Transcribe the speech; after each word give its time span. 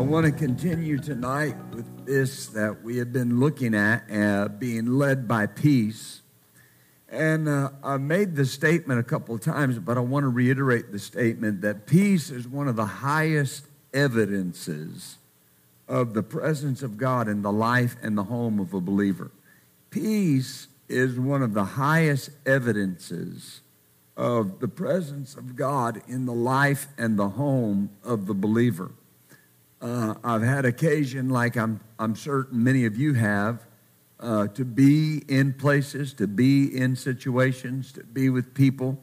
I 0.00 0.02
want 0.02 0.24
to 0.24 0.32
continue 0.32 0.96
tonight 0.96 1.54
with 1.74 2.06
this 2.06 2.46
that 2.46 2.82
we 2.82 2.96
have 2.96 3.12
been 3.12 3.38
looking 3.38 3.74
at, 3.74 4.10
uh, 4.10 4.48
being 4.48 4.86
led 4.86 5.28
by 5.28 5.44
peace. 5.44 6.22
And 7.10 7.46
uh, 7.46 7.68
I 7.84 7.98
made 7.98 8.34
the 8.34 8.46
statement 8.46 8.98
a 8.98 9.02
couple 9.02 9.34
of 9.34 9.42
times, 9.42 9.78
but 9.78 9.98
I 9.98 10.00
want 10.00 10.24
to 10.24 10.28
reiterate 10.28 10.90
the 10.90 10.98
statement 10.98 11.60
that 11.60 11.86
peace 11.86 12.30
is 12.30 12.48
one 12.48 12.66
of 12.66 12.76
the 12.76 12.86
highest 12.86 13.66
evidences 13.92 15.18
of 15.86 16.14
the 16.14 16.22
presence 16.22 16.82
of 16.82 16.96
God 16.96 17.28
in 17.28 17.42
the 17.42 17.52
life 17.52 17.96
and 18.02 18.16
the 18.16 18.24
home 18.24 18.58
of 18.58 18.72
a 18.72 18.80
believer. 18.80 19.30
Peace 19.90 20.68
is 20.88 21.20
one 21.20 21.42
of 21.42 21.52
the 21.52 21.64
highest 21.64 22.30
evidences 22.46 23.60
of 24.16 24.60
the 24.60 24.68
presence 24.68 25.36
of 25.36 25.56
God 25.56 26.00
in 26.08 26.24
the 26.24 26.32
life 26.32 26.86
and 26.96 27.18
the 27.18 27.28
home 27.28 27.90
of 28.02 28.24
the 28.24 28.34
believer. 28.34 28.92
Uh, 29.80 30.14
I've 30.22 30.42
had 30.42 30.64
occasion, 30.64 31.30
like 31.30 31.56
I'm, 31.56 31.80
I'm 31.98 32.14
certain 32.14 32.62
many 32.62 32.84
of 32.84 32.96
you 32.98 33.14
have, 33.14 33.64
uh, 34.18 34.48
to 34.48 34.64
be 34.64 35.22
in 35.28 35.54
places, 35.54 36.12
to 36.14 36.26
be 36.26 36.76
in 36.76 36.94
situations, 36.94 37.92
to 37.92 38.04
be 38.04 38.28
with 38.28 38.52
people 38.52 38.98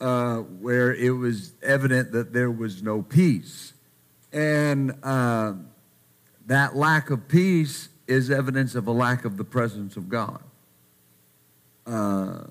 uh, 0.00 0.38
where 0.38 0.92
it 0.92 1.10
was 1.10 1.52
evident 1.62 2.10
that 2.12 2.32
there 2.32 2.50
was 2.50 2.82
no 2.82 3.02
peace. 3.02 3.72
And 4.32 4.94
uh, 5.04 5.54
that 6.46 6.74
lack 6.74 7.10
of 7.10 7.28
peace 7.28 7.88
is 8.08 8.30
evidence 8.30 8.74
of 8.74 8.88
a 8.88 8.92
lack 8.92 9.24
of 9.24 9.36
the 9.36 9.44
presence 9.44 9.96
of 9.96 10.08
God. 10.08 10.42
Uh, 11.86 12.42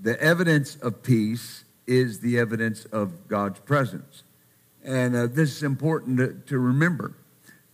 the 0.00 0.20
evidence 0.20 0.76
of 0.76 1.02
peace 1.02 1.64
is 1.86 2.20
the 2.20 2.38
evidence 2.38 2.86
of 2.86 3.28
God's 3.28 3.60
presence. 3.60 4.23
And 4.84 5.16
uh, 5.16 5.26
this 5.26 5.56
is 5.56 5.62
important 5.62 6.18
to, 6.18 6.34
to 6.46 6.58
remember 6.58 7.14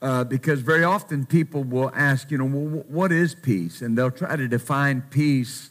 uh, 0.03 0.25
because 0.25 0.61
very 0.61 0.85
often 0.85 1.27
people 1.27 1.65
will 1.65 1.91
ask, 1.95 2.31
you 2.31 2.39
know, 2.39 2.45
well, 2.45 2.85
what 2.89 3.13
is 3.13 3.35
peace? 3.35 3.83
And 3.83 3.99
they'll 3.99 4.11
try 4.11 4.37
to 4.37 4.49
define 4.49 5.03
peace 5.11 5.71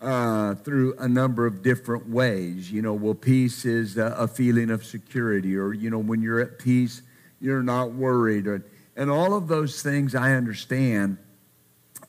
uh, 0.00 0.56
through 0.56 0.96
a 0.98 1.08
number 1.08 1.46
of 1.46 1.62
different 1.62 2.08
ways. 2.08 2.70
You 2.70 2.82
know, 2.82 2.92
well, 2.92 3.14
peace 3.14 3.64
is 3.64 3.96
a, 3.96 4.06
a, 4.18 4.28
feeling 4.28 4.70
of 4.70 4.84
security, 4.84 5.56
or, 5.56 5.72
you 5.72 5.90
know, 5.90 5.98
when 5.98 6.20
you're 6.20 6.40
at 6.40 6.58
peace, 6.58 7.02
you're 7.40 7.62
not 7.62 7.92
worried. 7.92 8.46
Or, 8.48 8.64
and 8.96 9.10
all 9.10 9.34
of 9.34 9.46
those 9.46 9.80
things 9.80 10.14
I 10.14 10.32
understand 10.32 11.18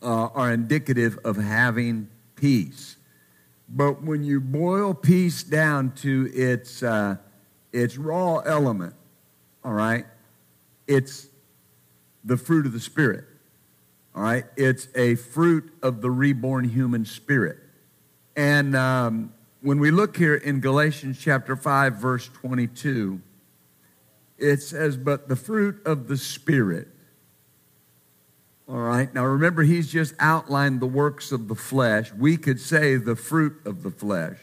uh, 0.01 0.27
are 0.33 0.51
indicative 0.51 1.19
of 1.23 1.37
having 1.37 2.09
peace. 2.35 2.97
But 3.69 4.03
when 4.03 4.23
you 4.23 4.41
boil 4.41 4.93
peace 4.93 5.43
down 5.43 5.91
to 5.97 6.29
its 6.33 6.83
uh, 6.83 7.17
its 7.73 7.97
raw 7.97 8.37
element, 8.37 8.93
all 9.63 9.73
right? 9.73 10.05
It's 10.87 11.27
the 12.23 12.37
fruit 12.37 12.65
of 12.65 12.71
the 12.71 12.79
Spirit, 12.79 13.25
all 14.15 14.21
right? 14.21 14.45
It's 14.55 14.87
a 14.95 15.15
fruit 15.15 15.73
of 15.81 16.01
the 16.01 16.11
reborn 16.11 16.69
human 16.69 17.03
spirit. 17.05 17.57
And 18.35 18.75
um, 18.75 19.33
when 19.61 19.79
we 19.79 19.91
look 19.91 20.15
here 20.15 20.35
in 20.35 20.61
Galatians 20.61 21.19
chapter 21.19 21.55
5, 21.55 21.95
verse 21.95 22.29
22, 22.29 23.19
it 24.37 24.61
says, 24.61 24.95
But 24.95 25.27
the 25.27 25.35
fruit 25.35 25.85
of 25.85 26.07
the 26.07 26.17
Spirit, 26.17 26.87
all 28.67 28.77
right? 28.77 29.13
Now 29.13 29.25
remember, 29.25 29.63
he's 29.63 29.91
just 29.91 30.13
outlined 30.19 30.79
the 30.79 30.87
works 30.87 31.31
of 31.31 31.47
the 31.47 31.55
flesh. 31.55 32.13
We 32.13 32.37
could 32.37 32.59
say 32.59 32.95
the 32.95 33.15
fruit 33.15 33.61
of 33.65 33.83
the 33.83 33.91
flesh. 33.91 34.37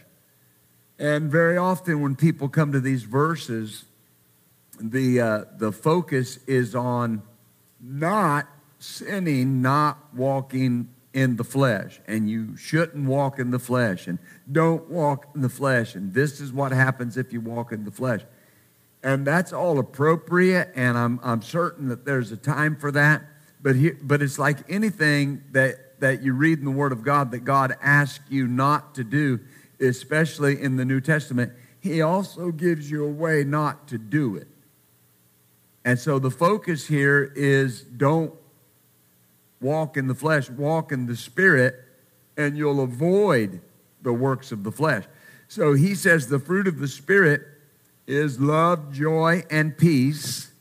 And 1.01 1.31
very 1.31 1.57
often, 1.57 2.03
when 2.03 2.15
people 2.15 2.51
come 2.51 2.73
to 2.73 2.81
these 2.81 3.05
verses, 3.05 3.87
the, 4.79 5.19
uh, 5.19 5.45
the 5.57 5.73
focus 5.73 6.39
is 6.47 6.75
on 6.75 7.23
not 7.81 8.47
sinning, 8.79 9.63
not 9.63 10.15
walking 10.15 10.91
in 11.15 11.37
the 11.37 11.45
flesh. 11.45 12.01
And 12.07 12.29
you 12.29 12.55
shouldn't 12.59 13.07
walk 13.07 13.39
in 13.39 13.51
the 13.51 13.59
flesh. 13.59 14.09
And 14.09 14.19
don't 14.53 14.91
walk 14.91 15.29
in 15.35 15.41
the 15.41 15.49
flesh. 15.49 15.95
And 15.95 16.13
this 16.13 16.39
is 16.39 16.53
what 16.53 16.71
happens 16.71 17.17
if 17.17 17.33
you 17.33 17.41
walk 17.41 17.73
in 17.73 17.87
the 17.87 17.91
flesh. 17.91 18.21
And 19.03 19.27
that's 19.27 19.55
all 19.55 19.79
appropriate. 19.79 20.71
And 20.75 20.99
I'm, 20.99 21.19
I'm 21.23 21.41
certain 21.41 21.89
that 21.89 22.05
there's 22.05 22.31
a 22.31 22.37
time 22.37 22.77
for 22.77 22.93
that. 22.93 23.23
But, 23.63 23.75
here, 23.75 23.97
but 24.03 24.21
it's 24.21 24.39
like 24.39 24.59
anything 24.71 25.45
that, 25.53 25.99
that 26.01 26.23
you 26.23 26.35
read 26.35 26.59
in 26.59 26.67
the 26.67 26.71
Word 26.71 26.93
of 26.93 27.03
God 27.03 27.31
that 27.31 27.41
God 27.41 27.75
asks 27.81 28.25
you 28.29 28.47
not 28.47 28.95
to 28.97 29.05
do 29.05 29.41
especially 29.81 30.61
in 30.61 30.77
the 30.77 30.85
New 30.85 31.01
Testament, 31.01 31.53
he 31.81 32.03
also 32.03 32.51
gives 32.51 32.91
you 32.91 33.05
a 33.05 33.11
way 33.11 33.45
not 33.45 33.89
to 33.89 33.99
do 33.99 34.37
it. 34.37 34.49
And 35.85 35.99
so 35.99 36.19
the 36.19 36.31
focus 36.31 36.87
here 36.87 37.33
is 37.35 37.83
don't 37.83 38.35
walk 39.61 39.97
in 39.97 40.07
the 40.07 40.15
flesh, 40.15 40.51
walk 40.51 40.93
in 40.93 41.07
the 41.07 41.17
spirit, 41.17 41.75
and 42.37 42.57
you'll 42.57 42.83
avoid 42.83 43.61
the 44.03 44.13
works 44.13 44.53
of 44.53 44.63
the 44.63 44.73
flesh. 44.73 45.05
So 45.49 45.75
he 45.75 45.95
says 45.95 46.29
the 46.29 46.39
fruit 46.39 46.69
of 46.69 46.79
the 46.79 46.89
spirit 46.89 47.43
is 48.07 48.41
love, 48.41 48.93
joy, 48.93 49.45
and 49.51 49.77
peace, 49.77 50.53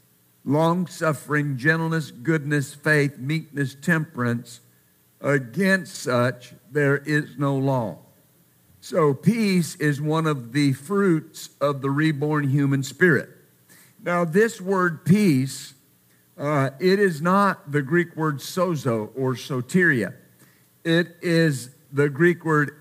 long 0.46 0.88
suffering, 0.88 1.58
gentleness, 1.58 2.12
goodness, 2.12 2.74
faith, 2.74 3.18
meekness, 3.18 3.76
temperance. 3.76 4.62
Against 5.22 5.96
such 5.96 6.54
there 6.72 6.98
is 6.98 7.38
no 7.38 7.56
law. 7.56 7.98
So, 8.90 9.14
peace 9.14 9.76
is 9.76 10.02
one 10.02 10.26
of 10.26 10.52
the 10.52 10.74
fruits 10.74 11.52
of 11.62 11.84
the 11.84 11.92
reborn 11.92 12.50
human 12.50 12.82
spirit. 12.82 13.30
Now, 14.04 14.26
this 14.26 14.60
word 14.60 15.06
peace, 15.06 15.76
uh, 16.36 16.72
it 16.80 16.98
is 16.98 17.22
not 17.22 17.72
the 17.72 17.84
Greek 17.84 18.16
word 18.16 18.40
sozo 18.40 19.12
or 19.16 19.36
soteria. 19.36 20.16
It 20.84 21.16
is 21.22 21.70
the 21.94 22.10
Greek 22.10 22.44
word 22.44 22.72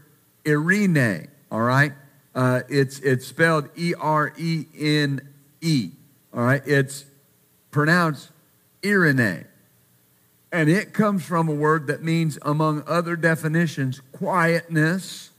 erene, 0.47 1.29
all 1.51 1.61
right? 1.61 1.93
Uh, 2.35 2.63
it's, 2.71 3.01
it's 3.01 3.27
spelled 3.27 3.69
E 3.77 3.93
R 3.93 4.33
E 4.39 4.65
N 4.79 5.21
E, 5.61 5.91
all 6.33 6.41
right? 6.41 6.63
It's 6.65 7.05
pronounced 7.71 8.31
irene. 8.83 9.45
And 10.51 10.71
it 10.71 10.95
comes 10.95 11.23
from 11.23 11.51
a 11.51 11.55
word 11.55 11.87
that 11.89 12.03
means, 12.03 12.39
among 12.41 12.83
other 12.87 13.15
definitions, 13.15 14.01
quietness 14.13 15.33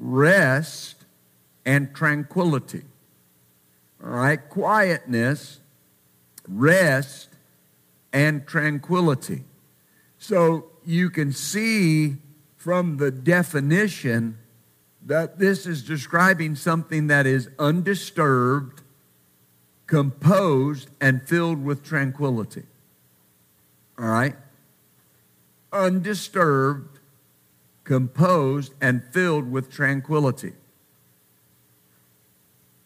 rest, 0.00 1.04
and 1.66 1.94
tranquility. 1.94 2.82
All 4.02 4.10
right, 4.10 4.48
quietness, 4.48 5.60
rest, 6.48 7.28
and 8.12 8.46
tranquility. 8.46 9.44
So 10.18 10.66
you 10.84 11.10
can 11.10 11.32
see 11.32 12.16
from 12.56 12.96
the 12.96 13.10
definition 13.10 14.38
that 15.04 15.38
this 15.38 15.66
is 15.66 15.82
describing 15.82 16.56
something 16.56 17.06
that 17.08 17.26
is 17.26 17.48
undisturbed, 17.58 18.82
composed, 19.86 20.88
and 21.00 21.22
filled 21.22 21.62
with 21.64 21.84
tranquility. 21.84 22.64
All 23.98 24.06
right? 24.06 24.36
Undisturbed, 25.72 26.99
composed, 27.90 28.72
and 28.80 29.02
filled 29.02 29.50
with 29.50 29.68
tranquility. 29.68 30.52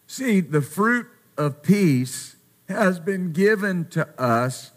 See, 0.07 0.41
the 0.41 0.63
fruit 0.63 1.05
of 1.37 1.61
peace 1.61 2.37
has 2.67 2.99
been 2.99 3.31
given 3.31 3.87
to 3.89 4.07
us 4.19 4.71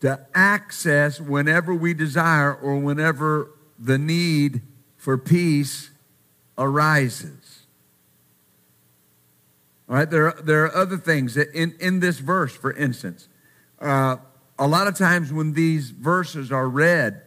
to 0.00 0.18
access 0.34 1.20
whenever 1.20 1.72
we 1.72 1.94
desire 1.94 2.52
or 2.52 2.76
whenever 2.80 3.52
the 3.78 3.98
need 3.98 4.62
for 4.96 5.16
peace 5.16 5.90
arises. 6.58 7.66
All 9.88 9.94
right, 9.94 10.10
there 10.10 10.26
are, 10.26 10.42
there 10.42 10.64
are 10.64 10.74
other 10.74 10.96
things 10.96 11.34
that 11.34 11.54
in, 11.54 11.76
in 11.78 12.00
this 12.00 12.18
verse, 12.18 12.52
for 12.52 12.72
instance. 12.72 13.28
Uh, 13.80 14.16
a 14.58 14.66
lot 14.66 14.88
of 14.88 14.98
times 14.98 15.32
when 15.32 15.52
these 15.52 15.90
verses 15.90 16.50
are 16.50 16.68
read, 16.68 17.22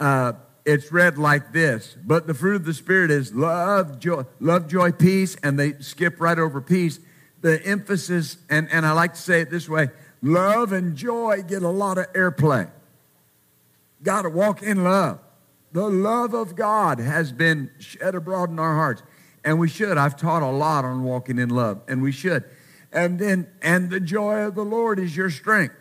uh, 0.00 0.32
it's 0.64 0.92
read 0.92 1.18
like 1.18 1.52
this 1.52 1.96
but 2.04 2.26
the 2.26 2.34
fruit 2.34 2.56
of 2.56 2.64
the 2.64 2.74
spirit 2.74 3.10
is 3.10 3.34
love 3.34 3.98
joy 3.98 4.22
love 4.40 4.68
joy 4.68 4.92
peace 4.92 5.36
and 5.42 5.58
they 5.58 5.72
skip 5.80 6.20
right 6.20 6.38
over 6.38 6.60
peace 6.60 7.00
the 7.40 7.64
emphasis, 7.64 8.36
and, 8.48 8.68
and 8.70 8.84
I 8.84 8.92
like 8.92 9.14
to 9.14 9.20
say 9.20 9.40
it 9.40 9.50
this 9.50 9.68
way 9.68 9.88
love 10.22 10.72
and 10.72 10.96
joy 10.96 11.42
get 11.46 11.62
a 11.62 11.68
lot 11.68 11.98
of 11.98 12.12
airplay. 12.12 12.70
Got 14.02 14.22
to 14.22 14.30
walk 14.30 14.62
in 14.62 14.84
love. 14.84 15.18
The 15.72 15.88
love 15.88 16.34
of 16.34 16.56
God 16.56 16.98
has 16.98 17.32
been 17.32 17.70
shed 17.78 18.14
abroad 18.14 18.50
in 18.50 18.58
our 18.58 18.74
hearts. 18.74 19.02
And 19.44 19.58
we 19.58 19.68
should. 19.68 19.96
I've 19.96 20.16
taught 20.16 20.42
a 20.42 20.50
lot 20.50 20.84
on 20.84 21.02
walking 21.02 21.38
in 21.38 21.48
love, 21.48 21.80
and 21.88 22.02
we 22.02 22.12
should. 22.12 22.44
And 22.92 23.18
then, 23.18 23.46
and 23.62 23.88
the 23.88 24.00
joy 24.00 24.40
of 24.40 24.54
the 24.54 24.64
Lord 24.64 24.98
is 24.98 25.16
your 25.16 25.30
strength. 25.30 25.74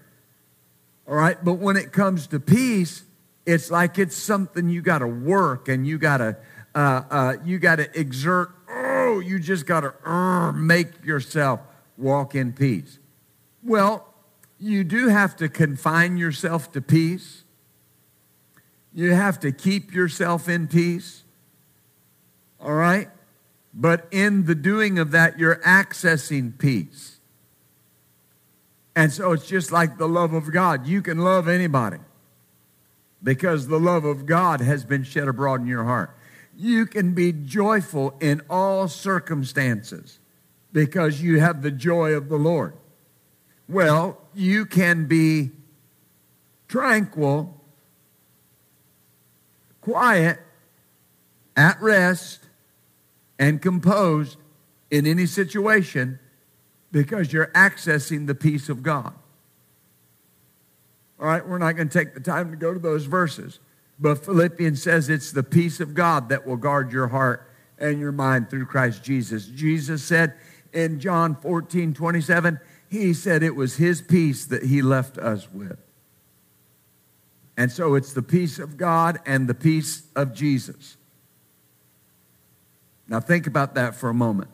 All 1.07 1.15
right. 1.15 1.43
But 1.43 1.55
when 1.55 1.75
it 1.75 1.91
comes 1.91 2.27
to 2.27 2.39
peace, 2.39 3.03
it's 3.49 3.71
like 3.71 3.97
it's 3.97 4.15
something 4.15 4.69
you 4.69 4.81
got 4.83 4.99
to 4.99 5.07
work 5.07 5.67
and 5.69 5.87
you 5.87 5.97
got 5.97 6.17
to, 6.17 6.37
uh, 6.75 7.01
uh, 7.09 7.33
you 7.43 7.57
got 7.57 7.77
to 7.77 7.99
exert. 7.99 8.51
Oh, 8.69 9.19
you 9.19 9.39
just 9.39 9.65
got 9.65 9.81
to 9.81 10.09
uh, 10.09 10.51
make 10.51 11.03
yourself 11.03 11.59
walk 11.97 12.35
in 12.35 12.53
peace. 12.53 12.99
Well, 13.63 14.13
you 14.59 14.83
do 14.83 15.07
have 15.07 15.35
to 15.37 15.49
confine 15.49 16.15
yourself 16.15 16.71
to 16.73 16.81
peace. 16.81 17.43
You 18.93 19.13
have 19.13 19.39
to 19.39 19.51
keep 19.51 19.95
yourself 19.95 20.47
in 20.47 20.67
peace. 20.67 21.23
All 22.59 22.73
right? 22.73 23.09
But 23.73 24.07
in 24.11 24.45
the 24.45 24.55
doing 24.55 24.99
of 24.99 25.09
that, 25.11 25.39
you're 25.39 25.55
accessing 25.57 26.55
peace. 26.55 27.19
And 28.95 29.11
so 29.11 29.31
it's 29.31 29.47
just 29.47 29.71
like 29.71 29.97
the 29.97 30.07
love 30.07 30.33
of 30.33 30.51
God. 30.51 30.85
You 30.85 31.01
can 31.01 31.17
love 31.17 31.47
anybody 31.47 31.97
because 33.21 33.67
the 33.67 33.79
love 33.79 34.05
of 34.05 34.25
God 34.25 34.61
has 34.61 34.85
been 34.85 35.03
shed 35.03 35.27
abroad 35.27 35.61
in 35.61 35.67
your 35.67 35.83
heart. 35.83 36.15
You 36.55 36.85
can 36.85 37.13
be 37.13 37.31
joyful 37.31 38.15
in 38.19 38.41
all 38.49 38.87
circumstances 38.87 40.19
because 40.71 41.21
you 41.21 41.39
have 41.39 41.61
the 41.61 41.71
joy 41.71 42.11
of 42.11 42.29
the 42.29 42.37
Lord. 42.37 42.73
Well, 43.67 44.17
you 44.33 44.65
can 44.65 45.05
be 45.05 45.51
tranquil, 46.67 47.61
quiet, 49.81 50.39
at 51.55 51.81
rest, 51.81 52.39
and 53.37 53.61
composed 53.61 54.37
in 54.91 55.05
any 55.05 55.25
situation 55.25 56.19
because 56.91 57.31
you're 57.31 57.51
accessing 57.53 58.27
the 58.27 58.35
peace 58.35 58.69
of 58.69 58.81
God. 58.81 59.13
All 61.19 61.27
right, 61.27 61.45
we're 61.45 61.57
not 61.57 61.75
going 61.75 61.89
to 61.89 61.97
take 61.97 62.13
the 62.13 62.19
time 62.19 62.51
to 62.51 62.57
go 62.57 62.73
to 62.73 62.79
those 62.79 63.05
verses, 63.05 63.59
but 63.99 64.23
Philippians 64.23 64.81
says 64.81 65.09
it's 65.09 65.31
the 65.31 65.43
peace 65.43 65.79
of 65.79 65.93
God 65.93 66.29
that 66.29 66.47
will 66.47 66.57
guard 66.57 66.91
your 66.91 67.07
heart 67.07 67.51
and 67.77 67.99
your 67.99 68.11
mind 68.11 68.49
through 68.49 68.65
Christ 68.65 69.03
Jesus. 69.03 69.45
Jesus 69.45 70.03
said 70.03 70.33
in 70.71 70.99
John 70.99 71.35
14, 71.35 71.93
27, 71.93 72.59
he 72.89 73.13
said 73.13 73.43
it 73.43 73.55
was 73.55 73.75
his 73.75 74.01
peace 74.01 74.45
that 74.45 74.63
he 74.63 74.81
left 74.81 75.17
us 75.17 75.51
with. 75.51 75.77
And 77.57 77.71
so 77.71 77.95
it's 77.95 78.13
the 78.13 78.21
peace 78.21 78.57
of 78.57 78.77
God 78.77 79.19
and 79.25 79.47
the 79.47 79.53
peace 79.53 80.03
of 80.15 80.33
Jesus. 80.33 80.95
Now, 83.07 83.19
think 83.19 83.47
about 83.47 83.75
that 83.75 83.95
for 83.95 84.09
a 84.09 84.13
moment. 84.13 84.49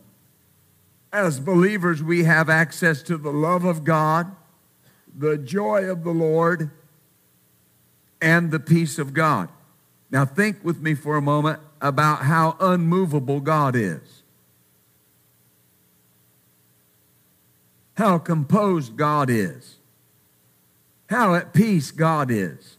As 1.13 1.39
believers, 1.39 2.01
we 2.01 2.23
have 2.23 2.49
access 2.49 3.03
to 3.03 3.17
the 3.17 3.31
love 3.31 3.63
of 3.63 3.83
God, 3.83 4.35
the 5.17 5.37
joy 5.37 5.89
of 5.89 6.03
the 6.03 6.11
Lord, 6.11 6.71
and 8.21 8.51
the 8.51 8.59
peace 8.59 8.97
of 8.97 9.13
God. 9.13 9.49
Now, 10.09 10.25
think 10.25 10.63
with 10.63 10.79
me 10.81 10.95
for 10.95 11.15
a 11.15 11.21
moment 11.21 11.59
about 11.81 12.23
how 12.23 12.57
unmovable 12.59 13.39
God 13.39 13.75
is, 13.75 14.23
how 17.95 18.17
composed 18.17 18.97
God 18.97 19.29
is, 19.29 19.77
how 21.09 21.35
at 21.35 21.53
peace 21.53 21.91
God 21.91 22.31
is. 22.31 22.77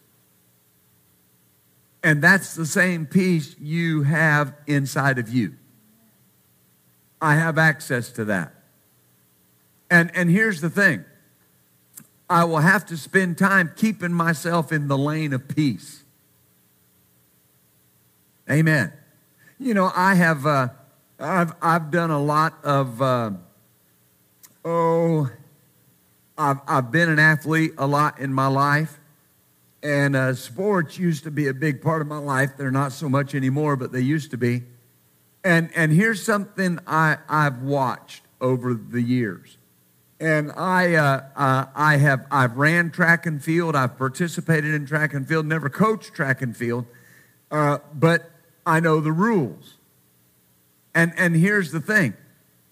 And 2.02 2.22
that's 2.22 2.54
the 2.54 2.66
same 2.66 3.06
peace 3.06 3.56
you 3.58 4.02
have 4.02 4.54
inside 4.66 5.18
of 5.18 5.28
you. 5.28 5.54
I 7.20 7.34
have 7.34 7.58
access 7.58 8.10
to 8.12 8.24
that. 8.26 8.52
And, 9.90 10.10
and 10.14 10.30
here's 10.30 10.60
the 10.60 10.70
thing 10.70 11.04
I 12.28 12.44
will 12.44 12.58
have 12.58 12.84
to 12.86 12.96
spend 12.96 13.38
time 13.38 13.72
keeping 13.76 14.12
myself 14.12 14.72
in 14.72 14.88
the 14.88 14.98
lane 14.98 15.32
of 15.32 15.46
peace. 15.48 16.02
Amen. 18.50 18.92
You 19.58 19.74
know, 19.74 19.90
I 19.94 20.14
have, 20.14 20.46
uh, 20.46 20.68
I've, 21.18 21.54
I've 21.62 21.90
done 21.90 22.10
a 22.10 22.22
lot 22.22 22.54
of, 22.64 23.00
uh, 23.00 23.30
oh, 24.64 25.30
I've, 26.36 26.58
I've 26.66 26.90
been 26.90 27.08
an 27.08 27.18
athlete 27.18 27.72
a 27.78 27.86
lot 27.86 28.18
in 28.18 28.32
my 28.32 28.48
life. 28.48 28.98
And 29.82 30.16
uh, 30.16 30.34
sports 30.34 30.98
used 30.98 31.24
to 31.24 31.30
be 31.30 31.46
a 31.46 31.54
big 31.54 31.80
part 31.80 32.02
of 32.02 32.08
my 32.08 32.18
life. 32.18 32.56
They're 32.56 32.70
not 32.70 32.92
so 32.92 33.08
much 33.08 33.34
anymore, 33.34 33.76
but 33.76 33.92
they 33.92 34.00
used 34.00 34.32
to 34.32 34.36
be. 34.36 34.62
And, 35.44 35.70
and 35.76 35.92
here's 35.92 36.24
something 36.24 36.80
I, 36.86 37.18
I've 37.28 37.62
watched 37.62 38.22
over 38.40 38.74
the 38.74 39.00
years. 39.00 39.58
And 40.18 40.50
I, 40.52 40.94
uh, 40.94 41.24
uh, 41.36 41.66
I 41.74 41.98
have 41.98 42.26
I've 42.30 42.56
ran 42.56 42.90
track 42.90 43.26
and 43.26 43.42
field. 43.42 43.76
I've 43.76 43.98
participated 43.98 44.74
in 44.74 44.86
track 44.86 45.12
and 45.12 45.28
field. 45.28 45.44
Never 45.44 45.68
coached 45.68 46.14
track 46.14 46.40
and 46.40 46.56
field, 46.56 46.86
uh, 47.50 47.78
but 47.92 48.30
I 48.64 48.80
know 48.80 49.00
the 49.00 49.12
rules. 49.12 49.74
And 50.94 51.12
and 51.18 51.36
here's 51.36 51.70
the 51.70 51.80
thing, 51.80 52.14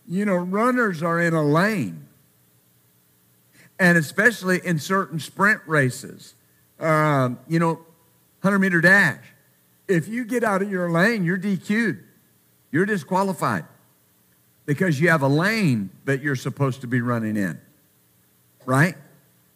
you 0.08 0.24
know, 0.24 0.36
runners 0.36 1.02
are 1.02 1.20
in 1.20 1.34
a 1.34 1.42
lane, 1.42 2.08
and 3.78 3.98
especially 3.98 4.60
in 4.64 4.78
certain 4.78 5.20
sprint 5.20 5.60
races, 5.66 6.34
um, 6.80 7.38
you 7.46 7.58
know, 7.58 7.80
hundred 8.42 8.60
meter 8.60 8.80
dash. 8.80 9.22
If 9.86 10.08
you 10.08 10.24
get 10.24 10.42
out 10.44 10.62
of 10.62 10.70
your 10.70 10.90
lane, 10.90 11.24
you're 11.24 11.38
DQ'd. 11.38 12.02
You're 12.72 12.86
disqualified 12.86 13.66
because 14.66 15.00
you 15.00 15.10
have 15.10 15.22
a 15.22 15.28
lane 15.28 15.90
that 16.04 16.22
you're 16.22 16.36
supposed 16.36 16.80
to 16.80 16.86
be 16.86 17.00
running 17.00 17.36
in. 17.36 17.60
Right? 18.64 18.94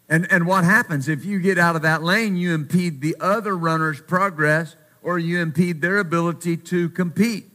And, 0.08 0.30
and 0.30 0.46
what 0.46 0.64
happens 0.64 1.08
if 1.08 1.24
you 1.24 1.38
get 1.38 1.58
out 1.58 1.76
of 1.76 1.82
that 1.82 2.02
lane, 2.02 2.36
you 2.36 2.54
impede 2.54 3.00
the 3.00 3.16
other 3.20 3.56
runner's 3.56 4.00
progress 4.00 4.76
or 5.02 5.18
you 5.18 5.40
impede 5.40 5.80
their 5.80 5.98
ability 5.98 6.56
to 6.56 6.88
compete. 6.90 7.46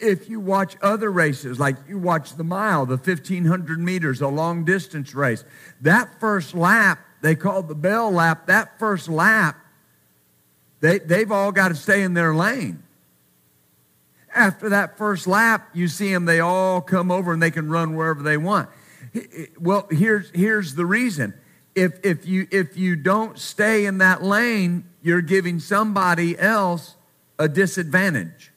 If 0.00 0.28
you 0.28 0.38
watch 0.38 0.76
other 0.80 1.10
races, 1.10 1.58
like 1.58 1.76
you 1.88 1.98
watch 1.98 2.36
the 2.36 2.44
mile, 2.44 2.86
the 2.86 2.96
1500 2.96 3.80
meters, 3.80 4.20
a 4.20 4.28
long 4.28 4.64
distance 4.64 5.14
race, 5.14 5.44
that 5.80 6.20
first 6.20 6.54
lap, 6.54 7.00
they 7.20 7.34
call 7.34 7.62
the 7.62 7.74
bell 7.74 8.10
lap, 8.12 8.46
that 8.46 8.78
first 8.78 9.08
lap, 9.08 9.56
they, 10.80 11.00
they've 11.00 11.32
all 11.32 11.50
got 11.50 11.68
to 11.68 11.74
stay 11.74 12.02
in 12.02 12.14
their 12.14 12.32
lane 12.34 12.82
after 14.34 14.68
that 14.70 14.98
first 14.98 15.26
lap, 15.26 15.68
you 15.74 15.88
see 15.88 16.12
them, 16.12 16.24
they 16.24 16.40
all 16.40 16.80
come 16.80 17.10
over 17.10 17.32
and 17.32 17.42
they 17.42 17.50
can 17.50 17.68
run 17.68 17.94
wherever 17.94 18.22
they 18.22 18.36
want. 18.36 18.68
Well, 19.58 19.86
here's, 19.90 20.30
here's 20.30 20.74
the 20.74 20.86
reason. 20.86 21.34
If, 21.74 22.04
if, 22.04 22.26
you, 22.26 22.46
if 22.50 22.76
you 22.76 22.96
don't 22.96 23.38
stay 23.38 23.86
in 23.86 23.98
that 23.98 24.22
lane, 24.22 24.84
you're 25.02 25.22
giving 25.22 25.60
somebody 25.60 26.38
else 26.38 26.96
a 27.38 27.48
disadvantage. 27.48 28.52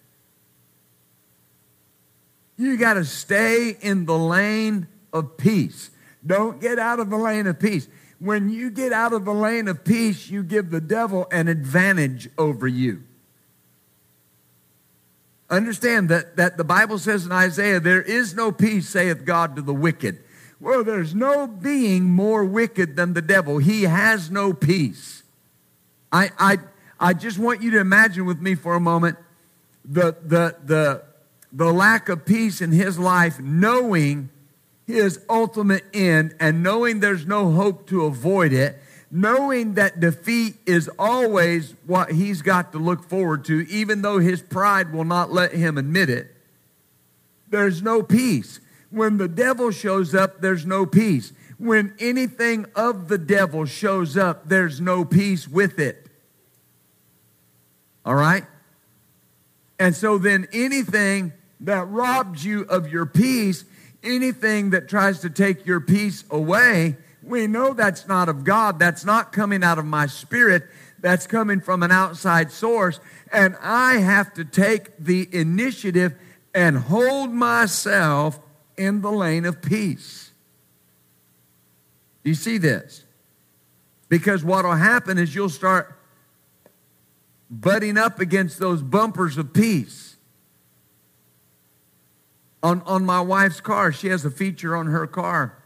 You 2.57 2.77
got 2.77 2.95
to 2.95 3.05
stay 3.05 3.77
in 3.81 4.05
the 4.05 4.17
lane 4.17 4.87
of 5.13 5.37
peace. 5.37 5.89
Don't 6.25 6.59
get 6.59 6.79
out 6.79 6.99
of 6.99 7.09
the 7.09 7.17
lane 7.17 7.47
of 7.47 7.59
peace. 7.59 7.87
When 8.19 8.49
you 8.49 8.69
get 8.69 8.93
out 8.93 9.13
of 9.13 9.25
the 9.25 9.33
lane 9.33 9.67
of 9.67 9.83
peace, 9.83 10.29
you 10.29 10.43
give 10.43 10.69
the 10.69 10.81
devil 10.81 11.27
an 11.31 11.47
advantage 11.47 12.29
over 12.37 12.67
you. 12.67 13.03
Understand 15.51 16.07
that, 16.07 16.37
that 16.37 16.55
the 16.55 16.63
Bible 16.63 16.97
says 16.97 17.25
in 17.25 17.31
Isaiah, 17.33 17.81
there 17.81 18.01
is 18.01 18.33
no 18.33 18.53
peace, 18.53 18.87
saith 18.87 19.25
God 19.25 19.57
to 19.57 19.61
the 19.61 19.73
wicked. 19.73 20.23
Well, 20.61 20.83
there's 20.83 21.13
no 21.13 21.45
being 21.45 22.05
more 22.05 22.45
wicked 22.45 22.95
than 22.95 23.13
the 23.13 23.21
devil. 23.21 23.57
He 23.57 23.83
has 23.83 24.31
no 24.31 24.53
peace. 24.53 25.23
I, 26.09 26.31
I, 26.39 26.57
I 26.99 27.13
just 27.13 27.37
want 27.37 27.61
you 27.61 27.71
to 27.71 27.79
imagine 27.79 28.25
with 28.25 28.39
me 28.39 28.55
for 28.55 28.75
a 28.75 28.79
moment 28.79 29.17
the, 29.83 30.15
the, 30.23 30.55
the, 30.63 31.03
the 31.51 31.73
lack 31.73 32.07
of 32.07 32.25
peace 32.25 32.61
in 32.61 32.71
his 32.71 32.97
life, 32.97 33.37
knowing 33.39 34.29
his 34.87 35.19
ultimate 35.29 35.83
end 35.93 36.33
and 36.39 36.63
knowing 36.63 37.01
there's 37.01 37.25
no 37.25 37.51
hope 37.51 37.87
to 37.87 38.05
avoid 38.05 38.53
it 38.53 38.81
knowing 39.11 39.73
that 39.73 39.99
defeat 39.99 40.55
is 40.65 40.89
always 40.97 41.75
what 41.85 42.11
he's 42.11 42.41
got 42.41 42.71
to 42.71 42.77
look 42.77 43.03
forward 43.03 43.45
to, 43.45 43.67
even 43.69 44.01
though 44.01 44.19
his 44.19 44.41
pride 44.41 44.93
will 44.93 45.03
not 45.03 45.31
let 45.31 45.51
him 45.51 45.77
admit 45.77 46.09
it. 46.09 46.33
There's 47.49 47.81
no 47.81 48.01
peace. 48.01 48.59
When 48.89 49.17
the 49.17 49.27
devil 49.27 49.71
shows 49.71 50.15
up, 50.15 50.41
there's 50.41 50.65
no 50.65 50.85
peace. 50.85 51.33
When 51.57 51.93
anything 51.99 52.65
of 52.75 53.09
the 53.09 53.17
devil 53.17 53.65
shows 53.65 54.17
up, 54.17 54.47
there's 54.47 54.79
no 54.79 55.05
peace 55.05 55.47
with 55.47 55.77
it. 55.77 56.07
All 58.05 58.15
right? 58.15 58.45
And 59.77 59.95
so 59.95 60.17
then 60.17 60.47
anything 60.53 61.33
that 61.59 61.87
robs 61.89 62.43
you 62.43 62.61
of 62.63 62.91
your 62.91 63.05
peace 63.05 63.65
anything 64.03 64.71
that 64.71 64.87
tries 64.87 65.19
to 65.21 65.29
take 65.29 65.65
your 65.65 65.79
peace 65.79 66.23
away, 66.29 66.97
we 67.23 67.47
know 67.47 67.73
that's 67.73 68.07
not 68.07 68.29
of 68.29 68.43
God. 68.43 68.79
That's 68.79 69.05
not 69.05 69.31
coming 69.31 69.63
out 69.63 69.77
of 69.77 69.85
my 69.85 70.07
spirit. 70.07 70.63
That's 70.99 71.27
coming 71.27 71.61
from 71.61 71.83
an 71.83 71.91
outside 71.91 72.51
source. 72.51 72.99
And 73.31 73.55
I 73.61 73.97
have 73.97 74.33
to 74.33 74.45
take 74.45 74.97
the 74.97 75.27
initiative 75.31 76.15
and 76.53 76.77
hold 76.77 77.31
myself 77.31 78.39
in 78.77 79.01
the 79.01 79.11
lane 79.11 79.45
of 79.45 79.61
peace. 79.61 80.31
Do 82.23 82.29
you 82.29 82.35
see 82.35 82.57
this? 82.57 83.03
Because 84.09 84.43
what 84.43 84.65
will 84.65 84.73
happen 84.73 85.17
is 85.17 85.33
you'll 85.33 85.49
start 85.49 85.97
butting 87.49 87.97
up 87.97 88.19
against 88.19 88.59
those 88.59 88.81
bumpers 88.81 89.37
of 89.37 89.53
peace. 89.53 90.17
On, 92.63 92.81
on 92.81 93.05
my 93.05 93.21
wife's 93.21 93.59
car, 93.59 93.91
she 93.91 94.07
has 94.07 94.23
a 94.23 94.31
feature 94.31 94.75
on 94.75 94.87
her 94.87 95.07
car. 95.07 95.60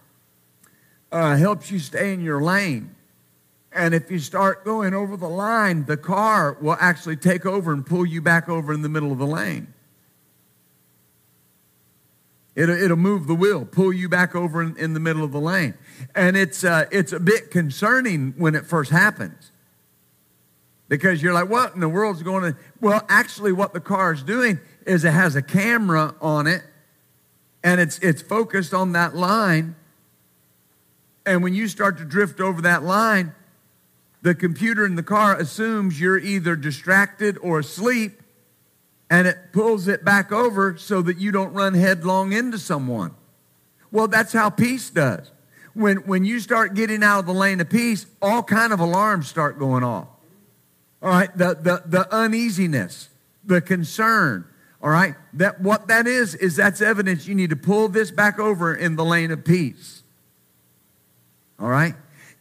Uh, 1.15 1.37
helps 1.37 1.71
you 1.71 1.79
stay 1.79 2.11
in 2.11 2.19
your 2.19 2.41
lane. 2.41 2.93
And 3.71 3.93
if 3.93 4.11
you 4.11 4.19
start 4.19 4.65
going 4.65 4.93
over 4.93 5.15
the 5.15 5.29
line, 5.29 5.85
the 5.85 5.95
car 5.95 6.57
will 6.59 6.75
actually 6.77 7.15
take 7.15 7.45
over 7.45 7.71
and 7.71 7.85
pull 7.85 8.05
you 8.05 8.21
back 8.21 8.49
over 8.49 8.73
in 8.73 8.81
the 8.81 8.89
middle 8.89 9.13
of 9.13 9.17
the 9.17 9.25
lane. 9.25 9.73
It'll, 12.53 12.75
it'll 12.75 12.97
move 12.97 13.27
the 13.27 13.33
wheel, 13.33 13.63
pull 13.63 13.93
you 13.93 14.09
back 14.09 14.35
over 14.35 14.61
in, 14.61 14.75
in 14.75 14.93
the 14.93 14.99
middle 14.99 15.23
of 15.23 15.31
the 15.31 15.39
lane. 15.39 15.75
And 16.13 16.35
it's, 16.35 16.65
uh, 16.65 16.83
it's 16.91 17.13
a 17.13 17.19
bit 17.21 17.49
concerning 17.49 18.33
when 18.35 18.53
it 18.53 18.65
first 18.65 18.91
happens. 18.91 19.53
Because 20.89 21.23
you're 21.23 21.33
like, 21.33 21.49
what 21.49 21.75
in 21.75 21.79
the 21.79 21.87
world's 21.87 22.23
going 22.23 22.43
to? 22.43 22.59
Well, 22.81 23.05
actually, 23.07 23.53
what 23.53 23.71
the 23.71 23.79
car 23.79 24.11
is 24.11 24.21
doing 24.21 24.59
is 24.85 25.05
it 25.05 25.13
has 25.13 25.37
a 25.37 25.41
camera 25.41 26.13
on 26.19 26.45
it 26.45 26.63
and 27.63 27.79
it's, 27.79 27.99
it's 27.99 28.21
focused 28.21 28.73
on 28.73 28.91
that 28.91 29.15
line. 29.15 29.77
And 31.25 31.41
when 31.41 31.53
you 31.53 31.67
start 31.67 31.97
to 31.97 32.05
drift 32.05 32.39
over 32.39 32.61
that 32.61 32.83
line, 32.83 33.33
the 34.21 34.35
computer 34.35 34.85
in 34.85 34.95
the 34.95 35.03
car 35.03 35.35
assumes 35.37 35.99
you're 35.99 36.17
either 36.17 36.55
distracted 36.55 37.37
or 37.41 37.59
asleep 37.59 38.21
and 39.09 39.27
it 39.27 39.37
pulls 39.51 39.87
it 39.87 40.03
back 40.03 40.31
over 40.31 40.77
so 40.77 41.01
that 41.01 41.17
you 41.17 41.31
don't 41.31 41.53
run 41.53 41.73
headlong 41.73 42.33
into 42.33 42.57
someone. 42.57 43.13
Well, 43.91 44.07
that's 44.07 44.33
how 44.33 44.49
peace 44.49 44.89
does. 44.89 45.31
When, 45.73 45.97
when 46.07 46.25
you 46.25 46.39
start 46.39 46.73
getting 46.73 47.03
out 47.03 47.19
of 47.19 47.25
the 47.25 47.33
lane 47.33 47.61
of 47.61 47.69
peace, 47.69 48.05
all 48.21 48.41
kind 48.41 48.73
of 48.73 48.79
alarms 48.79 49.27
start 49.27 49.59
going 49.59 49.83
off. 49.83 50.07
All 51.01 51.09
right, 51.09 51.35
the, 51.37 51.53
the, 51.53 51.83
the 51.85 52.13
uneasiness, 52.13 53.09
the 53.43 53.61
concern, 53.61 54.45
all 54.81 54.89
right, 54.89 55.15
that 55.33 55.61
what 55.61 55.87
that 55.87 56.07
is, 56.07 56.33
is 56.33 56.55
that's 56.55 56.81
evidence 56.81 57.27
you 57.27 57.35
need 57.35 57.51
to 57.51 57.55
pull 57.55 57.89
this 57.89 58.09
back 58.09 58.39
over 58.39 58.73
in 58.73 58.95
the 58.95 59.05
lane 59.05 59.31
of 59.31 59.45
peace. 59.45 60.01
All 61.59 61.67
right? 61.67 61.95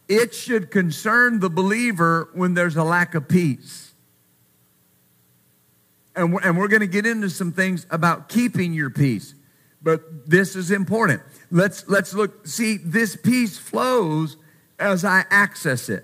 It 0.07 0.33
should 0.33 0.69
concern 0.71 1.39
the 1.39 1.49
believer 1.49 2.29
when 2.33 2.53
there's 2.53 2.75
a 2.75 2.83
lack 2.83 3.15
of 3.15 3.27
peace. 3.27 3.93
And 6.15 6.33
we're, 6.33 6.41
and 6.41 6.57
we're 6.57 6.67
going 6.67 6.81
to 6.81 6.87
get 6.87 7.05
into 7.05 7.29
some 7.29 7.51
things 7.51 7.85
about 7.89 8.29
keeping 8.29 8.73
your 8.73 8.89
peace. 8.89 9.33
But 9.81 10.29
this 10.29 10.55
is 10.55 10.71
important. 10.71 11.21
Let's, 11.51 11.87
let's 11.87 12.13
look. 12.13 12.47
See, 12.47 12.77
this 12.77 13.15
peace 13.15 13.57
flows 13.57 14.37
as 14.79 15.05
I 15.05 15.25
access 15.29 15.89
it 15.89 16.03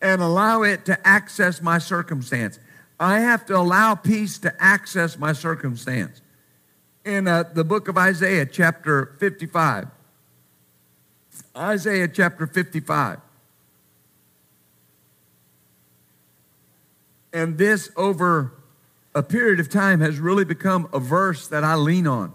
and 0.00 0.20
allow 0.20 0.62
it 0.62 0.84
to 0.86 1.06
access 1.06 1.62
my 1.62 1.78
circumstance. 1.78 2.58
I 2.98 3.20
have 3.20 3.46
to 3.46 3.56
allow 3.56 3.94
peace 3.94 4.38
to 4.38 4.54
access 4.62 5.18
my 5.18 5.32
circumstance. 5.32 6.20
In 7.04 7.26
uh, 7.26 7.44
the 7.52 7.64
book 7.64 7.88
of 7.88 7.98
Isaiah, 7.98 8.46
chapter 8.46 9.16
55, 9.18 9.88
Isaiah 11.56 12.08
chapter 12.08 12.46
55. 12.46 13.20
And 17.32 17.56
this, 17.56 17.90
over 17.96 18.52
a 19.14 19.22
period 19.22 19.60
of 19.60 19.70
time, 19.70 20.00
has 20.00 20.18
really 20.18 20.44
become 20.44 20.88
a 20.92 20.98
verse 20.98 21.48
that 21.48 21.64
I 21.64 21.74
lean 21.76 22.06
on. 22.06 22.34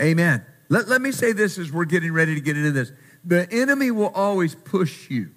Amen. 0.00 0.44
Let, 0.68 0.88
let 0.88 1.00
me 1.00 1.12
say 1.12 1.32
this 1.32 1.58
as 1.58 1.72
we're 1.72 1.84
getting 1.84 2.12
ready 2.12 2.34
to 2.34 2.40
get 2.40 2.56
into 2.56 2.72
this. 2.72 2.92
The 3.24 3.50
enemy 3.52 3.90
will 3.90 4.08
always 4.08 4.54
push 4.54 5.10
you. 5.10 5.30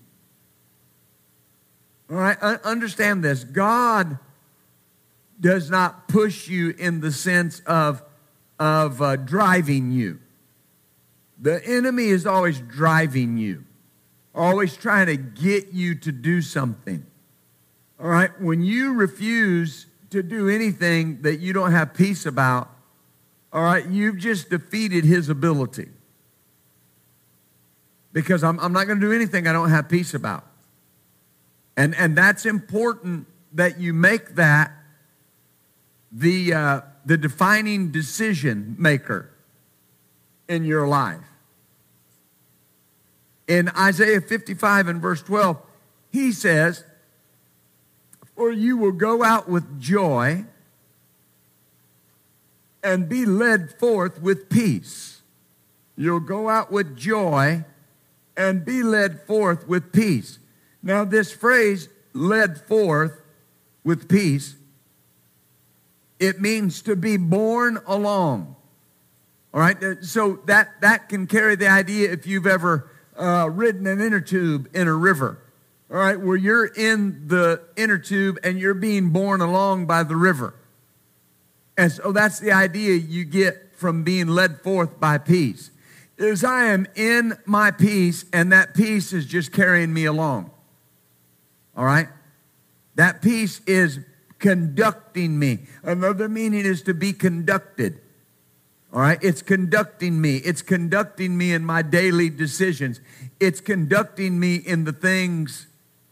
All 2.09 2.17
right, 2.17 2.37
understand 2.41 3.23
this. 3.23 3.43
God 3.43 4.19
does 5.39 5.69
not 5.69 6.07
push 6.07 6.47
you 6.47 6.69
in 6.77 7.01
the 7.01 7.11
sense 7.11 7.61
of, 7.61 8.03
of 8.59 9.01
uh, 9.01 9.15
driving 9.15 9.91
you. 9.91 10.19
The 11.43 11.61
enemy 11.65 12.05
is 12.05 12.25
always 12.25 12.61
driving 12.61 13.37
you, 13.37 13.65
always 14.33 14.77
trying 14.77 15.07
to 15.07 15.17
get 15.17 15.73
you 15.73 15.93
to 15.95 16.11
do 16.13 16.41
something. 16.41 17.05
All 17.99 18.07
right, 18.07 18.31
when 18.41 18.61
you 18.61 18.93
refuse 18.93 19.87
to 20.11 20.23
do 20.23 20.47
anything 20.47 21.21
that 21.23 21.41
you 21.41 21.51
don't 21.51 21.73
have 21.73 21.93
peace 21.93 22.25
about, 22.25 22.69
all 23.51 23.61
right, 23.61 23.85
you've 23.85 24.19
just 24.19 24.49
defeated 24.49 25.03
his 25.03 25.27
ability. 25.27 25.89
Because 28.13 28.41
I'm, 28.41 28.57
I'm 28.61 28.71
not 28.71 28.87
going 28.87 29.01
to 29.01 29.05
do 29.05 29.11
anything 29.11 29.45
I 29.45 29.51
don't 29.51 29.69
have 29.69 29.89
peace 29.89 30.13
about. 30.13 30.45
And, 31.75 31.93
and 31.95 32.17
that's 32.17 32.45
important 32.45 33.27
that 33.51 33.81
you 33.81 33.93
make 33.93 34.35
that 34.35 34.71
the, 36.09 36.53
uh, 36.53 36.81
the 37.05 37.17
defining 37.17 37.91
decision 37.91 38.77
maker 38.79 39.29
in 40.47 40.63
your 40.63 40.87
life 40.87 41.32
in 43.47 43.69
Isaiah 43.69 44.21
55 44.21 44.87
and 44.87 45.01
verse 45.01 45.21
12, 45.21 45.57
he 46.11 46.31
says, 46.31 46.83
For 48.35 48.51
you 48.51 48.77
will 48.77 48.91
go 48.91 49.23
out 49.23 49.49
with 49.49 49.79
joy 49.79 50.45
and 52.83 53.07
be 53.07 53.25
led 53.25 53.77
forth 53.79 54.21
with 54.21 54.49
peace. 54.49 55.21
You'll 55.95 56.19
go 56.19 56.49
out 56.49 56.71
with 56.71 56.97
joy 56.97 57.65
and 58.35 58.65
be 58.65 58.83
led 58.83 59.21
forth 59.21 59.67
with 59.67 59.91
peace. 59.91 60.39
Now, 60.81 61.05
this 61.05 61.31
phrase, 61.31 61.87
led 62.13 62.61
forth 62.61 63.21
with 63.83 64.09
peace, 64.09 64.55
it 66.19 66.41
means 66.41 66.81
to 66.83 66.95
be 66.95 67.17
borne 67.17 67.79
along. 67.85 68.55
All 69.53 69.59
right, 69.59 69.77
so 70.01 70.39
that, 70.45 70.81
that 70.81 71.09
can 71.09 71.27
carry 71.27 71.55
the 71.55 71.67
idea 71.67 72.11
if 72.11 72.25
you've 72.25 72.47
ever 72.47 72.89
uh, 73.17 73.49
ridden 73.51 73.87
an 73.87 74.01
inner 74.01 74.21
tube 74.21 74.69
in 74.73 74.87
a 74.87 74.93
river, 74.93 75.39
all 75.89 75.97
right, 75.97 76.19
where 76.19 76.37
you're 76.37 76.65
in 76.65 77.27
the 77.27 77.61
inner 77.75 77.97
tube 77.97 78.39
and 78.43 78.59
you're 78.59 78.73
being 78.73 79.09
borne 79.09 79.41
along 79.41 79.85
by 79.85 80.03
the 80.03 80.15
river. 80.15 80.55
And 81.77 81.91
so 81.91 82.11
that's 82.11 82.39
the 82.39 82.51
idea 82.51 82.95
you 82.95 83.25
get 83.25 83.75
from 83.75 84.03
being 84.03 84.27
led 84.27 84.61
forth 84.61 84.99
by 84.99 85.17
peace. 85.17 85.71
Is 86.17 86.43
I 86.43 86.65
am 86.65 86.87
in 86.95 87.33
my 87.45 87.71
peace 87.71 88.25
and 88.31 88.51
that 88.51 88.73
peace 88.75 89.13
is 89.13 89.25
just 89.25 89.51
carrying 89.51 89.93
me 89.93 90.05
along. 90.05 90.51
All 91.75 91.85
right? 91.85 92.07
That 92.95 93.21
peace 93.21 93.61
is 93.65 93.99
conducting 94.37 95.39
me. 95.39 95.59
Another 95.81 96.29
meaning 96.29 96.65
is 96.65 96.83
to 96.83 96.93
be 96.93 97.13
conducted. 97.13 97.99
All 98.93 98.99
right, 98.99 99.17
it's 99.23 99.41
conducting 99.41 100.21
me. 100.21 100.37
It's 100.37 100.61
conducting 100.61 101.35
me 101.35 101.51
in 101.51 101.65
my 101.65 101.81
daily 101.81 102.29
decisions. 102.29 103.01
It's 103.39 103.59
conducting 103.59 104.39
me 104.39 104.57
in 104.57 104.83
the 104.83 104.93
things 104.93 105.65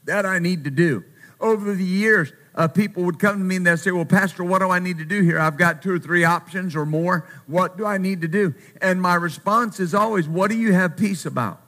that 0.05 0.25
I 0.25 0.39
need 0.39 0.63
to 0.63 0.71
do. 0.71 1.03
Over 1.39 1.75
the 1.75 1.85
years, 1.85 2.33
uh, 2.55 2.67
people 2.67 3.03
would 3.03 3.19
come 3.19 3.37
to 3.37 3.43
me 3.43 3.57
and 3.57 3.67
they'd 3.67 3.77
say, 3.77 3.91
Well, 3.91 4.05
Pastor, 4.05 4.43
what 4.43 4.59
do 4.59 4.71
I 4.71 4.79
need 4.79 4.97
to 4.97 5.05
do 5.05 5.21
here? 5.21 5.37
I've 5.37 5.57
got 5.57 5.83
two 5.83 5.93
or 5.93 5.99
three 5.99 6.23
options 6.23 6.75
or 6.75 6.87
more. 6.87 7.29
What 7.45 7.77
do 7.77 7.85
I 7.85 7.99
need 7.99 8.21
to 8.21 8.27
do? 8.27 8.55
And 8.81 8.99
my 8.99 9.13
response 9.13 9.79
is 9.79 9.93
always, 9.93 10.27
What 10.27 10.49
do 10.49 10.57
you 10.57 10.73
have 10.73 10.97
peace 10.97 11.27
about? 11.27 11.61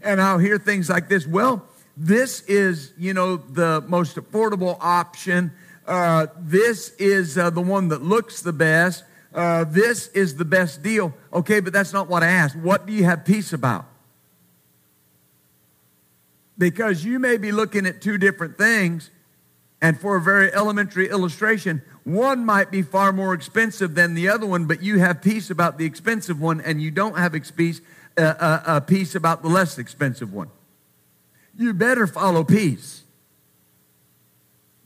And 0.00 0.20
I'll 0.20 0.38
hear 0.38 0.56
things 0.56 0.88
like 0.88 1.10
this 1.10 1.26
Well, 1.26 1.68
this 1.94 2.40
is, 2.42 2.94
you 2.96 3.12
know, 3.12 3.36
the 3.36 3.84
most 3.86 4.16
affordable 4.16 4.78
option 4.80 5.52
uh, 5.86 6.26
this 6.38 6.90
is 6.98 7.36
uh, 7.36 7.50
the 7.50 7.60
one 7.60 7.88
that 7.88 8.02
looks 8.02 8.42
the 8.42 8.52
best. 8.52 9.04
Uh, 9.34 9.64
this 9.64 10.08
is 10.08 10.36
the 10.36 10.44
best 10.44 10.82
deal. 10.82 11.14
Okay, 11.32 11.60
but 11.60 11.72
that's 11.72 11.92
not 11.92 12.08
what 12.08 12.22
I 12.22 12.28
asked. 12.28 12.56
What 12.56 12.86
do 12.86 12.92
you 12.92 13.04
have 13.04 13.24
peace 13.24 13.52
about? 13.52 13.86
Because 16.58 17.04
you 17.04 17.18
may 17.18 17.38
be 17.38 17.50
looking 17.50 17.86
at 17.86 18.00
two 18.00 18.18
different 18.18 18.56
things, 18.56 19.10
and 19.80 19.98
for 19.98 20.16
a 20.16 20.20
very 20.20 20.52
elementary 20.52 21.08
illustration, 21.08 21.82
one 22.04 22.44
might 22.44 22.70
be 22.70 22.82
far 22.82 23.12
more 23.12 23.32
expensive 23.32 23.94
than 23.94 24.14
the 24.14 24.28
other 24.28 24.46
one, 24.46 24.66
but 24.66 24.82
you 24.82 24.98
have 24.98 25.22
peace 25.22 25.50
about 25.50 25.78
the 25.78 25.84
expensive 25.84 26.40
one, 26.40 26.60
and 26.60 26.80
you 26.80 26.90
don't 26.90 27.16
have 27.16 27.34
peace, 27.56 27.80
uh, 28.18 28.20
uh, 28.20 28.62
uh, 28.66 28.80
peace 28.80 29.14
about 29.14 29.42
the 29.42 29.48
less 29.48 29.78
expensive 29.78 30.32
one. 30.32 30.50
You 31.56 31.72
better 31.74 32.06
follow 32.06 32.44
peace. 32.44 33.02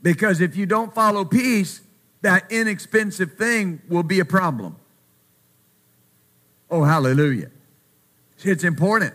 Because 0.07 0.39
if 0.39 0.55
you 0.55 0.65
don't 0.65 0.95
follow 0.95 1.25
peace, 1.25 1.81
that 2.21 2.49
inexpensive 2.49 3.33
thing 3.33 3.81
will 3.89 4.03
be 4.03 4.21
a 4.21 4.25
problem. 4.25 4.77
Oh, 6.71 6.85
hallelujah. 6.85 7.51
It's 8.41 8.63
important. 8.63 9.13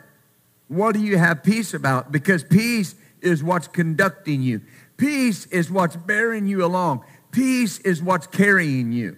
What 0.69 0.93
do 0.93 1.01
you 1.01 1.17
have 1.17 1.43
peace 1.43 1.73
about? 1.73 2.13
Because 2.13 2.45
peace 2.45 2.95
is 3.23 3.43
what's 3.43 3.69
conducting 3.69 4.43
you, 4.43 4.61
peace 4.99 5.47
is 5.47 5.71
what's 5.71 5.97
bearing 5.97 6.47
you 6.47 6.63
along, 6.63 7.07
peace 7.31 7.79
is 7.79 8.03
what's 8.03 8.27
carrying 8.27 8.93
you. 8.93 9.17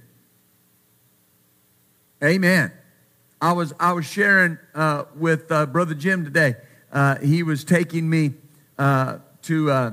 Amen. 2.23 2.71
I 3.41 3.51
was, 3.51 3.73
I 3.81 3.95
was 3.95 4.07
sharing 4.07 4.59
uh, 4.77 5.07
with 5.17 5.51
uh, 5.51 5.67
Brother 5.67 5.95
Jim 5.95 6.25
today. 6.25 6.55
Uh, 6.93 7.19
he 7.19 7.43
was 7.43 7.65
taking 7.65 8.09
me 8.09 8.35
uh, 8.79 9.19
to, 9.43 9.73
uh, 9.73 9.91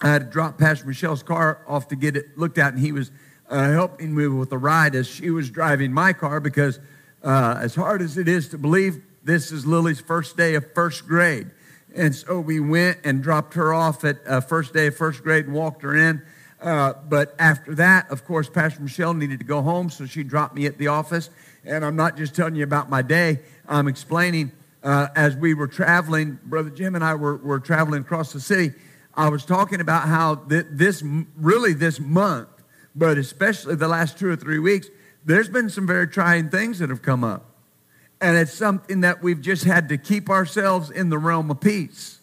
I 0.00 0.08
had 0.08 0.22
to 0.22 0.26
drop 0.26 0.58
Pastor 0.58 0.86
Michelle's 0.86 1.22
car 1.22 1.62
off 1.66 1.88
to 1.88 1.96
get 1.96 2.16
it 2.16 2.36
looked 2.36 2.58
at, 2.58 2.72
and 2.72 2.82
he 2.82 2.92
was 2.92 3.10
uh, 3.48 3.70
helping 3.70 4.14
me 4.14 4.26
with 4.26 4.50
the 4.50 4.58
ride 4.58 4.94
as 4.94 5.06
she 5.06 5.30
was 5.30 5.50
driving 5.50 5.92
my 5.92 6.12
car 6.12 6.40
because, 6.40 6.78
as 7.22 7.74
hard 7.74 8.02
as 8.02 8.18
it 8.18 8.28
is 8.28 8.48
to 8.50 8.58
believe, 8.58 9.02
this 9.24 9.50
is 9.50 9.66
Lily's 9.66 10.00
first 10.00 10.36
day 10.36 10.54
of 10.54 10.72
first 10.72 11.06
grade. 11.06 11.50
And 11.96 12.14
so 12.14 12.38
we 12.38 12.60
went 12.60 12.98
and 13.04 13.22
dropped 13.22 13.54
her 13.54 13.72
off 13.72 14.04
at 14.04 14.18
uh, 14.26 14.40
first 14.40 14.74
day 14.74 14.88
of 14.88 14.96
first 14.96 15.22
grade 15.22 15.46
and 15.46 15.54
walked 15.54 15.82
her 15.82 15.96
in. 15.96 16.22
Uh, 16.60 16.92
but 17.08 17.34
after 17.38 17.74
that, 17.74 18.10
of 18.10 18.24
course, 18.24 18.48
Pastor 18.48 18.82
Michelle 18.82 19.14
needed 19.14 19.38
to 19.38 19.44
go 19.44 19.62
home, 19.62 19.90
so 19.90 20.06
she 20.06 20.22
dropped 20.22 20.54
me 20.54 20.66
at 20.66 20.78
the 20.78 20.88
office. 20.88 21.30
And 21.64 21.84
I'm 21.84 21.96
not 21.96 22.16
just 22.16 22.36
telling 22.36 22.54
you 22.54 22.64
about 22.64 22.88
my 22.88 23.02
day, 23.02 23.40
I'm 23.68 23.88
explaining 23.88 24.52
uh, 24.82 25.08
as 25.16 25.36
we 25.36 25.54
were 25.54 25.66
traveling, 25.66 26.38
Brother 26.44 26.70
Jim 26.70 26.94
and 26.94 27.02
I 27.02 27.14
were, 27.14 27.36
were 27.38 27.58
traveling 27.58 28.02
across 28.02 28.32
the 28.32 28.40
city. 28.40 28.72
I 29.16 29.28
was 29.28 29.44
talking 29.44 29.80
about 29.80 30.08
how 30.08 30.34
th- 30.34 30.66
this, 30.70 31.02
really 31.36 31.72
this 31.72 31.98
month, 31.98 32.48
but 32.94 33.16
especially 33.16 33.74
the 33.74 33.88
last 33.88 34.18
two 34.18 34.28
or 34.28 34.36
three 34.36 34.58
weeks, 34.58 34.88
there's 35.24 35.48
been 35.48 35.70
some 35.70 35.86
very 35.86 36.06
trying 36.06 36.50
things 36.50 36.78
that 36.80 36.90
have 36.90 37.02
come 37.02 37.24
up. 37.24 37.46
And 38.20 38.36
it's 38.36 38.52
something 38.52 39.00
that 39.02 39.22
we've 39.22 39.40
just 39.40 39.64
had 39.64 39.88
to 39.90 39.98
keep 39.98 40.30
ourselves 40.30 40.90
in 40.90 41.10
the 41.10 41.18
realm 41.18 41.50
of 41.50 41.60
peace 41.60 42.20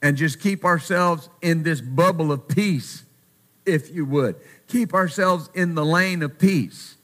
and 0.00 0.16
just 0.16 0.40
keep 0.40 0.64
ourselves 0.64 1.28
in 1.40 1.62
this 1.62 1.80
bubble 1.80 2.32
of 2.32 2.48
peace, 2.48 3.04
if 3.64 3.94
you 3.94 4.04
would. 4.04 4.36
Keep 4.66 4.94
ourselves 4.94 5.48
in 5.54 5.74
the 5.74 5.84
lane 5.84 6.22
of 6.22 6.38
peace. 6.38 6.96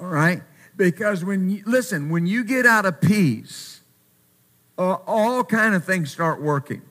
All 0.00 0.06
right? 0.06 0.42
Because 0.76 1.24
when 1.24 1.50
you, 1.50 1.62
listen, 1.66 2.08
when 2.10 2.26
you 2.26 2.44
get 2.44 2.66
out 2.66 2.86
of 2.86 3.00
peace, 3.00 3.80
uh, 4.78 4.94
all 5.06 5.42
kind 5.44 5.74
of 5.74 5.84
things 5.84 6.10
start 6.10 6.40
working. 6.40 6.82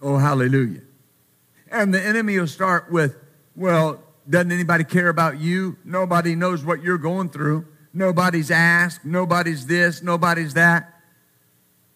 Oh, 0.00 0.16
hallelujah. 0.16 0.82
And 1.70 1.92
the 1.92 2.02
enemy 2.02 2.38
will 2.38 2.46
start 2.46 2.90
with, 2.90 3.16
well, 3.56 4.02
doesn't 4.28 4.52
anybody 4.52 4.84
care 4.84 5.08
about 5.08 5.38
you? 5.38 5.76
Nobody 5.84 6.34
knows 6.34 6.64
what 6.64 6.82
you're 6.82 6.98
going 6.98 7.30
through. 7.30 7.66
Nobody's 7.92 8.50
asked. 8.50 9.04
Nobody's 9.04 9.66
this. 9.66 10.02
Nobody's 10.02 10.54
that. 10.54 10.94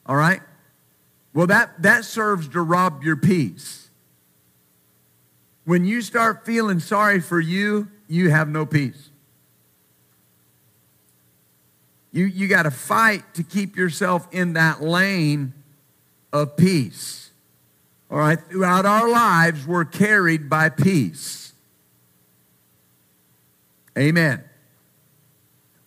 All 0.06 0.16
right? 0.16 0.40
Well, 1.34 1.46
that, 1.46 1.80
that 1.82 2.04
serves 2.04 2.48
to 2.48 2.60
rob 2.60 3.02
your 3.02 3.16
peace. 3.16 3.88
When 5.64 5.84
you 5.84 6.02
start 6.02 6.44
feeling 6.44 6.80
sorry 6.80 7.20
for 7.20 7.40
you, 7.40 7.88
you 8.08 8.30
have 8.30 8.48
no 8.48 8.66
peace. 8.66 9.10
You, 12.12 12.26
you 12.26 12.48
got 12.48 12.64
to 12.64 12.70
fight 12.70 13.34
to 13.34 13.42
keep 13.42 13.76
yourself 13.76 14.28
in 14.32 14.54
that 14.54 14.82
lane 14.82 15.54
of 16.32 16.56
peace. 16.56 17.21
All 18.12 18.18
right? 18.18 18.38
Throughout 18.38 18.84
our 18.84 19.08
lives, 19.08 19.66
we're 19.66 19.86
carried 19.86 20.50
by 20.50 20.68
peace. 20.68 21.54
Amen. 23.96 24.44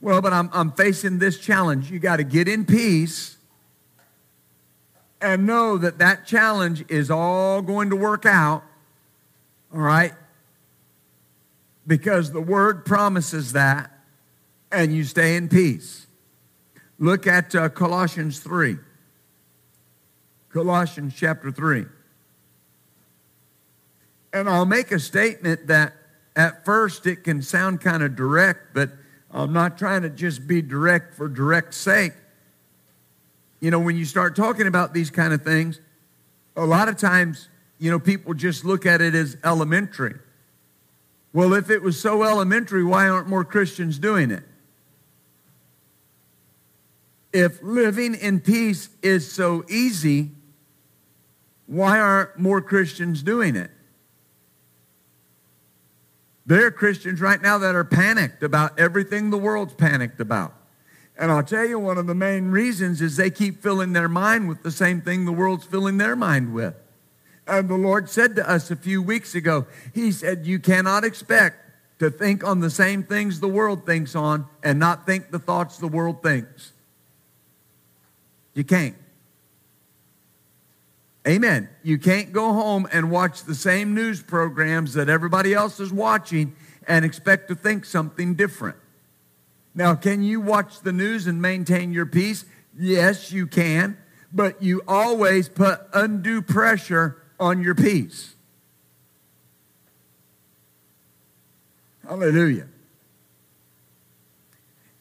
Well, 0.02 0.24
but 0.24 0.34
I'm, 0.34 0.50
I'm 0.52 0.72
facing 0.72 1.20
this 1.20 1.38
challenge. 1.38 1.92
You 1.92 2.00
got 2.00 2.18
to 2.18 2.24
get 2.24 2.48
in 2.48 2.66
peace 2.66 3.38
and 5.22 5.46
know 5.46 5.78
that 5.78 6.00
that 6.00 6.26
challenge 6.26 6.84
is 6.90 7.12
all 7.12 7.62
going 7.62 7.92
to 7.92 7.96
work 7.96 8.26
out. 8.26 8.64
All 9.72 9.82
right? 9.82 10.14
Because 11.86 12.32
the 12.32 12.42
word 12.42 12.86
promises 12.86 13.54
that, 13.54 13.92
and 14.72 14.92
you 14.96 15.04
stay 15.04 15.36
in 15.36 15.48
peace. 15.48 16.08
Look 16.98 17.28
at 17.28 17.54
uh, 17.54 17.70
Colossians 17.70 18.40
3. 18.40 18.78
Colossians 20.50 21.14
chapter 21.16 21.52
3. 21.52 21.86
And 24.36 24.50
I'll 24.50 24.66
make 24.66 24.92
a 24.92 25.00
statement 25.00 25.68
that 25.68 25.94
at 26.36 26.66
first 26.66 27.08
it 27.08 27.24
can 27.24 27.42
sound 27.42 27.80
kind 27.80 28.04
of 28.04 28.18
direct, 28.18 28.74
but 28.74 28.92
I'm 29.32 29.54
not 29.54 29.78
trying 29.78 30.02
to 30.02 30.10
just 30.10 30.46
be 30.46 30.62
direct 30.62 31.16
for 31.16 31.30
direct 31.30 31.74
sake. 31.74 32.12
You 33.62 33.72
know, 33.72 33.80
when 33.80 33.96
you 33.96 34.04
start 34.04 34.36
talking 34.36 34.68
about 34.68 34.94
these 34.94 35.10
kind 35.10 35.32
of 35.32 35.42
things, 35.42 35.80
a 36.58 36.66
lot 36.66 36.90
of 36.90 36.98
times, 36.98 37.48
you 37.80 37.90
know, 37.90 37.98
people 37.98 38.34
just 38.34 38.66
look 38.66 38.86
at 38.86 39.00
it 39.00 39.16
as 39.16 39.38
elementary. 39.42 40.16
Well, 41.32 41.54
if 41.54 41.70
it 41.70 41.82
was 41.82 41.98
so 41.98 42.24
elementary, 42.24 42.84
why 42.84 43.08
aren't 43.08 43.30
more 43.30 43.46
Christians 43.46 43.98
doing 43.98 44.32
it? 44.32 44.44
If 47.32 47.64
living 47.64 48.16
in 48.16 48.42
peace 48.42 48.90
is 49.02 49.32
so 49.32 49.64
easy, 49.70 50.32
why 51.68 52.00
aren't 52.00 52.38
more 52.38 52.60
Christians 52.60 53.24
doing 53.24 53.56
it? 53.56 53.72
There 56.46 56.66
are 56.66 56.72
Christians 56.72 57.22
right 57.22 57.42
now 57.42 57.58
that 57.58 57.76
are 57.76 57.84
panicked 57.84 58.44
about 58.44 58.80
everything 58.80 59.30
the 59.30 59.38
world's 59.38 59.74
panicked 59.74 60.22
about. 60.22 60.54
And 61.18 61.32
I'll 61.32 61.44
tell 61.44 61.66
you, 61.66 61.80
one 61.80 61.98
of 61.98 62.08
the 62.08 62.16
main 62.16 62.52
reasons 62.52 63.02
is 63.02 63.16
they 63.16 63.30
keep 63.32 63.62
filling 63.64 63.94
their 63.94 64.10
mind 64.10 64.48
with 64.48 64.64
the 64.64 64.72
same 64.72 65.02
thing 65.02 65.26
the 65.26 65.32
world's 65.32 65.66
filling 65.66 65.98
their 65.98 66.16
mind 66.16 66.54
with. 66.54 66.76
And 67.48 67.70
the 67.70 67.78
Lord 67.78 68.10
said 68.10 68.36
to 68.36 68.50
us 68.50 68.70
a 68.70 68.76
few 68.76 69.02
weeks 69.02 69.34
ago, 69.34 69.66
He 69.94 70.12
said, 70.12 70.46
You 70.46 70.60
cannot 70.60 71.04
expect 71.04 71.58
to 72.00 72.10
think 72.10 72.44
on 72.44 72.60
the 72.60 72.70
same 72.70 73.04
things 73.04 73.40
the 73.40 73.48
world 73.48 73.86
thinks 73.86 74.16
on 74.16 74.46
and 74.62 74.78
not 74.80 75.06
think 75.06 75.32
the 75.32 75.40
thoughts 75.40 75.78
the 75.78 75.88
world 75.88 76.22
thinks. 76.22 76.74
You 78.54 78.64
can't. 78.64 78.96
Amen. 81.28 81.70
You 81.82 81.98
can't 81.98 82.32
go 82.32 82.54
home 82.54 82.88
and 82.92 83.10
watch 83.10 83.44
the 83.44 83.56
same 83.56 83.96
news 83.96 84.22
programs 84.22 84.94
that 84.94 85.10
everybody 85.10 85.54
else 85.54 85.80
is 85.80 85.92
watching 85.92 86.56
and 86.88 87.04
expect 87.04 87.48
to 87.48 87.56
think 87.56 87.84
something 87.86 88.36
different. 88.36 88.78
Now, 89.74 89.96
can 89.96 90.22
you 90.22 90.40
watch 90.40 90.82
the 90.82 90.94
news 90.94 91.26
and 91.26 91.42
maintain 91.42 91.92
your 91.92 92.06
peace? 92.06 92.46
Yes, 92.78 93.32
you 93.32 93.48
can, 93.48 93.98
but 94.32 94.62
you 94.62 94.84
always 94.88 95.50
put 95.50 95.82
undue 95.94 96.42
pressure 96.42 97.18
on 97.40 97.64
your 97.64 97.76
peace. 97.76 98.36
Hallelujah. 102.08 102.68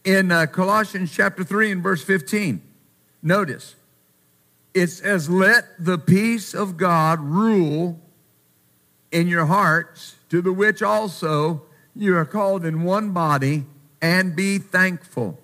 In 0.04 0.32
uh, 0.32 0.46
Colossians 0.46 1.12
chapter 1.12 1.44
3 1.44 1.72
and 1.72 1.82
verse 1.82 2.02
15, 2.02 2.62
notice 3.22 3.74
it 4.74 4.88
says, 4.88 5.30
Let 5.30 5.64
the 5.78 5.96
peace 5.96 6.52
of 6.52 6.76
God 6.76 7.20
rule 7.20 8.00
in 9.10 9.28
your 9.28 9.46
hearts, 9.46 10.16
to 10.28 10.42
the 10.42 10.52
which 10.52 10.82
also 10.82 11.62
you 11.94 12.16
are 12.16 12.24
called 12.24 12.64
in 12.64 12.82
one 12.82 13.12
body, 13.12 13.64
and 14.02 14.34
be 14.34 14.58
thankful. 14.58 15.40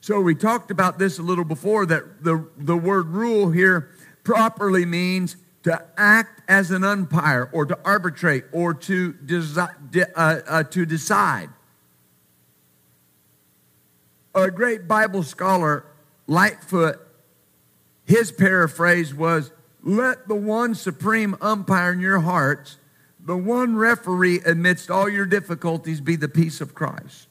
So 0.00 0.20
we 0.22 0.34
talked 0.34 0.70
about 0.70 0.98
this 0.98 1.18
a 1.18 1.22
little 1.22 1.44
before 1.44 1.84
that 1.86 2.24
the, 2.24 2.48
the 2.56 2.76
word 2.76 3.08
rule 3.08 3.50
here 3.50 3.90
properly 4.24 4.86
means 4.86 5.36
to 5.64 5.82
act 5.98 6.40
as 6.48 6.70
an 6.70 6.82
umpire 6.82 7.50
or 7.52 7.66
to 7.66 7.78
arbitrate 7.84 8.44
or 8.50 8.72
to, 8.72 9.12
desi- 9.12 10.10
uh, 10.16 10.40
uh, 10.48 10.62
to 10.64 10.86
decide. 10.86 11.50
A 14.34 14.50
great 14.50 14.88
Bible 14.88 15.22
scholar, 15.22 15.84
Lightfoot, 16.26 17.09
his 18.10 18.32
paraphrase 18.32 19.14
was 19.14 19.52
Let 19.84 20.26
the 20.26 20.34
one 20.34 20.74
supreme 20.74 21.36
umpire 21.40 21.92
in 21.92 22.00
your 22.00 22.18
hearts, 22.18 22.76
the 23.24 23.36
one 23.36 23.76
referee 23.76 24.40
amidst 24.40 24.90
all 24.90 25.08
your 25.08 25.26
difficulties, 25.26 26.00
be 26.00 26.16
the 26.16 26.28
peace 26.28 26.60
of 26.60 26.74
Christ. 26.74 27.28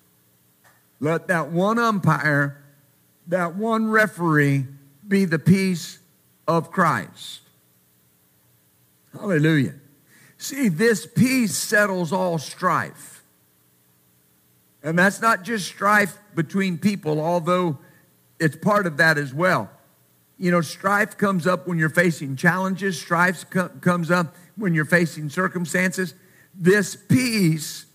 Let 1.02 1.28
that 1.28 1.52
one 1.52 1.80
umpire, 1.80 2.63
that 3.28 3.56
one 3.56 3.89
referee, 3.89 4.68
be 5.06 5.26
the 5.26 5.38
peace 5.38 6.00
of 6.48 6.72
Christ. 6.72 7.42
Hallelujah. 9.12 9.76
See, 10.38 10.70
this 10.70 11.06
peace 11.06 11.58
settles 11.58 12.13
all 12.13 12.38
strife. 12.38 13.22
And 14.82 14.98
that's 14.98 15.20
not 15.20 15.44
just 15.44 15.65
strife 15.65 16.18
between 16.36 16.78
people, 16.78 17.20
although 17.20 17.80
it's 18.39 18.56
part 18.56 18.88
of 18.88 18.96
that 18.96 19.18
as 19.18 19.34
well. 19.34 19.70
You 20.39 20.52
know, 20.52 20.62
strife 20.62 21.17
comes 21.17 21.45
up 21.45 21.67
when 21.67 21.78
you're 21.78 21.89
facing 21.89 22.38
challenges, 22.38 22.99
strife 22.99 23.47
co- 23.49 23.67
comes 23.82 24.10
up 24.10 24.36
when 24.56 24.73
you're 24.73 24.86
facing 24.86 25.30
circumstances. 25.30 26.15
This 26.56 26.95
peace 26.95 27.86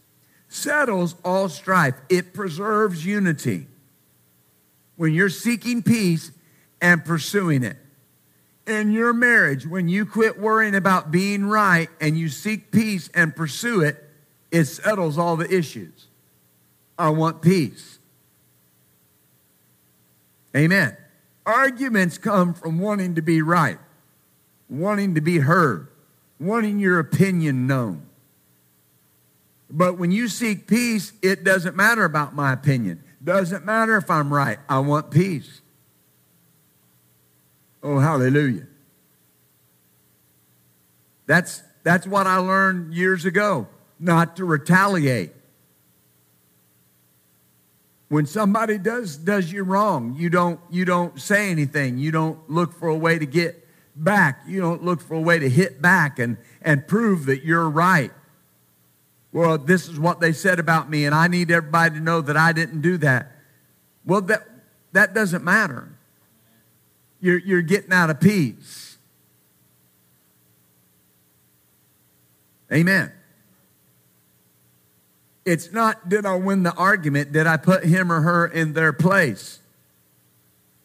settles 0.49 1.17
all 1.25 1.49
strife, 1.49 1.95
it 2.11 2.35
preserves 2.35 3.05
unity. 3.05 3.67
When 4.97 5.15
you're 5.15 5.31
seeking 5.31 5.83
peace 5.83 6.31
and 6.81 7.05
pursuing 7.05 7.65
it. 7.65 7.79
In 8.67 8.93
your 8.93 9.13
marriage, 9.13 9.67
when 9.67 9.89
you 9.89 10.07
quit 10.07 10.39
worrying 10.39 10.75
about 10.75 11.11
being 11.11 11.47
right 11.47 11.89
and 12.01 12.17
you 12.17 12.29
seek 12.29 12.71
peace 12.71 13.11
and 13.15 13.35
pursue 13.35 13.81
it, 13.81 14.03
it 14.51 14.67
settles 14.67 15.19
all 15.19 15.37
the 15.37 15.53
issues. 15.53 16.07
I 16.99 17.09
want 17.09 17.43
peace. 17.43 17.99
Amen. 20.57 20.97
Arguments 21.47 22.17
come 22.19 22.55
from 22.55 22.79
wanting 22.79 23.15
to 23.17 23.23
be 23.23 23.43
right, 23.43 23.79
wanting 24.69 25.15
to 25.15 25.21
be 25.21 25.39
heard, 25.39 25.89
wanting 26.41 26.79
your 26.79 26.99
opinion 26.99 27.67
known. 27.67 28.07
But 29.71 29.99
when 29.99 30.11
you 30.11 30.29
seek 30.29 30.67
peace, 30.67 31.13
it 31.21 31.45
doesn't 31.45 31.77
matter 31.77 32.05
about 32.05 32.35
my 32.35 32.53
opinion. 32.53 33.03
Doesn't 33.23 33.65
matter 33.65 33.97
if 33.97 34.11
I'm 34.11 34.33
right. 34.33 34.59
I 34.69 34.79
want 34.79 35.11
peace. 35.11 35.61
Oh, 37.83 37.99
hallelujah. 37.99 38.67
That's, 41.27 41.63
that's 41.83 42.07
what 42.07 42.27
I 42.27 42.37
learned 42.37 42.95
years 42.95 43.25
ago, 43.25 43.67
not 43.99 44.37
to 44.37 44.45
retaliate. 44.45 45.33
When 48.15 48.27
somebody 48.27 48.79
does, 48.79 49.17
does 49.17 49.51
you 49.51 49.65
wrong, 49.65 50.15
you 50.17 50.31
don't, 50.31 50.61
you 50.71 50.85
don't 50.85 51.21
say 51.21 51.51
anything. 51.51 51.99
You 51.99 52.13
don't 52.13 52.49
look 52.49 52.73
for 52.73 52.87
a 52.87 52.97
way 52.97 53.19
to 53.19 53.27
get 53.27 53.67
back. 53.97 54.43
You 54.47 54.61
don't 54.61 54.85
look 54.85 55.01
for 55.01 55.15
a 55.15 55.21
way 55.21 55.41
to 55.41 55.51
hit 55.51 55.83
back 55.83 56.21
and, 56.21 56.37
and 56.63 56.87
prove 56.87 57.27
that 57.27 57.45
you're 57.45 57.69
right. 57.69 58.13
Well, 59.33 59.59
this 59.59 59.89
is 59.89 59.99
what 59.99 60.21
they 60.21 60.33
said 60.33 60.61
about 60.61 60.89
me, 60.89 61.07
and 61.07 61.13
I 61.13 61.27
need 61.27 61.51
everybody 61.51 61.97
to 61.97 62.01
know 62.01 62.21
that 62.21 62.37
I 62.37 62.53
didn't 62.53 62.83
do 62.83 62.99
that. 62.99 63.33
Well, 64.05 64.21
that, 64.21 64.47
that 64.93 65.13
doesn't 65.13 65.43
matter. 65.43 65.89
You're, 67.21 67.39
you're 67.39 67.63
getting 67.63 67.93
out 67.93 68.11
of 68.11 68.21
peace. 68.21 68.97
Amen. 72.73 73.11
It's 75.45 75.73
not, 75.73 76.09
did 76.09 76.25
I 76.25 76.37
win 76.37 76.63
the 76.63 76.73
argument? 76.75 77.33
Did 77.33 77.47
I 77.47 77.57
put 77.57 77.85
him 77.85 78.11
or 78.11 78.23
her 78.23 78.47
in 78.47 78.73
their 78.73 78.93
place? 78.93 79.61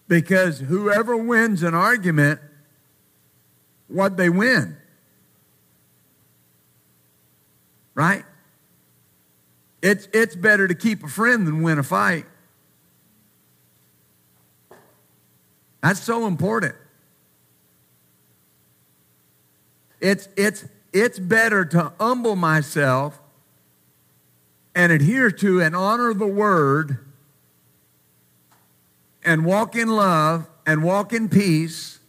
Because 0.07 0.59
whoever 0.59 1.15
wins 1.15 1.63
an 1.63 1.73
argument, 1.73 2.41
what 3.87 4.17
they 4.17 4.29
win. 4.29 4.75
Right? 7.93 8.25
It's, 9.81 10.07
it's 10.13 10.35
better 10.35 10.67
to 10.67 10.75
keep 10.75 11.03
a 11.03 11.07
friend 11.07 11.47
than 11.47 11.61
win 11.61 11.79
a 11.79 11.83
fight. 11.83 12.25
That's 15.81 16.01
so 16.01 16.27
important. 16.27 16.75
It's, 20.01 20.27
it's, 20.35 20.65
it's 20.91 21.19
better 21.19 21.63
to 21.65 21.93
humble 21.99 22.35
myself 22.35 23.19
and 24.79 24.93
adhere 24.93 25.29
to 25.29 25.61
and 25.61 25.75
honor 25.75 26.13
the 26.13 26.25
word 26.25 26.99
and 29.25 29.43
walk 29.43 29.75
in 29.75 29.89
love 29.89 30.47
and 30.65 30.81
walk 30.81 31.11
in 31.11 31.27
peace 31.27 31.99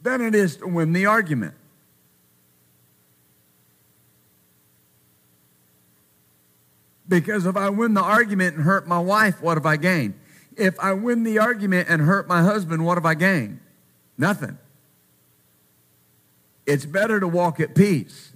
than 0.00 0.22
it 0.22 0.34
is 0.34 0.56
to 0.56 0.66
win 0.66 0.94
the 0.94 1.04
argument. 1.04 1.52
Because 7.06 7.44
if 7.44 7.54
I 7.54 7.68
win 7.68 7.92
the 7.92 8.02
argument 8.02 8.56
and 8.56 8.64
hurt 8.64 8.88
my 8.88 8.98
wife, 8.98 9.42
what 9.42 9.58
have 9.58 9.66
I 9.66 9.76
gained? 9.76 10.14
If 10.56 10.80
I 10.80 10.94
win 10.94 11.22
the 11.22 11.38
argument 11.38 11.90
and 11.90 12.00
hurt 12.00 12.26
my 12.26 12.40
husband, 12.40 12.86
what 12.86 12.96
have 12.96 13.04
I 13.04 13.12
gained? 13.12 13.60
Nothing. 14.16 14.56
It's 16.64 16.86
better 16.86 17.20
to 17.20 17.28
walk 17.28 17.60
at 17.60 17.74
peace. 17.74 18.32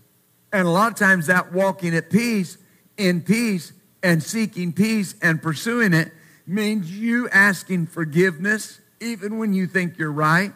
And 0.53 0.69
a 0.69 0.71
lot 0.71 0.93
of 0.93 0.99
times 0.99 1.29
that 1.29 1.51
walking 1.51 1.97
at 1.97 2.11
peace, 2.11 2.59
in 2.97 3.23
peace, 3.23 3.73
and 4.03 4.23
seeking 4.23 4.73
peace 4.73 5.15
and 5.23 5.41
pursuing 5.41 5.93
it 5.93 6.13
means 6.47 6.91
you 6.91 7.29
asking 7.29 7.87
forgiveness 7.87 8.81
even 9.01 9.39
when 9.39 9.53
you 9.53 9.67
think 9.67 9.99
you're 9.99 10.13
right. 10.13 10.53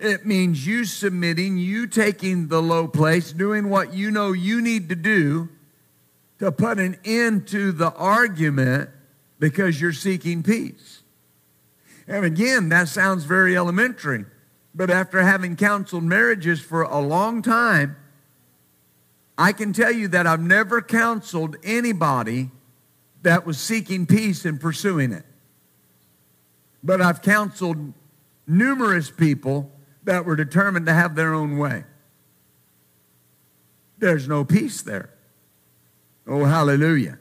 It 0.00 0.26
means 0.26 0.66
you 0.66 0.84
submitting, 0.84 1.56
you 1.58 1.86
taking 1.86 2.48
the 2.48 2.62
low 2.62 2.86
place, 2.86 3.32
doing 3.32 3.68
what 3.68 3.94
you 3.94 4.10
know 4.10 4.32
you 4.32 4.60
need 4.60 4.88
to 4.90 4.94
do 4.94 5.48
to 6.38 6.52
put 6.52 6.78
an 6.78 6.96
end 7.04 7.48
to 7.48 7.72
the 7.72 7.92
argument 7.94 8.90
because 9.40 9.80
you're 9.80 9.92
seeking 9.92 10.42
peace. 10.42 11.02
And 12.06 12.24
again, 12.24 12.68
that 12.68 12.88
sounds 12.88 13.24
very 13.24 13.56
elementary, 13.56 14.24
but 14.74 14.88
after 14.88 15.20
having 15.22 15.56
counseled 15.56 16.04
marriages 16.04 16.60
for 16.60 16.82
a 16.82 17.00
long 17.00 17.42
time, 17.42 17.96
I 19.38 19.52
can 19.52 19.72
tell 19.72 19.92
you 19.92 20.08
that 20.08 20.26
I've 20.26 20.40
never 20.40 20.82
counseled 20.82 21.56
anybody 21.62 22.50
that 23.22 23.46
was 23.46 23.58
seeking 23.58 24.04
peace 24.04 24.44
and 24.44 24.60
pursuing 24.60 25.12
it. 25.12 25.24
But 26.82 27.00
I've 27.00 27.22
counseled 27.22 27.94
numerous 28.48 29.12
people 29.12 29.70
that 30.02 30.24
were 30.24 30.34
determined 30.34 30.86
to 30.86 30.92
have 30.92 31.14
their 31.14 31.32
own 31.34 31.56
way. 31.56 31.84
There's 33.98 34.26
no 34.26 34.44
peace 34.44 34.82
there. 34.82 35.10
Oh, 36.26 36.44
hallelujah. 36.44 37.18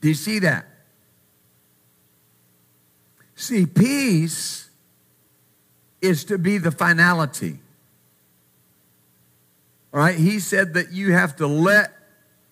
Do 0.00 0.08
you 0.08 0.14
see 0.14 0.40
that? 0.40 0.66
See, 3.36 3.66
peace 3.66 4.68
is 6.00 6.24
to 6.24 6.38
be 6.38 6.58
the 6.58 6.70
finality. 6.70 7.60
All 9.94 10.00
right? 10.00 10.18
He 10.18 10.40
said 10.40 10.74
that 10.74 10.90
you 10.90 11.12
have 11.12 11.36
to 11.36 11.46
let 11.46 11.92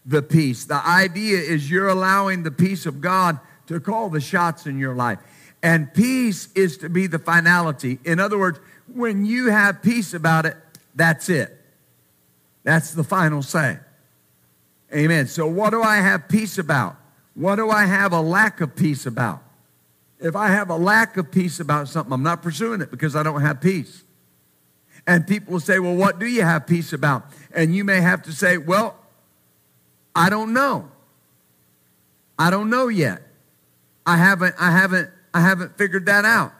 the 0.07 0.23
peace. 0.23 0.65
The 0.65 0.87
idea 0.87 1.39
is 1.39 1.69
you're 1.69 1.89
allowing 1.89 2.45
the 2.45 2.53
peace 2.53 2.87
of 2.87 3.01
God 3.01 3.41
to 3.67 3.81
call 3.81 4.11
the 4.11 4.21
shots 4.21 4.67
in 4.67 4.79
your 4.79 4.95
life. 4.95 5.19
And 5.61 5.93
peace 5.93 6.53
is 6.55 6.79
to 6.79 6.89
be 6.89 7.09
the 7.09 7.19
finality. 7.19 7.99
In 8.05 8.21
other 8.21 8.39
words, 8.39 8.61
when 8.87 9.25
you 9.25 9.51
have 9.51 9.83
peace 9.83 10.15
about 10.15 10.47
it, 10.47 10.57
that's 10.95 11.29
it. 11.29 11.59
That's 12.63 12.93
the 12.93 13.05
final 13.05 13.43
say. 13.43 13.79
Amen. 14.95 15.27
So, 15.27 15.47
what 15.47 15.71
do 15.71 15.83
I 15.83 15.97
have 15.97 16.29
peace 16.29 16.59
about? 16.59 16.97
What 17.35 17.57
do 17.57 17.71
I 17.71 17.87
have 17.87 18.13
a 18.13 18.21
lack 18.21 18.61
of 18.61 18.77
peace 18.77 19.07
about? 19.07 19.43
If 20.21 20.37
I 20.37 20.49
have 20.49 20.71
a 20.71 20.77
lack 20.77 21.17
of 21.17 21.33
peace 21.33 21.59
about 21.59 21.89
something, 21.89 22.13
I'm 22.13 22.23
not 22.23 22.43
pursuing 22.43 22.81
it 22.81 22.91
because 22.91 23.17
I 23.17 23.23
don't 23.23 23.41
have 23.41 23.61
peace. 23.61 24.05
And 25.07 25.27
people 25.27 25.55
will 25.55 25.61
say, 25.61 25.79
Well, 25.79 25.95
what 25.95 26.19
do 26.19 26.27
you 26.27 26.43
have 26.43 26.67
peace 26.67 26.93
about? 26.93 27.27
And 27.55 27.75
you 27.75 27.85
may 27.85 28.01
have 28.01 28.23
to 28.25 28.33
say, 28.33 28.59
Well, 28.59 28.97
I 30.15 30.31
don't 30.31 30.53
know. 30.53 30.91
I 32.39 32.51
don't 32.51 32.71
know 32.71 32.89
yet. 32.89 33.23
I 34.07 34.17
haven't, 34.17 34.55
I 34.59 34.71
haven't, 34.71 35.11
I 35.33 35.41
haven't 35.41 35.77
figured 35.77 36.07
that 36.07 36.25
out. 36.25 36.53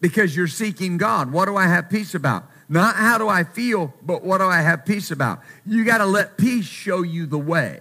Because 0.00 0.36
you're 0.36 0.46
seeking 0.46 0.96
God. 0.96 1.32
What 1.32 1.46
do 1.46 1.56
I 1.56 1.66
have 1.66 1.90
peace 1.90 2.14
about? 2.14 2.44
Not 2.68 2.96
how 2.96 3.18
do 3.18 3.28
I 3.28 3.44
feel, 3.44 3.94
but 4.02 4.22
what 4.22 4.38
do 4.38 4.44
I 4.44 4.60
have 4.60 4.84
peace 4.84 5.10
about? 5.10 5.40
You 5.66 5.84
got 5.84 5.98
to 5.98 6.06
let 6.06 6.36
peace 6.36 6.66
show 6.66 7.02
you 7.02 7.26
the 7.26 7.38
way. 7.38 7.80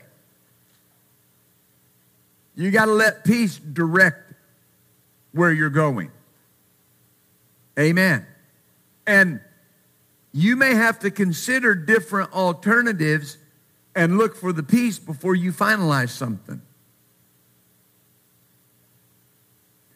You 2.55 2.71
got 2.71 2.85
to 2.85 2.93
let 2.93 3.23
peace 3.23 3.59
direct 3.59 4.33
where 5.31 5.51
you're 5.51 5.69
going. 5.69 6.11
Amen. 7.77 8.25
And 9.05 9.39
you 10.31 10.55
may 10.55 10.73
have 10.73 10.99
to 10.99 11.11
consider 11.11 11.75
different 11.75 12.33
alternatives 12.33 13.37
and 13.95 14.17
look 14.17 14.35
for 14.35 14.53
the 14.53 14.63
peace 14.63 14.99
before 14.99 15.35
you 15.35 15.51
finalize 15.51 16.09
something. 16.09 16.61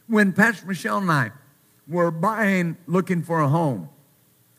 When 0.08 0.34
Pastor 0.34 0.65
Michelle 0.65 0.98
and 0.98 1.12
I 1.12 1.32
were 1.88 2.12
buying, 2.12 2.78
looking 2.88 3.22
for 3.22 3.39
a 3.39 3.48
home, 3.48 3.89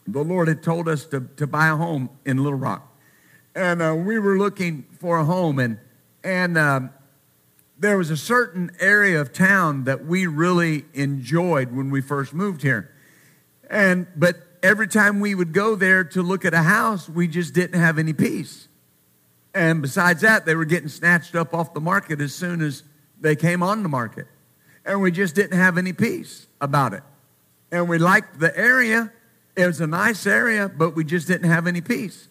the 0.06 0.22
Lord 0.22 0.48
had 0.48 0.62
told 0.62 0.88
us 0.88 1.04
to, 1.06 1.28
to 1.36 1.46
buy 1.46 1.68
a 1.68 1.76
home 1.76 2.10
in 2.24 2.38
Little 2.42 2.58
Rock. 2.58 2.88
And 3.54 3.82
uh, 3.82 3.94
we 3.94 4.18
were 4.18 4.38
looking 4.38 4.86
for 4.98 5.18
a 5.18 5.24
home, 5.24 5.58
and, 5.58 5.78
and 6.24 6.56
um, 6.56 6.90
there 7.78 7.98
was 7.98 8.10
a 8.10 8.16
certain 8.16 8.70
area 8.80 9.20
of 9.20 9.32
town 9.32 9.84
that 9.84 10.06
we 10.06 10.26
really 10.26 10.84
enjoyed 10.94 11.72
when 11.72 11.90
we 11.90 12.00
first 12.00 12.32
moved 12.32 12.62
here. 12.62 12.90
And, 13.72 14.06
but 14.14 14.36
every 14.62 14.86
time 14.86 15.18
we 15.18 15.34
would 15.34 15.54
go 15.54 15.74
there 15.74 16.04
to 16.04 16.22
look 16.22 16.44
at 16.44 16.52
a 16.52 16.62
house, 16.62 17.08
we 17.08 17.26
just 17.26 17.54
didn't 17.54 17.80
have 17.80 17.98
any 17.98 18.12
peace. 18.12 18.68
And 19.54 19.80
besides 19.80 20.20
that, 20.20 20.44
they 20.44 20.54
were 20.54 20.66
getting 20.66 20.90
snatched 20.90 21.34
up 21.34 21.54
off 21.54 21.72
the 21.72 21.80
market 21.80 22.20
as 22.20 22.34
soon 22.34 22.60
as 22.60 22.82
they 23.18 23.34
came 23.34 23.62
on 23.62 23.82
the 23.82 23.88
market. 23.88 24.26
And 24.84 25.00
we 25.00 25.10
just 25.10 25.34
didn't 25.34 25.56
have 25.56 25.78
any 25.78 25.94
peace 25.94 26.46
about 26.60 26.92
it. 26.92 27.02
And 27.70 27.88
we 27.88 27.96
liked 27.96 28.38
the 28.38 28.56
area, 28.56 29.10
It 29.56 29.66
was 29.66 29.80
a 29.80 29.86
nice 29.86 30.26
area, 30.26 30.68
but 30.68 30.94
we 30.94 31.04
just 31.04 31.26
didn't 31.26 31.48
have 31.48 31.66
any 31.66 31.80
peace. 31.80 32.28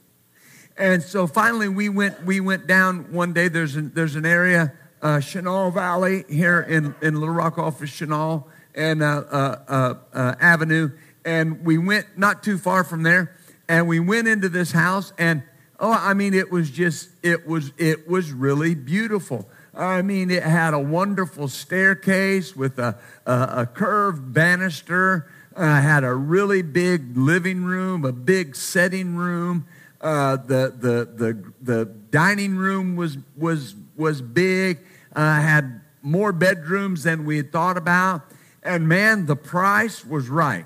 And 0.77 1.01
so 1.01 1.25
finally, 1.25 1.67
we 1.67 1.89
went 1.89 2.23
we 2.23 2.39
went 2.39 2.67
down 2.67 3.11
one 3.11 3.33
day. 3.33 3.47
There's 3.47 3.75
an, 3.75 3.91
there's 3.93 4.15
an 4.15 4.25
area, 4.25 4.73
uh, 5.01 5.17
Chenal 5.17 5.73
Valley 5.73 6.23
here 6.29 6.61
in 6.61 6.95
in 7.01 7.19
Little 7.19 7.35
Rock 7.35 7.57
off 7.57 7.81
of 7.81 7.89
Chenal 7.89 8.45
and 8.75 9.03
uh, 9.03 9.23
uh, 9.31 9.55
uh, 9.67 9.93
uh, 10.13 10.35
Avenue, 10.39 10.91
and 11.25 11.63
we 11.65 11.77
went 11.77 12.17
not 12.17 12.43
too 12.43 12.57
far 12.57 12.83
from 12.83 13.03
there, 13.03 13.35
and 13.67 13.87
we 13.87 13.99
went 13.99 14.27
into 14.27 14.49
this 14.49 14.71
house, 14.71 15.13
and 15.17 15.43
oh, 15.79 15.91
I 15.91 16.13
mean, 16.13 16.33
it 16.33 16.51
was 16.51 16.69
just 16.69 17.09
it 17.23 17.47
was 17.47 17.71
it 17.77 18.07
was 18.07 18.31
really 18.31 18.75
beautiful. 18.75 19.49
I 19.73 20.01
mean, 20.01 20.29
it 20.29 20.43
had 20.43 20.73
a 20.73 20.79
wonderful 20.79 21.47
staircase 21.47 22.55
with 22.55 22.77
a, 22.77 22.97
a, 23.25 23.33
a 23.33 23.65
curved 23.65 24.33
banister. 24.33 25.31
Uh, 25.55 25.81
had 25.81 26.03
a 26.03 26.13
really 26.13 26.61
big 26.61 27.17
living 27.17 27.63
room, 27.63 28.05
a 28.05 28.11
big 28.11 28.55
setting 28.55 29.15
room. 29.15 29.65
Uh, 29.99 30.35
the, 30.37 30.73
the, 30.77 31.05
the, 31.13 31.53
the 31.61 31.85
dining 31.85 32.55
room 32.55 32.95
was, 32.95 33.17
was, 33.37 33.75
was 33.95 34.21
big, 34.21 34.79
uh, 35.15 35.41
had 35.41 35.81
more 36.01 36.31
bedrooms 36.31 37.03
than 37.03 37.25
we 37.25 37.37
had 37.37 37.51
thought 37.51 37.77
about. 37.77 38.21
And 38.63 38.87
man, 38.87 39.25
the 39.25 39.35
price 39.35 40.05
was 40.05 40.29
right. 40.29 40.65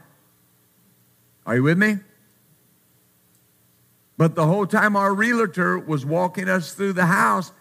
Are 1.45 1.55
you 1.55 1.63
with 1.63 1.77
me? 1.77 1.97
But 4.17 4.35
the 4.35 4.45
whole 4.45 4.65
time 4.65 4.95
our 4.95 5.13
realtor 5.13 5.77
was 5.77 6.05
walking 6.05 6.47
us 6.47 6.73
through 6.73 6.93
the 6.93 7.05
house, 7.05 7.51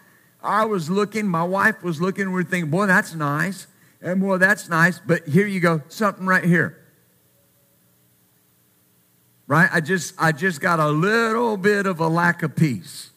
I 0.41 0.65
was 0.65 0.89
looking, 0.89 1.27
my 1.27 1.43
wife 1.43 1.83
was 1.83 1.99
looking, 1.99 2.31
we 2.31 2.41
are 2.41 2.43
thinking, 2.43 2.71
boy, 2.71 2.85
that's 2.85 3.13
nice. 3.13 3.67
And 4.01 4.21
boy, 4.21 4.37
that's 4.37 4.69
nice. 4.69 4.99
But 4.99 5.27
here 5.27 5.47
you 5.47 5.59
go, 5.59 5.81
something 5.89 6.25
right 6.25 6.43
here. 6.43 6.81
Right? 9.47 9.69
I 9.71 9.81
just 9.81 10.15
I 10.17 10.31
just 10.31 10.59
got 10.59 10.79
a 10.79 10.89
little 10.89 11.57
bit 11.57 11.85
of 11.85 11.99
a 11.99 12.07
lack 12.07 12.41
of 12.41 12.55
peace. 12.55 13.11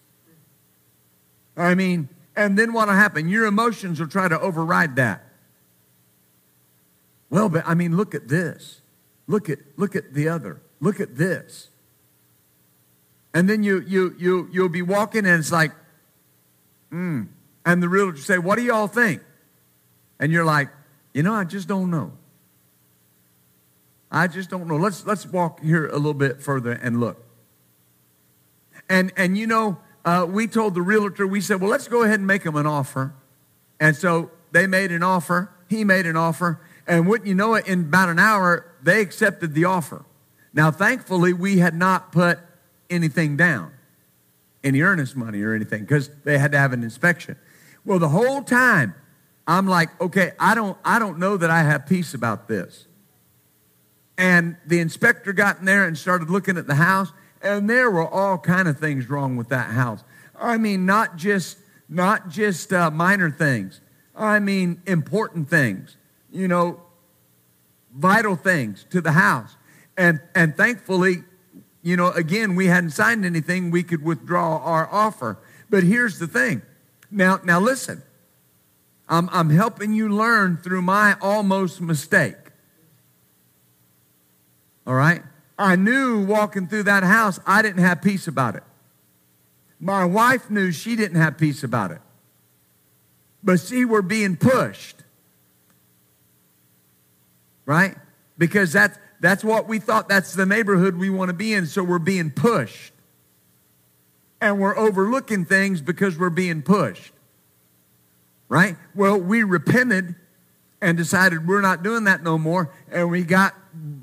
I 1.57 1.75
mean, 1.75 2.09
and 2.37 2.59
then 2.59 2.73
what'll 2.73 2.95
happen? 2.95 3.29
Your 3.29 3.47
emotions 3.47 3.99
will 3.99 4.09
try 4.09 4.29
to 4.29 4.39
override 4.39 4.97
that. 4.97 5.25
Well, 7.31 7.49
but 7.49 7.67
I 7.67 7.75
mean, 7.75 7.97
look 7.97 8.15
at 8.15 8.29
this. 8.29 8.81
Look 9.29 9.49
at 9.49 9.59
look 9.77 9.95
at 9.95 10.15
the 10.15 10.29
other. 10.29 10.61
Look 10.81 10.99
at 10.99 11.17
this. 11.17 11.69
And 13.33 13.49
then 13.49 13.63
you 13.63 13.81
you 13.87 14.17
you 14.19 14.49
you'll 14.51 14.69
be 14.69 14.83
walking 14.83 15.27
and 15.27 15.39
it's 15.39 15.53
like, 15.53 15.73
hmm. 16.91 17.25
And 17.65 17.83
the 17.83 17.89
realtor 17.89 18.19
say, 18.19 18.39
What 18.39 18.57
do 18.57 18.65
y'all 18.65 18.89
think? 18.89 19.23
And 20.19 20.33
you're 20.33 20.45
like, 20.45 20.71
you 21.13 21.23
know, 21.23 21.35
I 21.35 21.45
just 21.45 21.69
don't 21.69 21.91
know. 21.91 22.13
I 24.11 24.27
just 24.27 24.49
don't 24.49 24.67
know. 24.67 24.77
Let's 24.77 25.07
let's 25.07 25.27
walk 25.27 25.63
here 25.63 25.87
a 25.87 25.97
little 25.97 26.15
bit 26.15 26.41
further 26.43 26.73
and 26.73 26.99
look. 26.99 27.23
And 28.89 29.13
and 29.17 29.37
you 29.37 29.47
know, 29.47 29.79
uh, 30.05 30.27
we 30.29 30.47
told 30.47 30.75
the 30.75 30.83
realtor, 30.83 31.27
we 31.27 31.43
said, 31.43 31.61
well, 31.61 31.71
let's 31.71 31.89
go 31.89 32.03
ahead 32.03 32.19
and 32.19 32.27
make 32.27 32.43
him 32.43 32.57
an 32.57 32.67
offer. 32.67 33.13
And 33.79 33.95
so 33.95 34.31
they 34.53 34.67
made 34.67 34.91
an 34.91 35.03
offer. 35.03 35.51
He 35.69 35.85
made 35.85 36.07
an 36.07 36.17
offer. 36.17 36.61
And 36.87 37.07
wouldn't 37.07 37.29
you 37.29 37.35
know 37.35 37.55
it, 37.55 37.69
in 37.69 37.81
about 37.81 38.09
an 38.09 38.19
hour, 38.19 38.68
they 38.83 39.01
accepted 39.01 39.55
the 39.55 39.65
offer. 39.65 40.05
Now, 40.53 40.71
thankfully, 40.71 41.33
we 41.33 41.59
had 41.59 41.75
not 41.75 42.13
put 42.13 42.39
anything 42.91 43.37
down, 43.37 43.73
any 44.65 44.81
earnest 44.81 45.17
money 45.17 45.43
or 45.43 45.55
anything, 45.55 45.83
because 45.83 46.11
they 46.25 46.39
had 46.39 46.53
to 46.53 46.59
have 46.59 46.73
an 46.73 46.83
inspection. 46.83 47.37
Well, 47.85 47.99
the 47.99 48.09
whole 48.09 48.43
time, 48.43 48.95
I'm 49.47 49.67
like, 49.67 49.99
okay, 50.01 50.33
I 50.39 50.55
don't, 50.55 50.77
I 50.85 50.99
don't 50.99 51.19
know 51.19 51.37
that 51.37 51.51
I 51.51 51.63
have 51.63 51.87
peace 51.87 52.15
about 52.15 52.49
this. 52.49 52.87
And 54.17 54.57
the 54.67 54.81
inspector 54.81 55.33
got 55.33 55.59
in 55.61 55.65
there 55.65 55.87
and 55.87 55.97
started 55.97 56.29
looking 56.29 56.57
at 56.57 56.67
the 56.67 56.75
house, 56.75 57.13
and 57.41 57.71
there 57.71 57.91
were 57.91 58.09
all 58.09 58.37
kind 58.39 58.67
of 58.67 58.79
things 58.79 59.09
wrong 59.09 59.37
with 59.37 59.49
that 59.51 59.71
house. 59.71 60.03
I 60.39 60.57
mean, 60.59 60.87
not 60.87 61.17
just 61.17 61.59
not 61.89 62.29
just 62.29 62.73
uh, 62.73 62.91
minor 62.91 63.31
things. 63.31 63.81
I 64.15 64.41
mean, 64.41 64.83
important 64.87 65.49
things 65.49 65.97
you 66.31 66.49
know, 66.49 66.81
vital 67.99 68.37
things 68.37 68.87
to 68.91 69.01
the 69.01 69.13
house. 69.13 69.57
And, 69.97 70.21
and 70.35 70.57
thankfully, 70.57 71.25
you 71.83 71.97
know, 71.97 72.11
again, 72.13 72.55
we 72.55 72.67
hadn't 72.67 72.91
signed 72.91 73.25
anything. 73.25 73.71
We 73.71 73.83
could 73.83 74.03
withdraw 74.03 74.59
our 74.59 74.89
offer. 74.91 75.39
But 75.69 75.83
here's 75.83 76.19
the 76.19 76.27
thing. 76.27 76.63
Now, 77.11 77.41
now 77.45 77.61
listen. 77.61 78.03
I'm, 79.09 79.29
I'm 79.33 79.51
helping 79.51 79.93
you 79.93 80.09
learn 80.09 80.59
through 80.59 80.83
my 80.83 81.17
almost 81.21 81.81
mistake. 81.81 82.37
All 84.87 84.95
right? 84.95 85.23
I 85.59 85.77
knew 85.77 86.25
walking 86.25 86.69
through 86.69 86.85
that 86.85 87.03
house, 87.03 87.41
I 87.47 87.63
didn't 87.63 87.83
have 87.83 88.01
peace 88.01 88.29
about 88.29 88.55
it. 88.55 88.63
My 89.81 90.05
wife 90.05 90.51
knew 90.51 90.73
she 90.73 90.95
didn't 90.95 91.21
have 91.21 91.39
peace 91.39 91.65
about 91.65 91.91
it. 91.91 92.01
But 93.43 93.61
see, 93.61 93.85
we're 93.85 94.03
being 94.03 94.37
pushed 94.37 95.03
right? 97.69 97.95
Because 98.39 98.73
that's, 98.73 98.99
that's 99.21 99.45
what 99.45 99.69
we 99.69 99.79
thought. 99.79 100.09
That's 100.09 100.33
the 100.33 100.47
neighborhood 100.47 100.97
we 100.97 101.11
want 101.11 101.29
to 101.29 101.35
be 101.35 101.53
in. 101.53 101.67
So 101.67 101.85
we're 101.85 101.99
being 101.99 102.31
pushed. 102.31 102.93
And 104.41 104.59
we're 104.59 104.77
overlooking 104.77 105.45
things 105.45 105.83
because 105.83 106.19
we're 106.19 106.31
being 106.31 106.63
pushed. 106.63 107.13
Right? 108.49 108.77
Well, 108.95 109.21
we 109.21 109.43
repented 109.43 110.15
and 110.81 110.97
decided 110.97 111.47
we're 111.47 111.61
not 111.61 111.83
doing 111.83 112.05
that 112.05 112.23
no 112.23 112.39
more. 112.39 112.73
And 112.91 113.11
we 113.11 113.23
got 113.23 113.55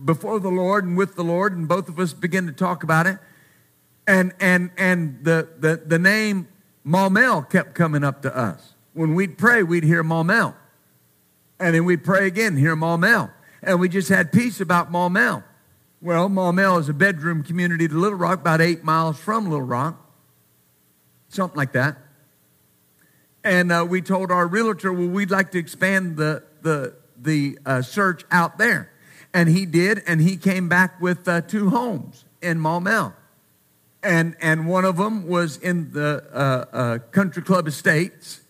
before 0.06 0.40
the 0.40 0.50
Lord 0.50 0.84
and 0.84 0.96
with 0.96 1.16
the 1.16 1.24
Lord, 1.24 1.58
and 1.58 1.68
both 1.68 1.90
of 1.90 2.00
us 2.00 2.14
began 2.14 2.46
to 2.46 2.52
talk 2.52 2.84
about 2.84 3.08
it. 3.08 3.18
And 4.06 4.34
and 4.40 4.70
and 4.78 5.24
the 5.24 5.50
the, 5.58 5.78
the 5.78 5.98
name 5.98 6.50
Maumelle 6.86 7.50
kept 7.50 7.74
coming 7.74 8.04
up 8.04 8.22
to 8.22 8.38
us. 8.38 8.76
When 8.94 9.16
we'd 9.16 9.40
pray, 9.40 9.64
we'd 9.64 9.84
hear 9.84 10.04
Maumelle. 10.04 10.54
And 11.60 11.74
then 11.74 11.86
we'd 11.86 12.04
pray 12.04 12.28
again, 12.28 12.58
hear 12.58 12.76
Maumelle 12.76 13.32
and 13.62 13.80
we 13.80 13.90
just 13.90 14.10
had 14.10 14.32
peace 14.32 14.62
about 14.62 14.92
Maumelle. 14.92 15.44
Well, 16.02 16.30
Maumelle 16.30 16.80
is 16.80 16.90
a 16.90 16.94
bedroom 16.94 17.44
community 17.44 17.88
to 17.88 17.94
Little 17.94 18.18
Rock, 18.18 18.42
about 18.42 18.62
eight 18.62 18.84
miles 18.84 19.18
from 19.18 19.46
Little 19.46 19.62
Rock, 19.62 20.00
something 21.30 21.58
like 21.58 21.72
that. 21.72 21.98
And 23.44 23.72
uh, 23.72 23.86
we 23.88 24.02
told 24.02 24.32
our 24.32 24.48
realtor, 24.48 24.92
well, 24.92 25.08
we'd 25.08 25.32
like 25.32 25.52
to 25.52 25.60
expand 25.60 26.18
the, 26.18 26.44
the, 26.62 26.96
the 27.18 27.58
uh, 27.66 27.82
search 27.82 28.24
out 28.32 28.58
there. 28.58 28.92
And 29.34 29.50
he 29.50 29.66
did, 29.66 30.02
and 30.08 30.22
he 30.22 30.38
came 30.38 30.70
back 30.70 31.02
with 31.02 31.28
uh, 31.28 31.42
two 31.42 31.70
homes 31.70 32.26
in 32.42 32.60
Maumelle. 32.60 33.14
And, 34.02 34.36
and 34.40 34.68
one 34.68 34.86
of 34.86 34.98
them 34.98 35.28
was 35.28 35.58
in 35.58 35.92
the 35.92 36.24
uh, 36.32 36.76
uh, 36.76 36.98
Country 37.12 37.42
Club 37.42 37.68
Estates, 37.68 38.42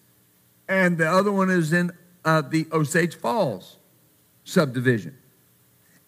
and 0.68 0.98
the 0.98 1.10
other 1.10 1.32
one 1.32 1.50
is 1.50 1.72
in 1.72 1.92
uh, 2.26 2.42
the 2.42 2.68
Osage 2.72 3.16
Falls 3.16 3.75
subdivision. 4.46 5.18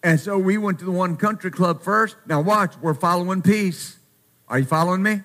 And 0.02 0.18
so 0.18 0.38
we 0.38 0.56
went 0.56 0.78
to 0.78 0.84
the 0.84 0.90
one 0.90 1.16
country 1.16 1.50
club 1.50 1.82
first. 1.82 2.16
Now, 2.26 2.40
watch, 2.40 2.74
we're 2.80 2.94
following 2.94 3.42
peace. 3.42 3.98
Are 4.48 4.58
you 4.58 4.64
following 4.64 5.02
me? 5.02 5.22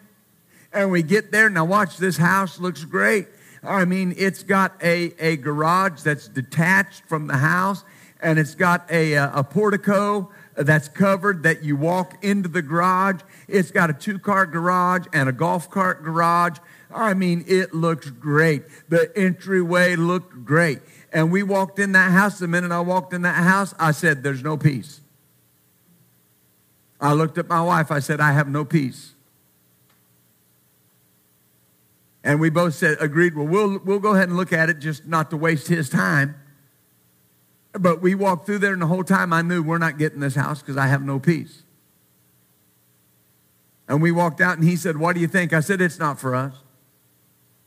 And 0.74 0.92
we 0.92 1.04
get 1.04 1.32
there. 1.32 1.50
Now, 1.50 1.64
watch, 1.64 1.98
this 1.98 2.18
house 2.18 2.60
looks 2.60 2.84
great. 2.84 3.28
I 3.64 3.86
mean, 3.86 4.14
it's 4.18 4.44
got 4.44 4.74
a, 4.84 5.14
a 5.20 5.38
garage 5.38 6.02
that's 6.02 6.28
detached 6.28 7.04
from 7.08 7.28
the 7.28 7.38
house, 7.38 7.84
and 8.20 8.38
it's 8.38 8.56
got 8.56 8.92
a, 8.92 9.14
a, 9.14 9.44
portico 9.44 10.32
that's 10.56 10.90
covered 10.90 11.44
that 11.44 11.64
you 11.64 11.78
walk 11.78 12.22
into 12.24 12.50
the 12.50 12.62
garage. 12.62 13.22
It's 13.48 13.72
got 13.72 13.90
a 13.90 13.94
two 13.94 14.20
car 14.20 14.46
garage 14.46 15.06
and 15.14 15.30
a 15.30 15.32
golf 15.32 15.70
cart 15.70 16.04
garage. 16.04 16.58
I 16.94 17.14
mean, 17.14 17.46
it 17.48 17.74
looks 17.74 18.10
great. 18.10 18.64
The 18.90 19.12
entryway 19.16 19.96
looked 19.96 20.44
great. 20.44 20.80
And 21.14 21.32
we 21.32 21.44
walked 21.44 21.80
in 21.80 21.94
that 21.94 22.12
house. 22.12 22.40
The 22.40 22.48
minute 22.48 22.72
I 22.72 22.82
walked 22.82 23.14
in 23.14 23.22
that 23.22 23.44
house, 23.44 23.74
I 23.80 23.92
said, 23.92 24.24
There's 24.24 24.44
no 24.44 24.58
peace. 24.58 25.00
I 27.00 27.14
looked 27.14 27.38
at 27.38 27.48
my 27.48 27.62
wife. 27.62 27.92
I 27.92 28.00
said, 28.00 28.20
I 28.20 28.32
have 28.32 28.48
no 28.48 28.66
peace. 28.66 29.14
And 32.24 32.40
we 32.40 32.50
both 32.50 32.74
said, 32.74 32.98
agreed, 33.02 33.36
well, 33.36 33.46
we'll, 33.46 33.80
we'll 33.80 34.00
go 34.00 34.16
ahead 34.16 34.30
and 34.30 34.38
look 34.38 34.54
at 34.54 34.70
it 34.70 34.80
just 34.80 35.06
not 35.06 35.30
to 35.32 35.38
waste 35.38 35.68
his 35.68 35.90
time. 35.90 36.36
But 37.74 38.02
we 38.02 38.16
walked 38.16 38.46
through 38.46 38.60
there, 38.60 38.72
and 38.72 38.82
the 38.82 38.88
whole 38.88 39.04
time 39.04 39.34
I 39.34 39.42
knew 39.42 39.62
we're 39.62 39.80
not 39.80 39.98
getting 39.98 40.22
this 40.22 40.36
house 40.36 40.62
because 40.62 40.78
I 40.78 40.88
have 40.88 41.02
no 41.02 41.20
peace. 41.20 41.64
And 43.90 44.02
we 44.02 44.12
walked 44.12 44.40
out, 44.40 44.58
and 44.58 44.66
he 44.66 44.78
said, 44.78 44.96
What 44.96 45.16
do 45.16 45.20
you 45.20 45.28
think? 45.28 45.52
I 45.52 45.60
said, 45.60 45.82
It's 45.82 46.00
not 46.00 46.20
for 46.20 46.36
us. 46.36 46.63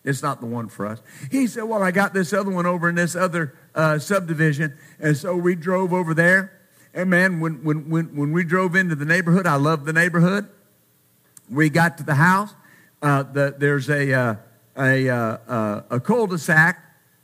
It's 0.07 0.23
not 0.23 0.41
the 0.41 0.47
one 0.47 0.69
for 0.69 0.87
us. 0.87 1.03
He 1.33 1.49
said, 1.49 1.65
Well, 1.65 1.83
I 1.83 1.91
got 1.91 2.15
this 2.15 2.33
other 2.33 2.51
one 2.51 2.65
over 2.65 2.89
in 2.89 2.95
this 2.95 3.17
other 3.17 3.55
uh, 3.75 3.99
subdivision. 3.99 4.79
And 5.01 5.17
so 5.17 5.37
we 5.37 5.57
drove 5.57 5.93
over 5.93 6.15
there. 6.15 6.53
And 6.95 7.11
man, 7.11 7.41
when, 7.41 7.65
when, 7.65 7.91
when, 7.91 8.17
when 8.17 8.33
we 8.33 8.45
drove 8.45 8.77
into 8.77 8.95
the 8.95 9.05
neighborhood, 9.05 9.49
I 9.49 9.57
love 9.57 9.85
the 9.85 9.93
neighborhood. 9.93 10.49
We 11.51 11.69
got 11.69 11.99
to 11.99 12.05
the 12.05 12.15
house. 12.15 12.55
Uh, 13.03 13.25
the, 13.25 13.55
there's 13.59 13.91
a, 13.91 14.13
uh, 14.13 14.37
a, 14.79 15.09
uh, 15.09 15.17
uh, 15.49 15.83
a 15.91 16.01
cul-de-sac 16.01 16.83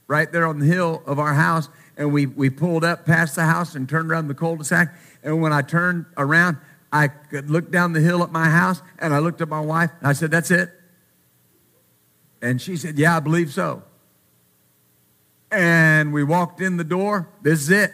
right 0.09 0.31
there 0.31 0.45
on 0.45 0.59
the 0.59 0.67
hill 0.67 1.05
of 1.07 1.21
our 1.21 1.35
house. 1.35 1.69
And 1.97 2.13
we, 2.13 2.27
we 2.27 2.51
pulled 2.51 2.85
up 2.85 3.07
past 3.07 3.37
the 3.37 3.45
house 3.45 3.77
and 3.77 3.89
turned 3.89 4.11
around 4.11 4.27
the 4.27 4.35
cul-de-sac. 4.35 4.93
And 5.23 5.41
when 5.41 5.53
I 5.53 5.63
turned 5.63 6.07
around, 6.17 6.59
I 6.93 7.07
could 7.09 7.49
look 7.49 7.71
down 7.71 7.93
the 7.93 8.01
hill 8.01 8.23
at 8.23 8.33
my 8.33 8.51
house, 8.51 8.83
and 8.99 9.15
I 9.15 9.21
looked 9.21 9.41
at 9.41 9.49
my 9.49 9.61
wife, 9.61 9.91
and 10.01 10.09
I 10.09 10.13
said, 10.13 10.31
That's 10.31 10.51
it? 10.51 10.71
And 12.43 12.61
she 12.61 12.77
said, 12.77 12.99
Yeah, 12.99 13.17
I 13.17 13.21
believe 13.21 13.53
so. 13.53 13.85
And 15.51 16.13
we 16.13 16.25
walked 16.25 16.61
in 16.61 16.77
the 16.77 16.85
door. 16.85 17.29
This 17.41 17.63
is 17.63 17.71
it. 17.71 17.93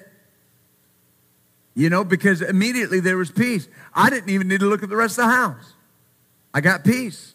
You 1.75 1.91
know, 1.91 2.03
because 2.03 2.41
immediately 2.41 2.99
there 2.99 3.17
was 3.17 3.31
peace. 3.31 3.69
I 3.95 4.11
didn't 4.11 4.31
even 4.31 4.49
need 4.49 4.61
to 4.61 4.67
look 4.67 4.83
at 4.83 4.89
the 4.89 4.97
rest 4.97 5.19
of 5.19 5.27
the 5.27 5.31
house. 5.31 5.75
I 6.55 6.61
got 6.61 6.83
peace. 6.83 7.35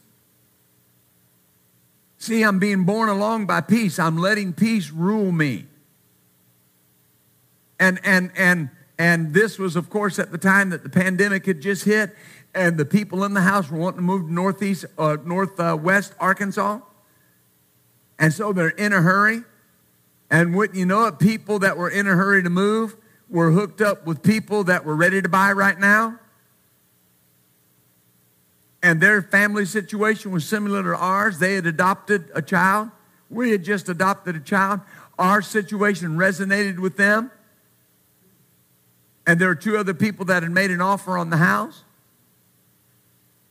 See, 2.17 2.41
I'm 2.41 2.57
being 2.57 2.83
born 2.83 3.09
along 3.09 3.45
by 3.45 3.61
peace. 3.61 3.99
I'm 3.99 4.17
letting 4.17 4.53
peace 4.53 4.89
rule 4.89 5.31
me. 5.31 5.67
And 7.79 7.99
and 8.03 8.31
and 8.35 8.69
and 8.97 9.33
this 9.33 9.59
was, 9.59 9.75
of 9.75 9.89
course, 9.89 10.19
at 10.19 10.31
the 10.31 10.37
time 10.37 10.69
that 10.69 10.83
the 10.83 10.89
pandemic 10.89 11.45
had 11.45 11.61
just 11.61 11.83
hit, 11.83 12.15
and 12.55 12.77
the 12.77 12.85
people 12.85 13.23
in 13.23 13.33
the 13.33 13.41
house 13.41 13.69
were 13.69 13.77
wanting 13.77 13.97
to 13.97 14.03
move 14.03 14.27
to 14.27 14.33
northeast, 14.33 14.85
uh, 14.97 15.17
northwest 15.25 16.13
Arkansas. 16.19 16.79
And 18.23 18.33
so 18.33 18.53
they're 18.53 18.69
in 18.69 18.93
a 18.93 19.01
hurry. 19.01 19.41
And 20.31 20.55
wouldn't 20.55 20.79
you 20.79 20.85
know 20.85 21.07
it, 21.07 21.19
people 21.19 21.59
that 21.59 21.75
were 21.75 21.89
in 21.89 22.07
a 22.07 22.15
hurry 22.15 22.41
to 22.41 22.49
move 22.49 22.95
were 23.29 23.51
hooked 23.51 23.81
up 23.81 24.05
with 24.05 24.23
people 24.23 24.63
that 24.63 24.85
were 24.85 24.95
ready 24.95 25.21
to 25.21 25.27
buy 25.27 25.51
right 25.51 25.77
now. 25.77 26.17
And 28.81 29.01
their 29.01 29.21
family 29.21 29.65
situation 29.65 30.31
was 30.31 30.47
similar 30.47 30.81
to 30.83 30.95
ours. 30.95 31.39
They 31.39 31.55
had 31.55 31.65
adopted 31.65 32.31
a 32.33 32.41
child. 32.41 32.91
We 33.29 33.51
had 33.51 33.65
just 33.65 33.89
adopted 33.89 34.37
a 34.37 34.39
child. 34.39 34.79
Our 35.19 35.41
situation 35.41 36.15
resonated 36.15 36.79
with 36.79 36.95
them. 36.95 37.29
And 39.27 39.37
there 39.37 39.49
were 39.49 39.55
two 39.55 39.77
other 39.77 39.93
people 39.93 40.23
that 40.27 40.43
had 40.43 40.51
made 40.53 40.71
an 40.71 40.79
offer 40.79 41.17
on 41.17 41.29
the 41.29 41.37
house. 41.37 41.83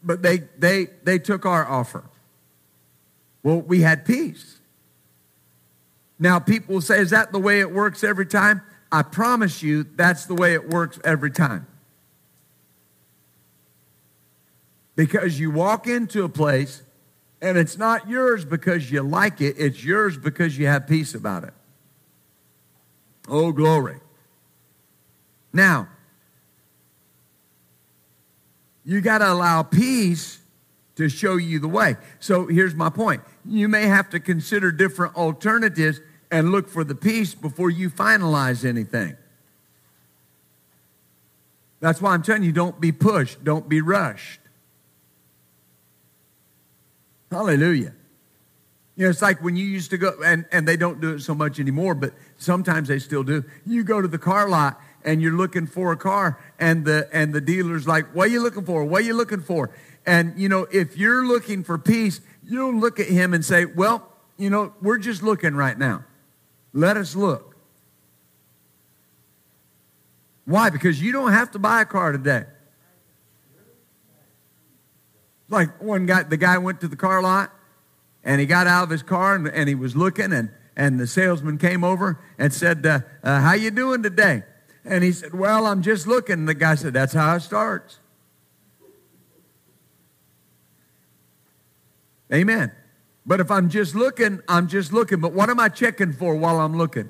But 0.03 0.23
they, 0.23 0.45
they, 0.59 0.87
they 1.05 1.19
took 1.19 1.45
our 1.45 1.69
offer. 1.69 2.05
Well, 3.43 3.61
we 3.61 3.83
had 3.83 4.07
peace. 4.07 4.61
Now, 6.23 6.39
people 6.39 6.81
say, 6.81 7.01
is 7.01 7.11
that 7.11 7.33
the 7.33 7.41
way 7.41 7.59
it 7.59 7.73
works 7.73 8.05
every 8.05 8.27
time? 8.27 8.63
I 8.93 9.03
promise 9.03 9.61
you, 9.61 9.83
that's 9.83 10.27
the 10.27 10.37
way 10.37 10.55
it 10.55 10.69
works 10.69 11.01
every 11.03 11.33
time. 11.33 11.67
Because 14.95 15.41
you 15.41 15.51
walk 15.51 15.89
into 15.89 16.23
a 16.23 16.29
place 16.29 16.83
and 17.41 17.59
it's 17.59 17.77
not 17.77 18.09
yours 18.09 18.45
because 18.45 18.89
you 18.89 19.03
like 19.03 19.41
it, 19.41 19.57
it's 19.59 19.83
yours 19.83 20.17
because 20.17 20.57
you 20.57 20.69
have 20.69 20.87
peace 20.87 21.17
about 21.17 21.43
it. 21.43 21.55
Oh, 23.27 23.51
glory. 23.51 23.99
Now, 25.53 25.89
you 28.85 29.01
got 29.01 29.19
to 29.19 29.33
allow 29.33 29.65
peace 29.65 30.39
to 30.95 31.09
show 31.09 31.35
you 31.37 31.59
the 31.59 31.67
way. 31.67 31.97
So 32.21 32.47
here's 32.47 32.77
my 32.77 32.91
point. 32.91 33.23
You 33.45 33.67
may 33.69 33.87
have 33.87 34.09
to 34.11 34.21
consider 34.21 34.71
different 34.71 35.17
alternatives 35.17 36.01
and 36.33 36.51
look 36.51 36.69
for 36.69 36.83
the 36.83 36.95
peace 36.95 37.35
before 37.35 37.71
you 37.71 37.91
finalize 37.91 38.65
anything. 38.65 39.17
That's 41.79 42.01
why 42.01 42.15
I'm 42.15 42.23
telling 42.23 42.43
you 42.43 42.53
don't 42.53 42.81
be 42.81 42.91
pushed, 42.91 43.45
don't 43.45 43.69
be 43.69 43.83
rushed. 43.83 44.41
Hallelujah. 47.31 47.93
You 48.97 49.05
know, 49.05 49.11
it's 49.11 49.23
like 49.23 49.43
when 49.43 49.57
you 49.57 49.65
used 49.65 49.91
to 49.91 49.99
go, 49.99 50.13
and, 50.25 50.45
and 50.53 50.67
they 50.67 50.77
don't 50.77 51.01
do 51.01 51.15
it 51.15 51.21
so 51.21 51.35
much 51.35 51.61
anymore, 51.61 51.95
but 51.95 52.15
sometimes 52.37 52.89
they 52.89 52.99
still 52.99 53.23
do. 53.23 53.45
You 53.67 53.85
go 53.85 54.01
to 54.01 54.09
the 54.09 54.19
car 54.19 54.49
lot 54.49 54.81
and 55.05 55.21
you're 55.21 55.37
looking 55.37 55.67
for 55.67 55.93
a 55.93 55.97
car, 55.97 56.39
and 56.61 56.85
the 56.85 57.09
and 57.13 57.35
the 57.35 57.41
dealer's 57.41 57.89
like, 57.89 58.15
What 58.15 58.29
are 58.29 58.31
you 58.31 58.43
looking 58.43 58.65
for? 58.65 58.85
What 58.85 59.03
are 59.03 59.05
you 59.05 59.15
looking 59.15 59.41
for? 59.41 59.71
And 60.07 60.39
you 60.39 60.49
know, 60.49 60.67
if 60.71 60.97
you're 60.97 61.27
looking 61.27 61.65
for 61.65 61.79
peace, 61.79 62.21
you'll 62.45 62.75
look 62.75 63.01
at 63.01 63.09
him 63.09 63.35
and 63.35 63.45
say, 63.45 63.65
Well, 63.65 64.09
you 64.37 64.51
know, 64.51 64.75
we're 64.81 64.99
just 64.99 65.23
looking 65.23 65.55
right 65.55 65.77
now. 65.77 66.05
Let 66.73 66.97
us 66.97 67.15
look. 67.15 67.57
Why? 70.45 70.71
Because 70.71 71.01
you 71.01 71.13
don't 71.13 71.33
have 71.33 71.51
to 71.53 71.59
buy 71.59 71.83
a 71.83 71.85
car 71.85 72.13
today. 72.13 72.45
Like 75.49 75.81
one 75.83 76.07
guy, 76.07 76.23
the 76.23 76.37
guy 76.37 76.59
went 76.59 76.81
to 76.81 76.89
the 76.89 76.97
car 76.97 77.21
lot 77.21 77.53
and 78.25 78.41
he 78.41 78.47
got 78.47 78.67
out 78.67 78.85
of 78.85 78.91
his 78.91 79.03
car 79.03 79.35
and, 79.35 79.47
and 79.49 79.69
he 79.69 79.75
was 79.75 79.95
looking 79.95 80.33
and, 80.33 80.51
and 80.77 80.99
the 80.99 81.07
salesman 81.07 81.59
came 81.59 81.85
over 81.85 82.19
and 82.39 82.53
said, 82.53 82.85
uh, 82.87 83.01
uh, 83.23 83.41
how 83.41 83.53
you 83.53 83.71
doing 83.71 84.03
today? 84.03 84.45
And 84.85 85.05
he 85.05 85.13
said, 85.13 85.35
well, 85.35 85.67
I'm 85.67 85.83
just 85.83 86.07
looking. 86.07 86.35
And 86.35 86.49
the 86.49 86.55
guy 86.55 86.75
said, 86.75 86.95
that's 86.95 87.13
how 87.13 87.37
it 87.37 87.41
starts. 87.41 87.99
Amen. 92.33 92.73
But 93.25 93.41
if 93.41 93.51
I'm 93.51 93.69
just 93.69 93.95
looking, 93.95 94.41
I'm 94.49 94.69
just 94.69 94.93
looking. 94.93 95.21
But 95.21 95.33
what 95.33 95.49
am 95.49 95.61
I 95.61 95.69
checking 95.69 96.13
for 96.13 96.35
while 96.35 96.61
I'm 96.61 96.77
looking? 96.77 97.09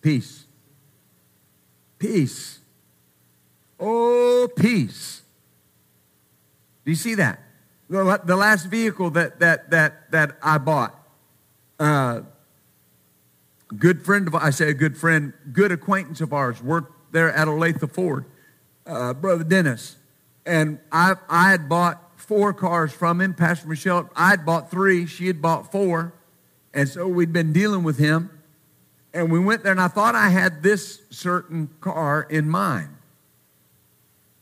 Peace. 0.00 0.46
Peace. 1.98 2.60
Oh, 3.78 4.48
peace. 4.56 5.22
Do 6.84 6.90
you 6.90 6.96
see 6.96 7.14
that? 7.16 7.40
The, 7.88 8.36
last 8.36 8.66
vehicle 8.66 9.10
that, 9.10 9.40
that, 9.40 9.70
that, 9.70 10.10
that 10.12 10.36
I 10.42 10.58
bought, 10.58 10.94
uh, 11.78 12.22
good 13.76 14.02
friend 14.04 14.26
of, 14.28 14.34
I 14.34 14.50
say 14.50 14.70
a 14.70 14.74
good 14.74 14.96
friend, 14.96 15.32
good 15.52 15.72
acquaintance 15.72 16.20
of 16.20 16.32
ours, 16.32 16.62
worked 16.62 17.12
there 17.12 17.32
at 17.32 17.48
Olathe 17.48 17.90
Ford, 17.92 18.24
uh, 18.86 19.12
Brother 19.14 19.44
Dennis. 19.44 19.96
And 20.46 20.78
I, 20.90 21.14
I 21.28 21.50
had 21.50 21.68
bought 21.68 22.11
four 22.22 22.52
cars 22.52 22.92
from 22.92 23.20
him. 23.20 23.34
Pastor 23.34 23.68
Michelle, 23.68 24.08
I'd 24.14 24.46
bought 24.46 24.70
three. 24.70 25.06
She 25.06 25.26
had 25.26 25.42
bought 25.42 25.70
four. 25.70 26.14
And 26.72 26.88
so 26.88 27.06
we'd 27.06 27.32
been 27.32 27.52
dealing 27.52 27.82
with 27.82 27.98
him. 27.98 28.30
And 29.12 29.30
we 29.30 29.38
went 29.38 29.62
there, 29.62 29.72
and 29.72 29.80
I 29.80 29.88
thought 29.88 30.14
I 30.14 30.30
had 30.30 30.62
this 30.62 31.02
certain 31.10 31.68
car 31.80 32.26
in 32.30 32.48
mind. 32.48 32.88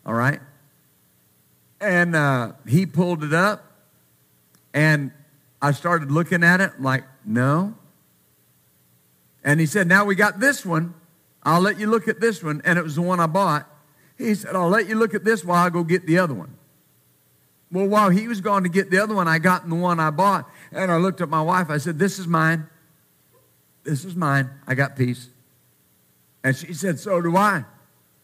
All 0.06 0.14
right? 0.14 0.40
And 1.80 2.14
uh, 2.14 2.52
he 2.68 2.86
pulled 2.86 3.24
it 3.24 3.32
up, 3.32 3.64
and 4.72 5.10
I 5.60 5.72
started 5.72 6.12
looking 6.12 6.44
at 6.44 6.60
it, 6.60 6.80
like, 6.80 7.04
no. 7.24 7.74
And 9.42 9.58
he 9.58 9.66
said, 9.66 9.88
Now 9.88 10.04
we 10.04 10.14
got 10.14 10.38
this 10.38 10.64
one. 10.64 10.94
I'll 11.42 11.60
let 11.60 11.80
you 11.80 11.88
look 11.88 12.06
at 12.06 12.20
this 12.20 12.42
one. 12.42 12.60
And 12.64 12.78
it 12.78 12.82
was 12.82 12.94
the 12.94 13.02
one 13.02 13.18
I 13.18 13.26
bought. 13.26 13.66
He 14.18 14.34
said, 14.34 14.54
I'll 14.54 14.68
let 14.68 14.86
you 14.86 14.94
look 14.94 15.14
at 15.14 15.24
this 15.24 15.44
while 15.44 15.64
I 15.64 15.70
go 15.70 15.82
get 15.82 16.06
the 16.06 16.18
other 16.18 16.34
one. 16.34 16.54
Well, 17.72 17.86
while 17.86 18.10
he 18.10 18.26
was 18.26 18.40
going 18.40 18.64
to 18.64 18.68
get 18.68 18.90
the 18.90 19.02
other 19.02 19.14
one, 19.14 19.28
I 19.28 19.38
got 19.38 19.62
in 19.62 19.70
the 19.70 19.76
one 19.76 20.00
I 20.00 20.10
bought. 20.10 20.50
And 20.72 20.90
I 20.90 20.96
looked 20.96 21.20
at 21.20 21.28
my 21.28 21.42
wife. 21.42 21.70
I 21.70 21.78
said, 21.78 21.98
This 21.98 22.18
is 22.18 22.26
mine. 22.26 22.66
This 23.84 24.04
is 24.04 24.16
mine. 24.16 24.50
I 24.66 24.74
got 24.74 24.96
peace. 24.96 25.28
And 26.42 26.56
she 26.56 26.72
said, 26.72 26.98
So 26.98 27.20
do 27.20 27.36
I. 27.36 27.64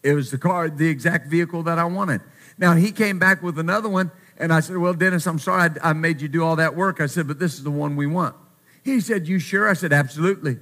It 0.03 0.13
was 0.13 0.31
the 0.31 0.37
car, 0.37 0.69
the 0.69 0.87
exact 0.87 1.27
vehicle 1.27 1.63
that 1.63 1.79
I 1.79 1.85
wanted. 1.85 2.21
Now, 2.57 2.73
he 2.73 2.91
came 2.91 3.19
back 3.19 3.41
with 3.41 3.57
another 3.59 3.89
one. 3.89 4.11
And 4.37 4.53
I 4.53 4.59
said, 4.59 4.77
Well, 4.77 4.93
Dennis, 4.93 5.25
I'm 5.25 5.39
sorry 5.39 5.69
I, 5.81 5.89
I 5.89 5.93
made 5.93 6.21
you 6.21 6.27
do 6.27 6.43
all 6.43 6.57
that 6.57 6.75
work. 6.75 6.99
I 6.99 7.07
said, 7.07 7.27
But 7.27 7.39
this 7.39 7.53
is 7.53 7.63
the 7.63 7.71
one 7.71 7.95
we 7.95 8.05
want. 8.05 8.35
He 8.83 8.99
said, 8.99 9.27
You 9.27 9.39
sure? 9.39 9.69
I 9.69 9.73
said, 9.73 9.93
Absolutely. 9.93 10.57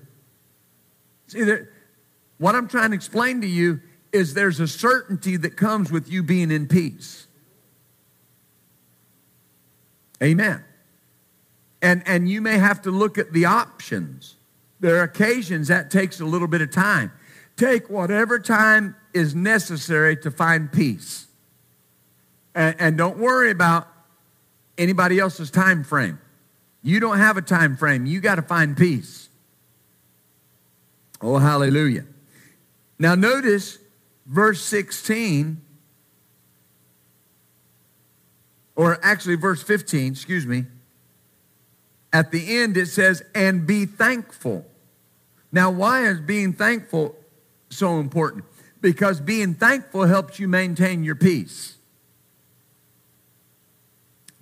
See, 1.27 1.43
there, 1.43 1.69
what 2.37 2.53
I'm 2.53 2.67
trying 2.67 2.91
to 2.91 2.95
explain 2.95 3.41
to 3.41 3.47
you 3.47 3.81
is 4.11 4.33
there's 4.33 4.59
a 4.59 4.67
certainty 4.67 5.37
that 5.37 5.57
comes 5.57 5.91
with 5.91 6.09
you 6.09 6.23
being 6.23 6.51
in 6.51 6.67
peace. 6.67 7.27
Amen. 10.21 10.63
And, 11.81 12.03
and 12.05 12.29
you 12.29 12.41
may 12.41 12.57
have 12.57 12.81
to 12.83 12.91
look 12.91 13.17
at 13.17 13.33
the 13.33 13.45
options. 13.45 14.35
There 14.79 14.97
are 14.97 15.03
occasions 15.03 15.67
that 15.67 15.91
takes 15.91 16.19
a 16.19 16.25
little 16.25 16.47
bit 16.47 16.61
of 16.61 16.71
time. 16.71 17.11
Take 17.57 17.89
whatever 17.89 18.39
time 18.39 18.95
is 19.13 19.35
necessary 19.35 20.17
to 20.17 20.31
find 20.31 20.71
peace. 20.71 21.27
And, 22.53 22.75
and 22.79 22.97
don't 22.97 23.17
worry 23.17 23.51
about 23.51 23.87
anybody 24.77 25.19
else's 25.19 25.51
time 25.51 25.83
frame. 25.83 26.19
You 26.81 26.99
don't 26.99 27.17
have 27.17 27.37
a 27.37 27.41
time 27.41 27.77
frame. 27.77 28.05
You 28.05 28.19
got 28.19 28.35
to 28.35 28.41
find 28.41 28.75
peace. 28.77 29.29
Oh, 31.21 31.37
hallelujah. 31.37 32.05
Now, 32.99 33.15
notice 33.15 33.79
verse 34.25 34.61
16 34.63 35.61
or 38.75 38.99
actually 39.03 39.35
verse 39.35 39.63
15, 39.63 40.11
excuse 40.11 40.45
me. 40.45 40.65
At 42.11 42.31
the 42.31 42.57
end 42.57 42.77
it 42.77 42.87
says, 42.87 43.23
and 43.33 43.65
be 43.65 43.85
thankful. 43.85 44.65
Now, 45.51 45.71
why 45.71 46.05
is 46.07 46.19
being 46.19 46.53
thankful 46.53 47.15
so 47.69 47.99
important? 47.99 48.45
Because 48.81 49.19
being 49.19 49.53
thankful 49.53 50.05
helps 50.05 50.39
you 50.39 50.47
maintain 50.47 51.03
your 51.03 51.15
peace. 51.15 51.77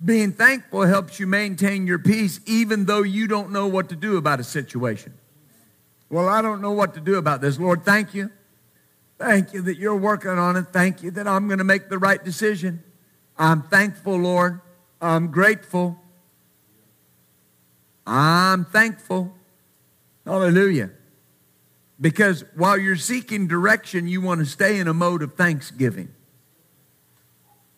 Being 0.04 0.32
thankful 0.32 0.82
helps 0.82 1.18
you 1.18 1.26
maintain 1.26 1.86
your 1.86 1.98
peace 1.98 2.40
even 2.46 2.84
though 2.84 3.02
you 3.02 3.26
don't 3.26 3.52
know 3.52 3.66
what 3.66 3.88
to 3.88 3.96
do 3.96 4.16
about 4.16 4.40
a 4.40 4.44
situation. 4.44 5.14
Well, 6.10 6.28
I 6.28 6.42
don't 6.42 6.60
know 6.60 6.72
what 6.72 6.94
to 6.94 7.00
do 7.00 7.16
about 7.16 7.40
this. 7.40 7.58
Lord, 7.58 7.84
thank 7.84 8.14
you. 8.14 8.30
Thank 9.18 9.54
you 9.54 9.62
that 9.62 9.78
you're 9.78 9.96
working 9.96 10.30
on 10.30 10.56
it. 10.56 10.66
Thank 10.72 11.02
you 11.02 11.10
that 11.12 11.26
I'm 11.26 11.46
going 11.46 11.58
to 11.58 11.64
make 11.64 11.88
the 11.88 11.98
right 11.98 12.22
decision. 12.22 12.82
I'm 13.38 13.62
thankful, 13.62 14.16
Lord. 14.16 14.60
I'm 15.00 15.30
grateful. 15.30 15.98
I'm 18.06 18.64
thankful. 18.64 19.34
Hallelujah. 20.24 20.90
Because 22.00 22.44
while 22.56 22.78
you're 22.78 22.96
seeking 22.96 23.46
direction, 23.46 24.06
you 24.08 24.20
want 24.20 24.40
to 24.40 24.46
stay 24.46 24.78
in 24.78 24.88
a 24.88 24.94
mode 24.94 25.22
of 25.22 25.34
thanksgiving. 25.34 26.08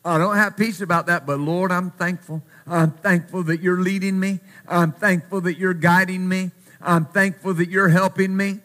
I 0.04 0.18
don't 0.18 0.36
have 0.36 0.56
peace 0.56 0.80
about 0.80 1.06
that, 1.06 1.26
but 1.26 1.40
Lord, 1.40 1.72
I'm 1.72 1.90
thankful. 1.90 2.42
I'm 2.66 2.92
thankful 2.92 3.42
that 3.44 3.60
you're 3.60 3.80
leading 3.80 4.20
me. 4.20 4.38
I'm 4.68 4.92
thankful 4.92 5.40
that 5.42 5.58
you're 5.58 5.74
guiding 5.74 6.28
me. 6.28 6.52
I'm 6.80 7.06
thankful 7.06 7.54
that 7.54 7.68
you're 7.68 7.88
helping 7.88 8.36
me. 8.36 8.60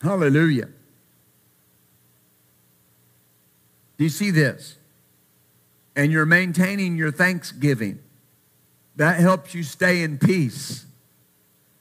Hallelujah. 0.00 0.68
Do 3.98 4.04
you 4.04 4.10
see 4.10 4.30
this? 4.30 4.76
And 5.96 6.12
you're 6.12 6.26
maintaining 6.26 6.96
your 6.96 7.10
thanksgiving. 7.10 7.98
That 8.96 9.18
helps 9.20 9.54
you 9.54 9.64
stay 9.64 10.02
in 10.02 10.18
peace. 10.18 10.86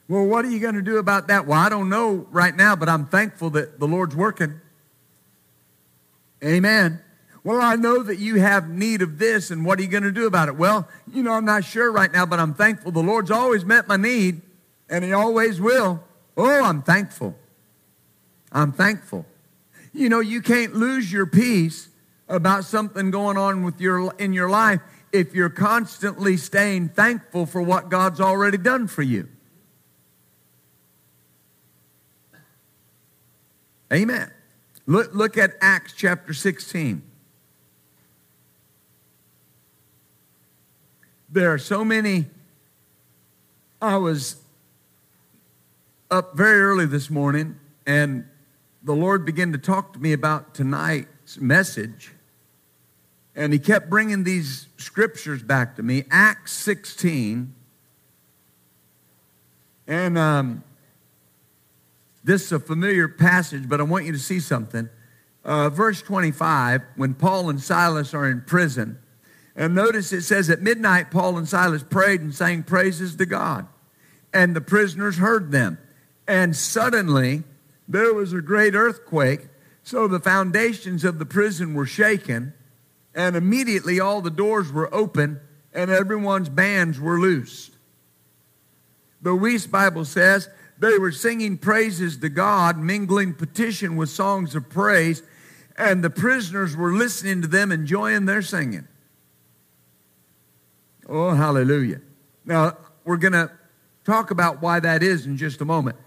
Well, 0.07 0.25
what 0.25 0.45
are 0.45 0.49
you 0.49 0.59
going 0.59 0.75
to 0.75 0.81
do 0.81 0.97
about 0.97 1.27
that? 1.27 1.45
Well, 1.45 1.59
I 1.59 1.69
don't 1.69 1.89
know 1.89 2.27
right 2.31 2.55
now, 2.55 2.75
but 2.75 2.89
I'm 2.89 3.05
thankful 3.05 3.51
that 3.51 3.79
the 3.79 3.87
Lord's 3.87 4.15
working. 4.15 4.59
Amen. 6.43 7.01
Well, 7.43 7.61
I 7.61 7.75
know 7.75 8.03
that 8.03 8.17
you 8.17 8.35
have 8.35 8.69
need 8.69 9.01
of 9.01 9.19
this, 9.19 9.51
and 9.51 9.65
what 9.65 9.79
are 9.79 9.81
you 9.81 9.87
going 9.87 10.03
to 10.03 10.11
do 10.11 10.25
about 10.27 10.47
it? 10.47 10.55
Well, 10.55 10.87
you 11.13 11.23
know, 11.23 11.33
I'm 11.33 11.45
not 11.45 11.63
sure 11.63 11.91
right 11.91 12.11
now, 12.11 12.25
but 12.25 12.39
I'm 12.39 12.53
thankful. 12.53 12.91
The 12.91 13.03
Lord's 13.03 13.31
always 13.31 13.63
met 13.63 13.87
my 13.87 13.97
need, 13.97 14.41
and 14.89 15.03
He 15.03 15.13
always 15.13 15.61
will. 15.61 16.03
Oh, 16.35 16.63
I'm 16.63 16.81
thankful. 16.81 17.35
I'm 18.51 18.71
thankful. 18.71 19.25
You 19.93 20.09
know, 20.09 20.19
you 20.19 20.41
can't 20.41 20.75
lose 20.75 21.11
your 21.11 21.25
peace 21.25 21.89
about 22.29 22.65
something 22.65 23.11
going 23.11 23.37
on 23.37 23.63
with 23.63 23.79
your 23.79 24.13
in 24.15 24.33
your 24.33 24.49
life 24.49 24.81
if 25.11 25.33
you're 25.33 25.49
constantly 25.49 26.37
staying 26.37 26.89
thankful 26.89 27.45
for 27.45 27.61
what 27.61 27.89
God's 27.89 28.19
already 28.19 28.57
done 28.57 28.87
for 28.87 29.01
you. 29.01 29.29
Amen. 33.91 34.31
Look, 34.85 35.13
look 35.13 35.37
at 35.37 35.55
Acts 35.61 35.93
chapter 35.93 36.33
16. 36.33 37.01
There 41.29 41.53
are 41.53 41.57
so 41.57 41.85
many. 41.85 42.25
I 43.81 43.97
was 43.97 44.37
up 46.09 46.35
very 46.35 46.61
early 46.61 46.85
this 46.85 47.09
morning, 47.09 47.59
and 47.85 48.27
the 48.81 48.93
Lord 48.93 49.25
began 49.25 49.51
to 49.51 49.57
talk 49.57 49.93
to 49.93 49.99
me 49.99 50.13
about 50.13 50.53
tonight's 50.53 51.37
message. 51.39 52.11
And 53.37 53.53
He 53.53 53.59
kept 53.59 53.89
bringing 53.89 54.25
these 54.25 54.67
scriptures 54.75 55.41
back 55.41 55.77
to 55.77 55.83
me. 55.83 56.03
Acts 56.11 56.51
16. 56.51 57.53
And 59.87 60.17
um, 60.17 60.63
this 62.23 62.43
is 62.47 62.51
a 62.51 62.59
familiar 62.59 63.07
passage, 63.07 63.69
but 63.69 63.79
I 63.79 63.83
want 63.83 64.05
you 64.05 64.11
to 64.11 64.19
see 64.19 64.41
something. 64.41 64.89
Uh, 65.45 65.69
verse 65.69 66.01
25, 66.01 66.81
when 66.97 67.13
Paul 67.13 67.49
and 67.49 67.61
Silas 67.61 68.13
are 68.13 68.29
in 68.29 68.41
prison, 68.41 68.99
and 69.55 69.73
notice 69.73 70.11
it 70.11 70.23
says 70.23 70.49
at 70.49 70.61
midnight, 70.61 71.09
Paul 71.09 71.37
and 71.37 71.47
Silas 71.47 71.83
prayed 71.83 72.19
and 72.19 72.35
sang 72.35 72.63
praises 72.63 73.15
to 73.15 73.25
God. 73.25 73.67
And 74.33 74.55
the 74.55 74.61
prisoners 74.61 75.17
heard 75.17 75.51
them. 75.51 75.77
And 76.27 76.55
suddenly 76.55 77.43
there 77.87 78.13
was 78.13 78.33
a 78.33 78.41
great 78.41 78.75
earthquake, 78.75 79.47
so 79.83 80.07
the 80.07 80.19
foundations 80.19 81.05
of 81.05 81.17
the 81.17 81.25
prison 81.25 81.73
were 81.73 81.85
shaken. 81.85 82.53
And 83.17 83.35
immediately 83.35 83.99
all 83.99 84.21
the 84.21 84.29
doors 84.29 84.71
were 84.71 84.93
open 84.93 85.41
and 85.73 85.91
everyone's 85.91 86.49
bands 86.49 86.99
were 86.99 87.19
loosed. 87.19 87.71
The 89.21 89.31
Wuest 89.31 89.71
Bible 89.71 90.05
says 90.05 90.47
they 90.77 90.99
were 90.99 91.11
singing 91.11 91.57
praises 91.57 92.17
to 92.17 92.29
God, 92.29 92.77
mingling 92.77 93.33
petition 93.33 93.95
with 93.95 94.09
songs 94.09 94.53
of 94.53 94.69
praise, 94.69 95.23
and 95.75 96.03
the 96.03 96.11
prisoners 96.11 96.77
were 96.77 96.93
listening 96.93 97.41
to 97.41 97.47
them, 97.47 97.71
enjoying 97.71 98.25
their 98.25 98.43
singing. 98.43 98.87
Oh, 101.09 101.33
hallelujah. 101.33 102.01
Now, 102.45 102.77
we're 103.03 103.17
going 103.17 103.33
to 103.33 103.51
talk 104.03 104.29
about 104.29 104.61
why 104.61 104.79
that 104.79 105.01
is 105.01 105.25
in 105.25 105.37
just 105.37 105.59
a 105.61 105.65
moment. 105.65 105.97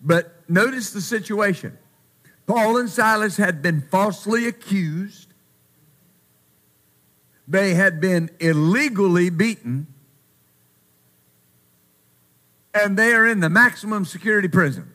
But 0.00 0.42
notice 0.48 0.90
the 0.90 1.00
situation. 1.00 1.78
Paul 2.46 2.76
and 2.76 2.90
Silas 2.90 3.36
had 3.36 3.62
been 3.62 3.82
falsely 3.82 4.48
accused. 4.48 5.25
They 7.48 7.74
had 7.74 8.00
been 8.00 8.30
illegally 8.40 9.30
beaten 9.30 9.86
and 12.74 12.96
they 12.96 13.14
are 13.14 13.26
in 13.26 13.40
the 13.40 13.48
maximum 13.48 14.04
security 14.04 14.48
prison 14.48 14.92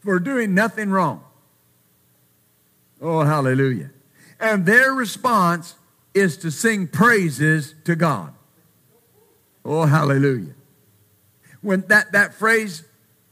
for 0.00 0.18
doing 0.20 0.54
nothing 0.54 0.90
wrong. 0.90 1.24
Oh, 3.00 3.22
hallelujah. 3.22 3.90
And 4.38 4.66
their 4.66 4.92
response 4.92 5.74
is 6.12 6.36
to 6.38 6.50
sing 6.50 6.86
praises 6.86 7.74
to 7.84 7.96
God. 7.96 8.34
Oh, 9.64 9.86
hallelujah. 9.86 10.54
When 11.60 11.80
that, 11.88 12.12
that 12.12 12.34
phrase, 12.34 12.84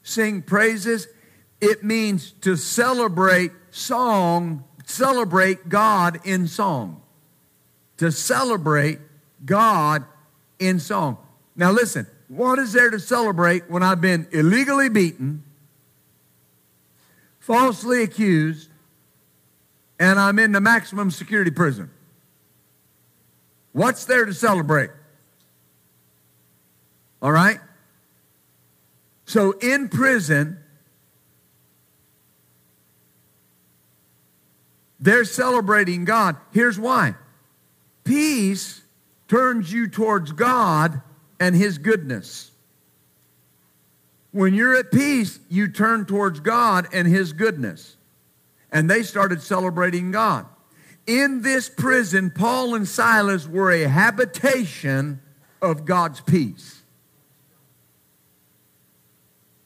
sing 0.02 0.42
praises, 0.42 1.06
it 1.60 1.84
means 1.84 2.32
to 2.40 2.56
celebrate 2.56 3.52
song, 3.70 4.64
celebrate 4.84 5.68
God 5.68 6.20
in 6.24 6.48
song. 6.48 7.01
To 8.02 8.10
celebrate 8.10 8.98
God 9.44 10.04
in 10.58 10.80
song. 10.80 11.18
Now 11.54 11.70
listen, 11.70 12.08
what 12.26 12.58
is 12.58 12.72
there 12.72 12.90
to 12.90 12.98
celebrate 12.98 13.70
when 13.70 13.84
I've 13.84 14.00
been 14.00 14.26
illegally 14.32 14.88
beaten, 14.88 15.44
falsely 17.38 18.02
accused, 18.02 18.70
and 20.00 20.18
I'm 20.18 20.40
in 20.40 20.50
the 20.50 20.60
maximum 20.60 21.12
security 21.12 21.52
prison? 21.52 21.90
What's 23.70 24.04
there 24.04 24.24
to 24.24 24.34
celebrate? 24.34 24.90
All 27.22 27.30
right? 27.30 27.60
So 29.26 29.52
in 29.52 29.88
prison, 29.88 30.58
they're 34.98 35.24
celebrating 35.24 36.04
God. 36.04 36.34
Here's 36.50 36.80
why 36.80 37.14
peace 38.12 38.82
turns 39.26 39.72
you 39.72 39.88
towards 39.88 40.32
God 40.32 41.00
and 41.40 41.56
his 41.56 41.78
goodness. 41.78 42.50
When 44.32 44.52
you're 44.52 44.76
at 44.76 44.92
peace, 44.92 45.40
you 45.48 45.68
turn 45.68 46.04
towards 46.04 46.40
God 46.40 46.88
and 46.92 47.08
his 47.08 47.32
goodness. 47.32 47.96
And 48.70 48.90
they 48.90 49.02
started 49.02 49.40
celebrating 49.40 50.10
God. 50.10 50.44
In 51.06 51.40
this 51.40 51.70
prison, 51.70 52.30
Paul 52.30 52.74
and 52.74 52.86
Silas 52.86 53.48
were 53.48 53.70
a 53.70 53.88
habitation 53.88 55.22
of 55.62 55.86
God's 55.86 56.20
peace. 56.20 56.82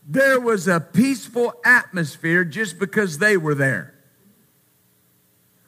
There 0.07 0.39
was 0.39 0.69
a 0.69 0.79
peaceful 0.79 1.53
atmosphere 1.65 2.45
just 2.45 2.79
because 2.79 3.19
they 3.19 3.37
were 3.37 3.57
there. 3.57 3.93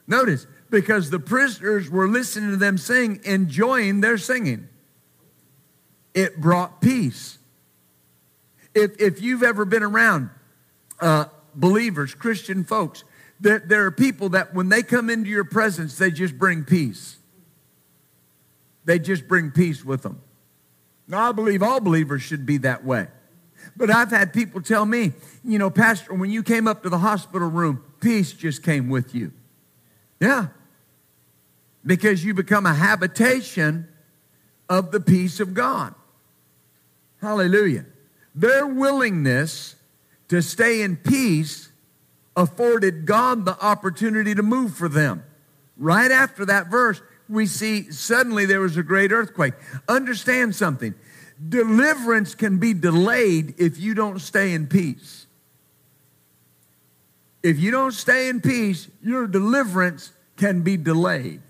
Notice, 0.07 0.47
because 0.69 1.09
the 1.09 1.19
prisoners 1.19 1.89
were 1.89 2.07
listening 2.07 2.51
to 2.51 2.57
them 2.57 2.77
sing, 2.77 3.19
enjoying 3.23 4.01
their 4.01 4.17
singing 4.17 4.69
it 6.13 6.39
brought 6.39 6.81
peace. 6.81 7.37
If, 8.73 8.99
if 8.99 9.21
you've 9.21 9.43
ever 9.43 9.65
been 9.65 9.83
around 9.83 10.29
uh, 10.99 11.25
believers, 11.55 12.13
Christian 12.13 12.63
folks, 12.63 13.03
there, 13.39 13.59
there 13.59 13.85
are 13.85 13.91
people 13.91 14.29
that 14.29 14.53
when 14.53 14.69
they 14.69 14.83
come 14.83 15.09
into 15.09 15.29
your 15.29 15.43
presence, 15.43 15.97
they 15.97 16.11
just 16.11 16.37
bring 16.37 16.63
peace. 16.63 17.17
They 18.85 18.99
just 18.99 19.27
bring 19.27 19.51
peace 19.51 19.85
with 19.85 20.01
them. 20.01 20.21
Now, 21.07 21.29
I 21.29 21.31
believe 21.31 21.63
all 21.63 21.79
believers 21.79 22.21
should 22.21 22.45
be 22.45 22.57
that 22.57 22.83
way. 22.83 23.07
But 23.75 23.89
I've 23.89 24.09
had 24.09 24.33
people 24.33 24.61
tell 24.61 24.85
me, 24.85 25.13
you 25.43 25.57
know, 25.57 25.69
Pastor, 25.69 26.13
when 26.13 26.29
you 26.29 26.43
came 26.43 26.67
up 26.67 26.83
to 26.83 26.89
the 26.89 26.97
hospital 26.97 27.49
room, 27.49 27.83
peace 27.99 28.33
just 28.33 28.63
came 28.63 28.89
with 28.89 29.15
you. 29.15 29.31
Yeah. 30.19 30.47
Because 31.89 32.23
you 32.23 32.35
become 32.35 32.67
a 32.67 32.73
habitation 32.75 33.87
of 34.69 34.91
the 34.91 34.99
peace 34.99 35.39
of 35.39 35.55
God. 35.55 35.95
Hallelujah. 37.19 37.83
Their 38.35 38.67
willingness 38.67 39.75
to 40.27 40.43
stay 40.43 40.83
in 40.83 40.97
peace 40.97 41.69
afforded 42.35 43.07
God 43.07 43.43
the 43.43 43.59
opportunity 43.59 44.35
to 44.35 44.43
move 44.43 44.75
for 44.75 44.87
them. 44.87 45.23
Right 45.77 46.11
after 46.11 46.45
that 46.45 46.67
verse, 46.67 47.01
we 47.27 47.47
see 47.47 47.91
suddenly 47.91 48.45
there 48.45 48.61
was 48.61 48.77
a 48.77 48.83
great 48.83 49.11
earthquake. 49.11 49.55
Understand 49.87 50.53
something 50.53 50.93
deliverance 51.49 52.35
can 52.35 52.59
be 52.59 52.75
delayed 52.75 53.55
if 53.57 53.79
you 53.79 53.95
don't 53.95 54.19
stay 54.19 54.53
in 54.53 54.67
peace. 54.67 55.25
If 57.41 57.57
you 57.57 57.71
don't 57.71 57.93
stay 57.93 58.29
in 58.29 58.41
peace, 58.41 58.87
your 59.01 59.25
deliverance 59.25 60.11
can 60.37 60.61
be 60.61 60.77
delayed. 60.77 61.41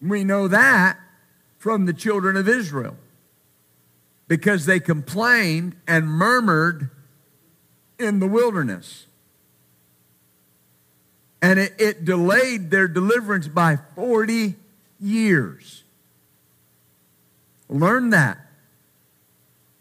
We 0.00 0.24
know 0.24 0.48
that 0.48 0.98
from 1.58 1.86
the 1.86 1.92
children 1.92 2.36
of 2.36 2.48
Israel 2.48 2.96
because 4.28 4.66
they 4.66 4.80
complained 4.80 5.76
and 5.86 6.06
murmured 6.06 6.90
in 7.98 8.20
the 8.20 8.26
wilderness. 8.26 9.06
And 11.40 11.58
it, 11.58 11.74
it, 11.78 12.04
delayed 12.04 12.70
their 12.70 12.88
deliverance 12.88 13.48
by 13.48 13.78
40 13.94 14.56
years. 14.98 15.84
Learn 17.68 18.10
that. 18.10 18.38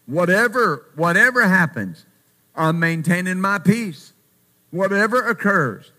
Whatever, 0.05 0.85
whatever 0.95 1.47
happens, 1.47 2.05
I'm 2.55 2.79
maintaining 2.79 3.39
my 3.39 3.59
peace. 3.59 4.11
Whatever 4.71 5.27
occurs, 5.27 5.91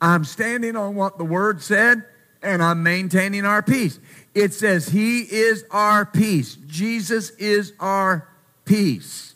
I'm 0.00 0.24
standing 0.24 0.76
on 0.76 0.94
what 0.94 1.16
the 1.16 1.24
word 1.24 1.62
said 1.62 2.04
and 2.46 2.62
I'm 2.62 2.82
maintaining 2.82 3.44
our 3.44 3.62
peace. 3.62 3.98
It 4.34 4.54
says, 4.54 4.88
He 4.88 5.20
is 5.20 5.64
our 5.70 6.06
peace. 6.06 6.56
Jesus 6.66 7.30
is 7.30 7.72
our 7.80 8.28
peace. 8.64 9.34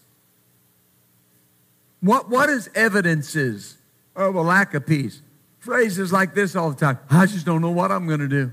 What, 2.00 2.30
what 2.30 2.48
is 2.48 2.70
evidences 2.74 3.76
of 4.14 4.36
a 4.36 4.40
lack 4.40 4.74
of 4.74 4.86
peace? 4.86 5.20
Phrases 5.58 6.12
like 6.12 6.34
this 6.34 6.56
all 6.56 6.70
the 6.70 6.76
time. 6.76 6.98
I 7.10 7.26
just 7.26 7.44
don't 7.44 7.60
know 7.60 7.72
what 7.72 7.90
I'm 7.90 8.06
going 8.06 8.20
to 8.20 8.28
do. 8.28 8.52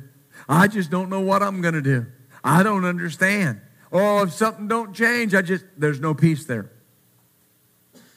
I 0.49 0.67
just 0.67 0.89
don't 0.89 1.09
know 1.09 1.21
what 1.21 1.43
I'm 1.43 1.61
going 1.61 1.75
to 1.75 1.81
do. 1.81 2.07
I 2.43 2.63
don't 2.63 2.83
understand. 2.83 3.61
Oh, 3.91 4.23
if 4.23 4.33
something 4.33 4.67
don't 4.67 4.93
change, 4.93 5.33
I 5.33 5.41
just, 5.41 5.65
there's 5.77 6.01
no 6.01 6.13
peace 6.13 6.45
there. 6.45 6.71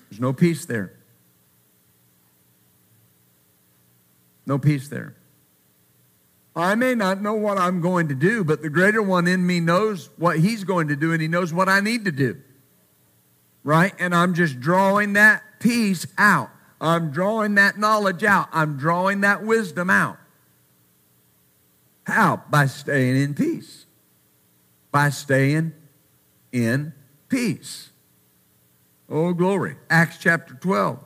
There's 0.08 0.20
no 0.20 0.32
peace 0.32 0.64
there. 0.64 0.94
No 4.46 4.58
peace 4.58 4.88
there. 4.88 5.14
I 6.54 6.74
may 6.74 6.94
not 6.94 7.22
know 7.22 7.34
what 7.34 7.58
I'm 7.58 7.80
going 7.80 8.08
to 8.08 8.14
do, 8.14 8.42
but 8.42 8.62
the 8.62 8.70
greater 8.70 9.02
one 9.02 9.28
in 9.28 9.46
me 9.46 9.60
knows 9.60 10.10
what 10.16 10.38
he's 10.40 10.64
going 10.64 10.88
to 10.88 10.96
do 10.96 11.12
and 11.12 11.22
he 11.22 11.28
knows 11.28 11.52
what 11.52 11.68
I 11.68 11.80
need 11.80 12.04
to 12.06 12.12
do. 12.12 12.40
Right? 13.62 13.92
And 13.98 14.14
I'm 14.14 14.34
just 14.34 14.58
drawing 14.58 15.12
that 15.12 15.42
peace 15.60 16.06
out. 16.18 16.50
I'm 16.80 17.10
drawing 17.10 17.54
that 17.56 17.78
knowledge 17.78 18.24
out. 18.24 18.48
I'm 18.52 18.76
drawing 18.76 19.20
that 19.20 19.44
wisdom 19.44 19.90
out. 19.90 20.16
How? 22.04 22.42
By 22.50 22.66
staying 22.66 23.16
in 23.16 23.34
peace. 23.34 23.86
By 24.90 25.10
staying 25.10 25.74
in 26.50 26.94
peace. 27.28 27.90
Oh, 29.08 29.32
glory. 29.34 29.76
Acts 29.88 30.18
chapter 30.18 30.54
12. 30.54 31.04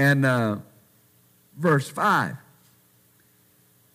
And 0.00 0.24
uh, 0.24 0.56
verse 1.58 1.86
5. 1.90 2.34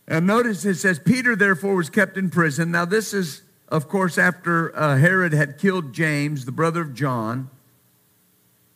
And 0.08 0.28
notice 0.28 0.64
it 0.66 0.76
says, 0.76 1.00
Peter 1.00 1.36
therefore 1.36 1.74
was 1.74 1.90
kept 1.90 2.16
in 2.16 2.30
prison. 2.30 2.70
Now, 2.70 2.86
this 2.86 3.12
is, 3.12 3.42
of 3.70 3.88
course, 3.88 4.20
after 4.20 4.78
uh, 4.78 4.98
Herod 4.98 5.34
had 5.34 5.58
killed 5.58 5.94
James, 5.94 6.46
the 6.46 6.52
brother 6.52 6.82
of 6.82 6.94
John. 6.94 7.50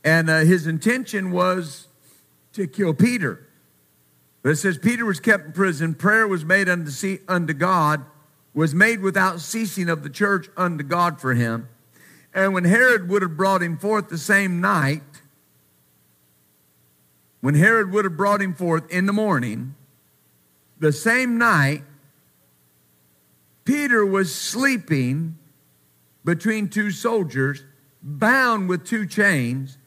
And 0.03 0.27
uh, 0.27 0.39
his 0.39 0.65
intention 0.65 1.30
was 1.30 1.88
to 2.53 2.65
kill 2.65 2.95
Peter. 2.95 3.47
But 4.41 4.49
it 4.49 4.55
says, 4.55 4.80
Peter 4.80 5.05
was 5.05 5.19
kept 5.19 5.45
in 5.45 5.51
prison. 5.51 5.93
Prayer 5.93 6.27
was 6.27 6.43
made 6.43 6.67
unto, 6.67 6.89
see, 6.89 7.19
unto 7.27 7.53
God, 7.53 8.05
was 8.55 8.73
made 8.73 9.01
without 9.01 9.39
ceasing 9.39 9.88
of 9.88 10.01
the 10.01 10.09
church 10.09 10.49
unto 10.57 10.84
God 10.84 11.21
for 11.21 11.36
him. 11.36 11.69
And 12.34 12.55
when 12.55 12.63
Herod 12.63 13.07
would 13.07 13.21
have 13.21 13.38
brought 13.38 13.61
him 13.61 13.77
forth 13.77 14.09
the 14.09 14.17
same 14.17 14.61
night, 14.61 15.03
when 17.42 17.56
Herod 17.56 17.92
would 17.92 18.06
have 18.06 18.18
brought 18.18 18.42
him 18.42 18.54
forth 18.54 18.90
in 18.92 19.06
the 19.06 19.14
morning, 19.14 19.76
the 20.80 20.92
same 20.92 21.38
night, 21.38 21.84
Peter 23.66 24.06
was 24.06 24.34
sleeping 24.34 25.38
between 26.26 26.70
two 26.70 26.92
soldiers, 26.92 27.64
bound 28.02 28.70
with 28.70 28.86
two 28.86 29.06
chains, 29.06 29.78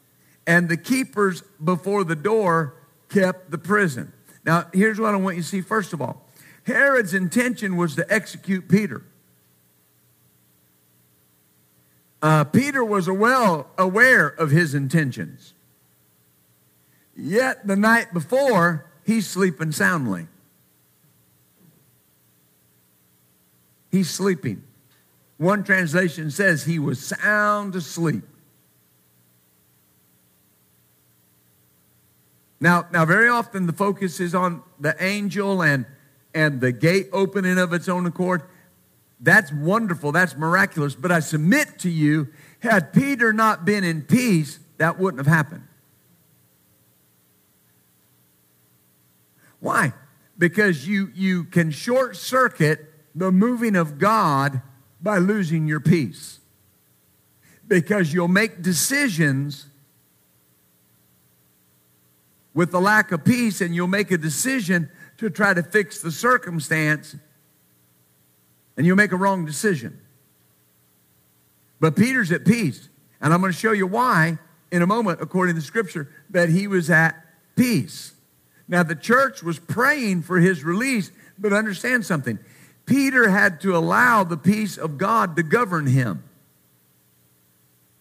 and 0.47 0.69
the 0.69 0.77
keepers 0.77 1.43
before 1.63 2.05
the 2.05 2.17
door 2.17 2.75
kept 3.09 3.51
the 3.51 3.59
prison. 3.59 4.13
Now, 4.45 4.67
here's 4.73 4.99
what 4.99 5.15
I 5.15 5.17
want 5.17 5.37
you 5.37 5.43
to 5.43 5.49
see 5.49 5.61
first 5.61 5.93
of 5.93 6.01
all 6.01 6.27
Herod's 6.65 7.15
intention 7.15 7.77
was 7.77 7.95
to 7.97 8.13
execute 8.13 8.69
Peter. 8.69 9.05
Uh, 12.21 12.45
Peter 12.45 12.85
was 12.85 13.11
well 13.11 13.69
aware 13.77 14.29
of 14.29 14.51
his 14.51 14.75
intentions. 14.75 15.55
Yet 17.17 17.67
the 17.67 17.77
night 17.77 18.13
before, 18.13 18.87
he's 19.05 19.27
sleeping 19.27 19.73
soundly. 19.73 20.29
He's 23.91 24.09
sleeping. 24.09 24.63
One 25.37 25.65
translation 25.65 26.31
says 26.31 26.65
he 26.65 26.79
was 26.79 27.05
sound 27.05 27.75
asleep. 27.75 28.25
Now, 32.61 32.87
now 32.93 33.05
very 33.05 33.29
often 33.29 33.67
the 33.67 33.73
focus 33.73 34.21
is 34.21 34.35
on 34.35 34.63
the 34.79 34.95
angel 35.03 35.63
and, 35.63 35.85
and 36.33 36.61
the 36.61 36.71
gate 36.71 37.09
opening 37.13 37.59
of 37.59 37.73
its 37.73 37.89
own 37.89 38.07
accord. 38.07 38.45
That's 39.21 39.53
wonderful. 39.53 40.13
That's 40.13 40.37
miraculous. 40.37 40.95
But 40.95 41.13
I 41.13 41.21
submit 41.21 41.81
to 41.81 41.91
you, 41.91 42.29
had 42.61 42.93
Peter 42.93 43.33
not 43.33 43.65
been 43.65 43.85
in 43.85 44.03
peace, 44.03 44.61
that 44.79 44.99
wouldn't 44.99 45.19
have 45.19 45.33
happened. 45.33 45.67
Why? 49.63 49.93
Because 50.37 50.89
you, 50.89 51.13
you 51.15 51.45
can 51.45 51.71
short 51.71 52.17
circuit 52.17 52.93
the 53.15 53.31
moving 53.31 53.77
of 53.77 53.97
God 53.97 54.61
by 55.01 55.19
losing 55.19 55.69
your 55.69 55.79
peace. 55.79 56.41
Because 57.69 58.13
you'll 58.13 58.27
make 58.27 58.61
decisions 58.61 59.67
with 62.53 62.73
the 62.73 62.81
lack 62.81 63.13
of 63.13 63.25
peace, 63.25 63.61
and 63.61 63.73
you'll 63.75 63.87
make 63.87 64.11
a 64.11 64.19
decision 64.19 64.91
to 65.19 65.31
try 65.31 65.55
to 65.55 65.63
fix 65.63 66.03
the 66.03 66.11
circumstance, 66.11 67.15
and 68.77 68.85
you'll 68.85 68.97
make 68.97 69.13
a 69.13 69.17
wrong 69.17 69.47
decision. 69.47 69.99
But 71.79 71.95
Peter's 71.95 72.33
at 72.33 72.45
peace, 72.45 72.89
and 73.21 73.33
I'm 73.33 73.41
going 73.41 73.53
to 73.53 73.59
show 73.59 73.73
you 73.73 73.87
why 73.87 74.39
in 74.73 74.83
a 74.83 74.87
moment, 74.89 75.21
according 75.23 75.55
to 75.55 75.61
the 75.61 75.67
scripture, 75.67 76.11
that 76.31 76.49
he 76.49 76.67
was 76.67 76.91
at 76.91 77.15
peace. 77.55 78.13
Now, 78.69 78.83
the 78.83 78.95
church 78.95 79.43
was 79.43 79.59
praying 79.59 80.23
for 80.23 80.39
his 80.39 80.65
release, 80.65 81.11
but 81.39 81.53
understand 81.53 82.07
something. 82.07 82.39
Peter 82.87 83.29
had 83.29 83.61
to 83.63 83.77
allow 83.77 84.25
the 84.25 84.37
peace 84.37 84.77
of 84.77 84.99
God 84.99 85.37
to 85.37 85.43
govern 85.43 85.87
him. 85.87 86.25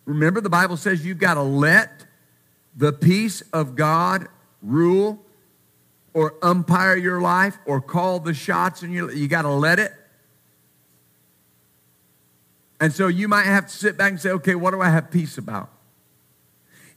Remember, 0.05 0.41
the 0.41 0.49
Bible 0.49 0.77
says 0.77 1.05
you've 1.05 1.19
got 1.19 1.35
to 1.35 1.43
let 1.43 2.05
the 2.75 2.91
peace 2.91 3.41
of 3.53 3.75
God 3.75 4.27
rule 4.61 5.23
or 6.13 6.35
umpire 6.41 6.95
your 6.95 7.21
life 7.21 7.57
or 7.65 7.81
call 7.81 8.19
the 8.19 8.33
shots 8.33 8.81
and 8.81 8.93
you, 8.93 9.09
you 9.11 9.27
got 9.27 9.43
to 9.43 9.49
let 9.49 9.79
it. 9.79 9.93
And 12.79 12.91
so 12.91 13.07
you 13.07 13.27
might 13.27 13.45
have 13.45 13.67
to 13.67 13.73
sit 13.73 13.97
back 13.97 14.11
and 14.11 14.19
say, 14.19 14.31
okay, 14.31 14.55
what 14.55 14.71
do 14.71 14.81
I 14.81 14.89
have 14.89 15.11
peace 15.11 15.37
about? 15.37 15.69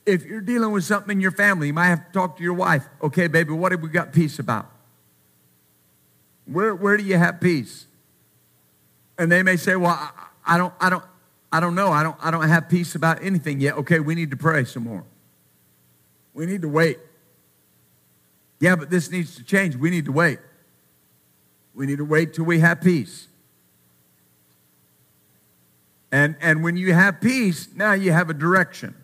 If 0.07 0.25
you're 0.25 0.41
dealing 0.41 0.73
with 0.73 0.85
something 0.85 1.17
in 1.17 1.21
your 1.21 1.31
family, 1.31 1.69
you 1.69 1.73
might 1.73 1.89
have 1.89 2.07
to 2.07 2.13
talk 2.13 2.37
to 2.37 2.43
your 2.43 2.55
wife. 2.55 2.87
Okay, 3.03 3.27
baby, 3.27 3.53
what 3.53 3.73
have 3.73 3.81
we 3.81 3.89
got 3.89 4.13
peace 4.13 4.39
about? 4.39 4.71
Where, 6.47 6.75
where 6.75 6.97
do 6.97 7.03
you 7.03 7.17
have 7.17 7.41
peace? 7.41 7.87
And 9.19 9.33
they 9.33 9.43
may 9.43 9.57
say, 9.57 9.77
well, 9.77 9.91
I, 9.93 10.11
I 10.45 10.59
don't, 10.59 10.75
I 10.81 10.91
don't, 10.91 11.05
I 11.51 11.61
don't 11.61 11.75
know. 11.75 11.91
I 11.91 12.03
don't, 12.03 12.17
I 12.21 12.31
don't 12.31 12.49
have 12.49 12.69
peace 12.69 12.95
about 12.95 13.23
anything 13.23 13.61
yet. 13.61 13.77
Okay, 13.79 14.01
we 14.01 14.15
need 14.15 14.31
to 14.33 14.37
pray 14.37 14.65
some 14.65 14.85
more. 14.85 15.05
We 16.35 16.47
need 16.47 16.63
to 16.63 16.69
wait. 16.69 16.99
Yeah, 18.61 18.77
but 18.77 18.91
this 18.91 19.11
needs 19.11 19.37
to 19.37 19.45
change. 19.45 19.77
We 19.77 19.89
need 19.89 20.05
to 20.07 20.13
wait. 20.13 20.39
We 21.75 21.87
need 21.87 21.99
to 21.99 22.05
wait 22.05 22.35
till 22.35 22.45
we 22.45 22.59
have 22.61 22.81
peace. 22.81 23.29
And, 26.13 26.37
and 26.41 26.63
when 26.63 26.77
you 26.77 26.93
have 26.93 27.21
peace, 27.21 27.69
now 27.75 27.93
you 27.93 28.13
have 28.13 28.31
a 28.31 28.35
direction. 28.35 28.95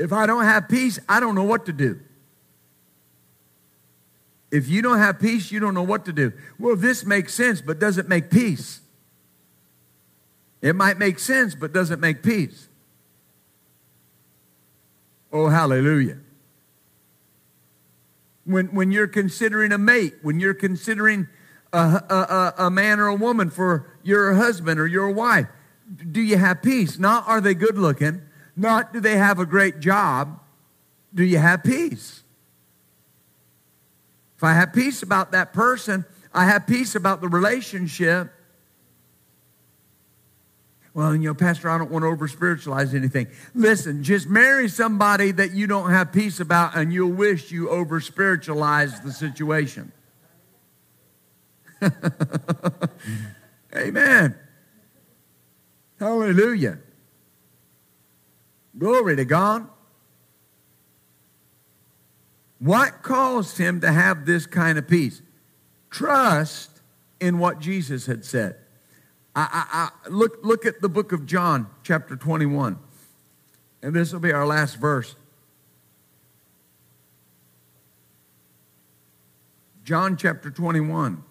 If 0.00 0.14
I 0.14 0.24
don't 0.24 0.44
have 0.44 0.66
peace, 0.66 0.98
I 1.06 1.20
don't 1.20 1.34
know 1.34 1.44
what 1.44 1.66
to 1.66 1.74
do. 1.74 2.00
If 4.50 4.66
you 4.66 4.80
don't 4.80 4.96
have 4.96 5.20
peace, 5.20 5.52
you 5.52 5.60
don't 5.60 5.74
know 5.74 5.82
what 5.82 6.06
to 6.06 6.12
do. 6.12 6.32
Well, 6.58 6.74
this 6.74 7.04
makes 7.04 7.34
sense, 7.34 7.60
but 7.60 7.78
doesn't 7.78 8.08
make 8.08 8.30
peace. 8.30 8.80
It 10.62 10.74
might 10.74 10.98
make 10.98 11.18
sense, 11.18 11.54
but 11.54 11.74
doesn't 11.74 12.00
make 12.00 12.22
peace. 12.22 12.68
Oh, 15.30 15.48
hallelujah. 15.48 16.16
When, 18.46 18.68
when 18.74 18.90
you're 18.92 19.06
considering 19.06 19.70
a 19.70 19.78
mate, 19.78 20.14
when 20.22 20.40
you're 20.40 20.54
considering 20.54 21.28
a, 21.74 21.76
a, 21.78 22.64
a 22.64 22.70
man 22.70 23.00
or 23.00 23.08
a 23.08 23.14
woman 23.14 23.50
for 23.50 23.98
your 24.02 24.32
husband 24.32 24.80
or 24.80 24.86
your 24.86 25.10
wife? 25.10 25.46
Do 26.10 26.22
you 26.22 26.38
have 26.38 26.62
peace? 26.62 26.98
Not 26.98 27.28
are 27.28 27.42
they 27.42 27.52
good 27.52 27.76
looking, 27.76 28.22
not 28.60 28.92
do 28.92 29.00
they 29.00 29.16
have 29.16 29.38
a 29.38 29.46
great 29.46 29.80
job. 29.80 30.38
Do 31.14 31.24
you 31.24 31.38
have 31.38 31.64
peace? 31.64 32.22
If 34.36 34.44
I 34.44 34.52
have 34.52 34.72
peace 34.72 35.02
about 35.02 35.32
that 35.32 35.52
person, 35.52 36.04
I 36.32 36.44
have 36.44 36.66
peace 36.66 36.94
about 36.94 37.20
the 37.20 37.28
relationship. 37.28 38.30
Well, 40.92 41.14
you 41.14 41.28
know, 41.28 41.34
Pastor, 41.34 41.70
I 41.70 41.78
don't 41.78 41.90
want 41.90 42.02
to 42.02 42.08
over 42.08 42.28
spiritualize 42.28 42.94
anything. 42.94 43.28
Listen, 43.54 44.02
just 44.02 44.28
marry 44.28 44.68
somebody 44.68 45.32
that 45.32 45.52
you 45.52 45.66
don't 45.66 45.90
have 45.90 46.12
peace 46.12 46.38
about, 46.38 46.76
and 46.76 46.92
you'll 46.92 47.12
wish 47.12 47.50
you 47.50 47.70
over 47.70 48.00
spiritualized 48.00 49.02
the 49.04 49.12
situation. 49.12 49.92
Amen. 53.74 54.36
Hallelujah. 55.98 56.78
Glory 58.80 59.14
to 59.14 59.26
God. 59.26 59.68
What 62.58 63.02
caused 63.02 63.58
him 63.58 63.82
to 63.82 63.92
have 63.92 64.24
this 64.24 64.46
kind 64.46 64.78
of 64.78 64.88
peace? 64.88 65.20
Trust 65.90 66.80
in 67.20 67.38
what 67.38 67.60
Jesus 67.60 68.06
had 68.06 68.24
said. 68.24 68.56
I, 69.36 69.48
I, 69.70 69.90
I, 70.06 70.08
look, 70.08 70.38
look 70.42 70.64
at 70.64 70.80
the 70.80 70.88
book 70.88 71.12
of 71.12 71.26
John, 71.26 71.68
chapter 71.82 72.16
21. 72.16 72.78
And 73.82 73.94
this 73.94 74.12
will 74.12 74.20
be 74.20 74.32
our 74.32 74.46
last 74.46 74.76
verse. 74.76 75.14
John 79.84 80.16
chapter 80.16 80.50
21. 80.50 81.22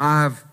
I've, 0.00 0.44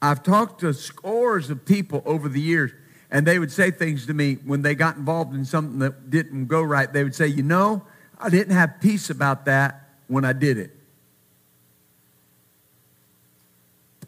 I've 0.00 0.22
talked 0.22 0.60
to 0.60 0.72
scores 0.74 1.50
of 1.50 1.64
people 1.64 2.02
over 2.06 2.28
the 2.28 2.40
years, 2.40 2.72
and 3.10 3.26
they 3.26 3.38
would 3.38 3.52
say 3.52 3.70
things 3.70 4.06
to 4.06 4.14
me 4.14 4.34
when 4.44 4.62
they 4.62 4.74
got 4.74 4.96
involved 4.96 5.34
in 5.34 5.44
something 5.44 5.78
that 5.78 6.10
didn't 6.10 6.46
go 6.46 6.62
right. 6.62 6.92
They 6.92 7.04
would 7.04 7.14
say, 7.14 7.26
You 7.26 7.42
know, 7.42 7.82
I 8.18 8.30
didn't 8.30 8.54
have 8.54 8.80
peace 8.80 9.10
about 9.10 9.44
that 9.46 9.88
when 10.08 10.24
I 10.24 10.32
did 10.32 10.58
it. 10.58 10.70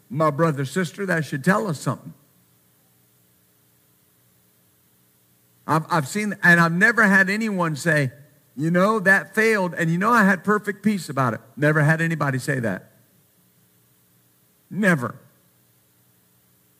My 0.09 0.31
brother, 0.31 0.65
sister, 0.65 1.05
that 1.05 1.25
should 1.25 1.43
tell 1.43 1.67
us 1.67 1.79
something. 1.79 2.13
I've, 5.67 5.85
I've 5.89 6.07
seen, 6.07 6.35
and 6.41 6.59
I've 6.59 6.71
never 6.71 7.03
had 7.03 7.29
anyone 7.29 7.75
say, 7.75 8.11
you 8.57 8.71
know, 8.71 8.99
that 8.99 9.35
failed, 9.35 9.75
and 9.75 9.89
you 9.89 9.99
know, 9.99 10.11
I 10.11 10.25
had 10.25 10.43
perfect 10.43 10.83
peace 10.83 11.09
about 11.09 11.35
it. 11.35 11.41
Never 11.55 11.81
had 11.81 12.01
anybody 12.01 12.39
say 12.39 12.59
that. 12.59 12.91
Never. 14.69 15.15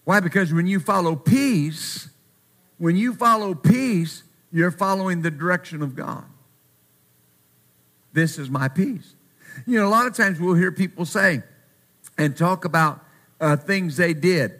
Why? 0.09 0.21
Because 0.21 0.51
when 0.51 0.65
you 0.65 0.79
follow 0.79 1.15
peace, 1.15 2.09
when 2.79 2.95
you 2.95 3.13
follow 3.13 3.53
peace, 3.53 4.23
you're 4.51 4.71
following 4.71 5.21
the 5.21 5.29
direction 5.29 5.83
of 5.83 5.95
God. 5.95 6.23
This 8.11 8.39
is 8.39 8.49
my 8.49 8.69
peace. 8.69 9.13
You 9.67 9.79
know, 9.79 9.87
a 9.87 9.91
lot 9.91 10.07
of 10.07 10.15
times 10.15 10.39
we'll 10.39 10.55
hear 10.55 10.71
people 10.71 11.05
say 11.05 11.43
and 12.17 12.35
talk 12.35 12.65
about 12.65 13.05
uh, 13.39 13.55
things 13.55 13.97
they 13.97 14.15
did, 14.15 14.59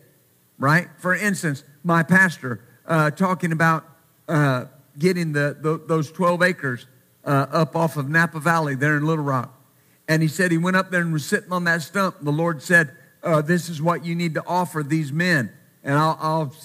right? 0.59 0.87
For 0.99 1.15
instance, 1.15 1.63
my 1.83 2.03
pastor 2.03 2.63
uh, 2.85 3.09
talking 3.09 3.51
about 3.51 3.85
uh, 4.27 4.65
getting 4.99 5.33
the, 5.33 5.57
the, 5.59 5.81
those 5.83 6.11
12 6.11 6.43
acres 6.43 6.85
uh, 7.25 7.47
up 7.51 7.75
off 7.75 7.97
of 7.97 8.07
Napa 8.07 8.39
Valley 8.39 8.75
there 8.75 8.97
in 8.97 9.03
Little 9.03 9.25
Rock. 9.25 9.59
And 10.07 10.21
he 10.21 10.27
said 10.27 10.51
he 10.51 10.59
went 10.59 10.77
up 10.77 10.91
there 10.91 11.01
and 11.01 11.11
was 11.11 11.25
sitting 11.25 11.51
on 11.51 11.63
that 11.63 11.81
stump. 11.81 12.19
And 12.19 12.27
The 12.27 12.31
Lord 12.31 12.61
said, 12.61 12.95
uh, 13.23 13.41
This 13.41 13.69
is 13.69 13.81
what 13.81 14.05
you 14.05 14.15
need 14.15 14.33
to 14.35 14.43
offer 14.45 14.83
these 14.83 15.11
men. 15.11 15.51
And 15.83 15.95
I'll, 15.95 16.17
I'll 16.19 16.55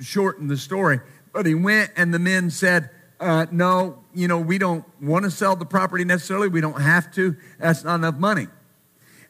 shorten 0.00 0.48
the 0.48 0.56
story. 0.56 1.00
But 1.32 1.46
he 1.46 1.54
went, 1.54 1.90
and 1.96 2.12
the 2.12 2.18
men 2.18 2.50
said, 2.50 2.90
uh, 3.20 3.46
No, 3.50 4.04
you 4.14 4.28
know, 4.28 4.38
we 4.38 4.58
don't 4.58 4.84
want 5.00 5.24
to 5.24 5.30
sell 5.30 5.56
the 5.56 5.64
property 5.64 6.04
necessarily. 6.04 6.48
We 6.48 6.60
don't 6.60 6.80
have 6.80 7.12
to. 7.14 7.36
That's 7.58 7.84
not 7.84 7.96
enough 7.96 8.16
money. 8.16 8.46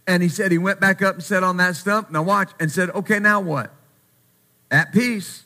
And 0.06 0.22
he 0.22 0.28
said 0.28 0.52
he 0.52 0.58
went 0.58 0.80
back 0.80 1.00
up 1.00 1.14
and 1.14 1.24
sat 1.24 1.42
on 1.42 1.56
that 1.58 1.76
stump. 1.76 2.10
Now 2.10 2.22
watch. 2.22 2.50
And 2.60 2.70
said, 2.70 2.90
Okay, 2.90 3.18
now 3.18 3.40
what? 3.40 3.72
At 4.70 4.92
peace. 4.92 5.44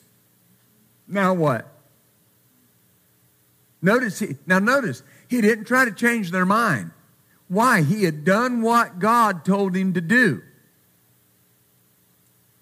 Now 1.07 1.33
what? 1.33 1.67
Notice 3.81 4.19
he, 4.19 4.35
now 4.45 4.59
notice, 4.59 5.03
he 5.27 5.41
didn't 5.41 5.65
try 5.65 5.85
to 5.85 5.91
change 5.91 6.31
their 6.31 6.45
mind. 6.45 6.91
Why? 7.47 7.81
He 7.81 8.03
had 8.03 8.25
done 8.25 8.61
what 8.61 8.99
God 8.99 9.45
told 9.45 9.75
him 9.75 9.93
to 9.93 10.01
do. 10.01 10.43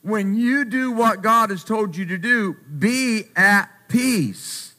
When 0.07 0.35
you 0.35 0.63
do 0.63 0.93
what 0.93 1.21
God 1.21 1.49
has 1.49 1.65
told 1.65 1.97
you 1.97 2.05
to 2.05 2.17
do, 2.17 2.55
be 2.79 3.25
at 3.35 3.69
peace. 3.89 4.73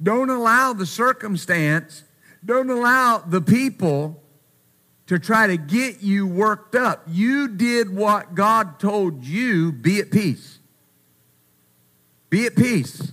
Don't 0.00 0.30
allow 0.30 0.74
the 0.74 0.86
circumstance, 0.86 2.04
don't 2.44 2.70
allow 2.70 3.18
the 3.18 3.40
people 3.40 4.22
to 5.08 5.18
try 5.18 5.48
to 5.48 5.56
get 5.56 6.02
you 6.02 6.24
worked 6.24 6.76
up. 6.76 7.02
You 7.08 7.48
did 7.48 7.90
what 7.90 8.36
God 8.36 8.78
told 8.78 9.24
you, 9.24 9.72
be 9.72 9.98
at 9.98 10.12
peace. 10.12 10.60
Be 12.28 12.46
at 12.46 12.54
peace. 12.54 13.12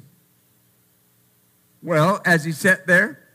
Well, 1.82 2.22
as 2.24 2.44
he 2.44 2.52
sat 2.52 2.86
there, 2.86 3.27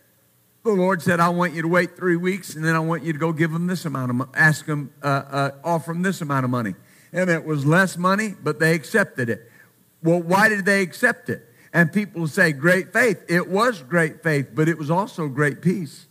the 0.64 0.72
Lord 0.72 1.02
said, 1.02 1.20
I 1.20 1.28
want 1.28 1.54
you 1.54 1.62
to 1.62 1.68
wait 1.68 1.96
three 1.96 2.16
weeks, 2.16 2.54
and 2.54 2.64
then 2.64 2.74
I 2.74 2.80
want 2.80 3.02
you 3.02 3.12
to 3.12 3.18
go 3.18 3.32
give 3.32 3.52
them 3.52 3.66
this 3.66 3.84
amount 3.84 4.10
of 4.10 4.16
money, 4.16 4.30
ask 4.34 4.66
them, 4.66 4.92
uh, 5.02 5.06
uh, 5.06 5.50
offer 5.64 5.92
them 5.92 6.02
this 6.02 6.20
amount 6.20 6.44
of 6.44 6.50
money. 6.50 6.74
And 7.12 7.28
it 7.28 7.44
was 7.44 7.66
less 7.66 7.96
money, 7.96 8.34
but 8.42 8.58
they 8.58 8.74
accepted 8.74 9.28
it. 9.28 9.50
Well, 10.02 10.22
why 10.22 10.48
did 10.48 10.64
they 10.64 10.82
accept 10.82 11.28
it? 11.28 11.48
And 11.72 11.92
people 11.92 12.26
say, 12.26 12.52
great 12.52 12.92
faith. 12.92 13.22
It 13.28 13.48
was 13.48 13.82
great 13.82 14.22
faith, 14.22 14.50
but 14.54 14.68
it 14.68 14.78
was 14.78 14.90
also 14.90 15.28
great 15.28 15.62
peace 15.62 16.06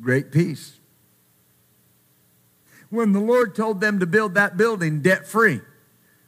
great 0.00 0.32
peace. 0.32 0.78
When 2.88 3.12
the 3.12 3.20
Lord 3.20 3.54
told 3.54 3.80
them 3.80 4.00
to 4.00 4.06
build 4.06 4.34
that 4.34 4.56
building 4.56 5.02
debt 5.02 5.26
free, 5.26 5.60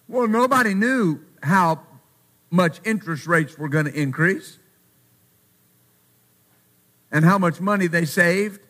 well, 0.06 0.28
nobody 0.28 0.74
knew 0.74 1.20
how 1.42 1.82
much 2.50 2.80
interest 2.84 3.26
rates 3.26 3.58
were 3.58 3.68
going 3.68 3.86
to 3.86 3.94
increase 3.94 4.58
and 7.12 7.24
how 7.24 7.38
much 7.38 7.60
money 7.60 7.86
they 7.86 8.06
saved 8.06 8.60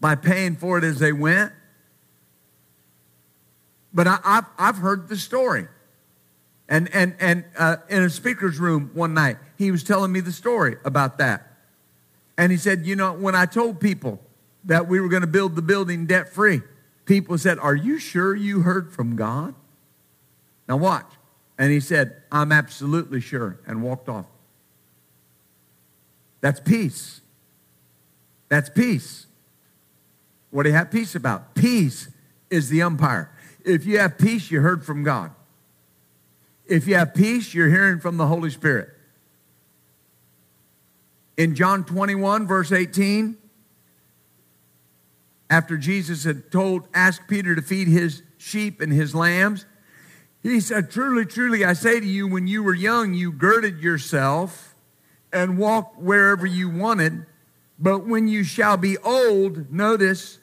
by 0.00 0.14
paying 0.14 0.56
for 0.56 0.78
it 0.78 0.84
as 0.84 0.98
they 1.00 1.12
went. 1.12 1.52
But 3.92 4.06
I, 4.06 4.18
have 4.24 4.50
I've 4.58 4.76
heard 4.76 5.08
the 5.08 5.16
story. 5.16 5.66
And, 6.68 6.88
and, 6.94 7.14
and 7.20 7.44
uh, 7.58 7.76
in 7.90 8.02
a 8.02 8.10
speaker's 8.10 8.58
room 8.58 8.90
one 8.94 9.12
night, 9.12 9.36
he 9.58 9.70
was 9.70 9.84
telling 9.84 10.12
me 10.12 10.20
the 10.20 10.32
story 10.32 10.76
about 10.84 11.18
that. 11.18 11.52
And 12.38 12.50
he 12.50 12.58
said, 12.58 12.86
You 12.86 12.96
know, 12.96 13.12
when 13.12 13.34
I 13.34 13.46
told 13.46 13.80
people 13.80 14.20
that 14.64 14.88
we 14.88 15.00
were 15.00 15.08
going 15.08 15.22
to 15.22 15.28
build 15.28 15.56
the 15.56 15.62
building 15.62 16.06
debt 16.06 16.32
free, 16.32 16.62
people 17.04 17.36
said, 17.36 17.58
Are 17.58 17.74
you 17.74 17.98
sure 17.98 18.34
you 18.34 18.62
heard 18.62 18.92
from 18.92 19.14
God? 19.14 19.54
Now 20.68 20.78
watch. 20.78 21.10
And 21.58 21.70
he 21.70 21.80
said, 21.80 22.22
I'm 22.32 22.50
absolutely 22.50 23.20
sure, 23.20 23.60
and 23.66 23.82
walked 23.82 24.08
off. 24.08 24.26
That's 26.40 26.58
peace. 26.58 27.20
That's 28.48 28.68
peace. 28.70 29.26
What 30.50 30.64
do 30.64 30.68
you 30.68 30.74
have 30.74 30.90
peace 30.90 31.14
about? 31.14 31.54
Peace 31.54 32.08
is 32.50 32.68
the 32.68 32.82
umpire. 32.82 33.30
If 33.64 33.86
you 33.86 33.98
have 33.98 34.18
peace, 34.18 34.50
you 34.50 34.60
heard 34.60 34.84
from 34.84 35.02
God. 35.02 35.32
If 36.66 36.86
you 36.86 36.94
have 36.94 37.14
peace, 37.14 37.52
you're 37.52 37.68
hearing 37.68 38.00
from 38.00 38.16
the 38.16 38.26
Holy 38.26 38.50
Spirit. 38.50 38.90
In 41.36 41.54
John 41.54 41.84
21, 41.84 42.46
verse 42.46 42.70
18, 42.70 43.36
after 45.50 45.76
Jesus 45.76 46.24
had 46.24 46.50
told, 46.50 46.88
asked 46.94 47.28
Peter 47.28 47.54
to 47.54 47.62
feed 47.62 47.88
his 47.88 48.22
sheep 48.38 48.80
and 48.80 48.92
his 48.92 49.14
lambs, 49.14 49.66
he 50.42 50.60
said, 50.60 50.90
Truly, 50.90 51.24
truly, 51.24 51.64
I 51.64 51.72
say 51.72 51.98
to 51.98 52.06
you, 52.06 52.28
when 52.28 52.46
you 52.46 52.62
were 52.62 52.74
young, 52.74 53.14
you 53.14 53.32
girded 53.32 53.80
yourself 53.80 54.74
and 55.32 55.58
walked 55.58 55.98
wherever 55.98 56.46
you 56.46 56.68
wanted. 56.68 57.26
But 57.84 58.06
when 58.06 58.28
you 58.28 58.44
shall 58.44 58.78
be 58.78 58.96
old, 58.96 59.70
notice, 59.70 60.38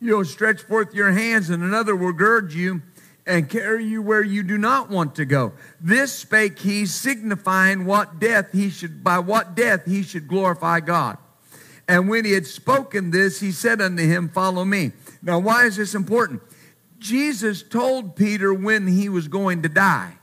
you'll 0.00 0.24
stretch 0.24 0.62
forth 0.62 0.94
your 0.94 1.12
hands, 1.12 1.50
and 1.50 1.62
another 1.62 1.94
will 1.94 2.14
gird 2.14 2.54
you 2.54 2.80
and 3.26 3.50
carry 3.50 3.84
you 3.84 4.00
where 4.00 4.22
you 4.22 4.42
do 4.42 4.56
not 4.56 4.88
want 4.88 5.14
to 5.16 5.26
go. 5.26 5.52
This 5.78 6.14
spake 6.14 6.58
he, 6.58 6.86
signifying 6.86 7.84
what 7.84 8.18
death 8.18 8.50
he 8.50 8.70
should, 8.70 9.04
by 9.04 9.18
what 9.18 9.54
death 9.54 9.84
he 9.84 10.02
should 10.02 10.26
glorify 10.26 10.80
God. 10.80 11.18
And 11.86 12.08
when 12.08 12.24
he 12.24 12.32
had 12.32 12.46
spoken 12.46 13.10
this, 13.10 13.40
he 13.40 13.52
said 13.52 13.82
unto 13.82 14.02
him, 14.02 14.30
Follow 14.30 14.64
me. 14.64 14.92
Now, 15.20 15.38
why 15.38 15.66
is 15.66 15.76
this 15.76 15.94
important? 15.94 16.40
Jesus 16.98 17.62
told 17.62 18.16
Peter 18.16 18.54
when 18.54 18.86
he 18.86 19.10
was 19.10 19.28
going 19.28 19.60
to 19.64 19.68
die, 19.68 20.14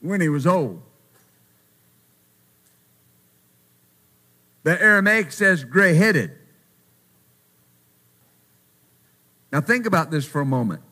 when 0.00 0.20
he 0.20 0.28
was 0.28 0.46
old. 0.46 0.82
The 4.62 4.80
Aramaic 4.80 5.32
says 5.32 5.64
gray 5.64 5.94
headed. 5.94 6.32
Now, 9.52 9.60
think 9.60 9.86
about 9.86 10.10
this 10.10 10.24
for 10.24 10.40
a 10.40 10.46
moment. 10.46 10.82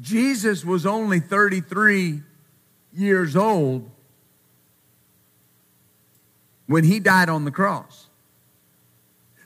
Jesus 0.00 0.64
was 0.64 0.84
only 0.84 1.20
33 1.20 2.22
years 2.92 3.34
old 3.34 3.90
when 6.66 6.84
he 6.84 7.00
died 7.00 7.28
on 7.28 7.44
the 7.44 7.50
cross. 7.50 8.08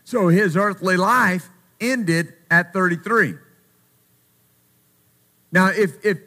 So 0.05 0.29
his 0.29 0.57
earthly 0.57 0.97
life 0.97 1.49
ended 1.81 2.35
at 2.51 2.73
33. 2.73 3.35
Now, 5.53 5.69
if, 5.69 6.05
if, 6.05 6.19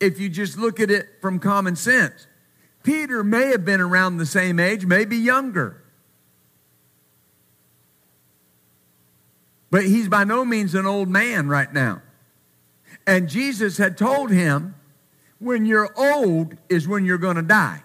if 0.00 0.18
you 0.18 0.28
just 0.28 0.56
look 0.56 0.80
at 0.80 0.90
it 0.90 1.06
from 1.20 1.38
common 1.38 1.76
sense, 1.76 2.26
Peter 2.82 3.22
may 3.22 3.48
have 3.48 3.64
been 3.64 3.80
around 3.80 4.16
the 4.16 4.26
same 4.26 4.58
age, 4.58 4.86
maybe 4.86 5.16
younger. 5.16 5.82
But 9.70 9.84
he's 9.84 10.08
by 10.08 10.24
no 10.24 10.44
means 10.44 10.74
an 10.74 10.86
old 10.86 11.08
man 11.08 11.48
right 11.48 11.72
now. 11.72 12.02
And 13.06 13.28
Jesus 13.28 13.78
had 13.78 13.96
told 13.96 14.30
him, 14.30 14.74
when 15.38 15.64
you're 15.64 15.92
old 15.96 16.56
is 16.68 16.88
when 16.88 17.04
you're 17.04 17.18
going 17.18 17.36
to 17.36 17.42
die. 17.42 17.82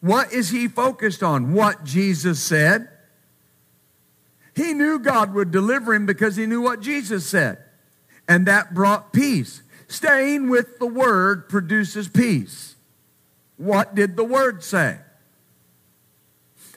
What 0.00 0.32
is 0.32 0.50
he 0.50 0.68
focused 0.68 1.22
on? 1.22 1.52
What 1.52 1.84
Jesus 1.84 2.42
said. 2.42 2.88
He 4.54 4.74
knew 4.74 4.98
God 4.98 5.34
would 5.34 5.50
deliver 5.50 5.94
him 5.94 6.06
because 6.06 6.36
he 6.36 6.46
knew 6.46 6.60
what 6.60 6.80
Jesus 6.80 7.26
said. 7.26 7.58
And 8.28 8.46
that 8.46 8.74
brought 8.74 9.12
peace. 9.12 9.62
Staying 9.88 10.48
with 10.48 10.78
the 10.78 10.86
word 10.86 11.48
produces 11.48 12.08
peace. 12.08 12.76
What 13.56 13.94
did 13.94 14.16
the 14.16 14.24
word 14.24 14.62
say? 14.62 14.98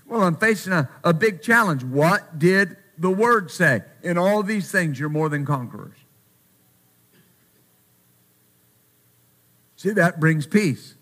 Well, 0.05 0.21
I'm 0.21 0.36
facing 0.36 0.74
a, 0.74 0.89
a 1.03 1.13
big 1.13 1.41
challenge. 1.41 1.84
What 1.84 2.39
did 2.39 2.76
the 2.97 3.09
word 3.09 3.51
say? 3.51 3.83
In 4.01 4.17
all 4.17 4.43
these 4.43 4.71
things, 4.71 4.99
you're 4.99 5.09
more 5.09 5.29
than 5.29 5.45
conquerors. 5.45 5.97
See, 9.75 9.91
that 9.91 10.19
brings 10.19 10.47
peace. 10.47 10.95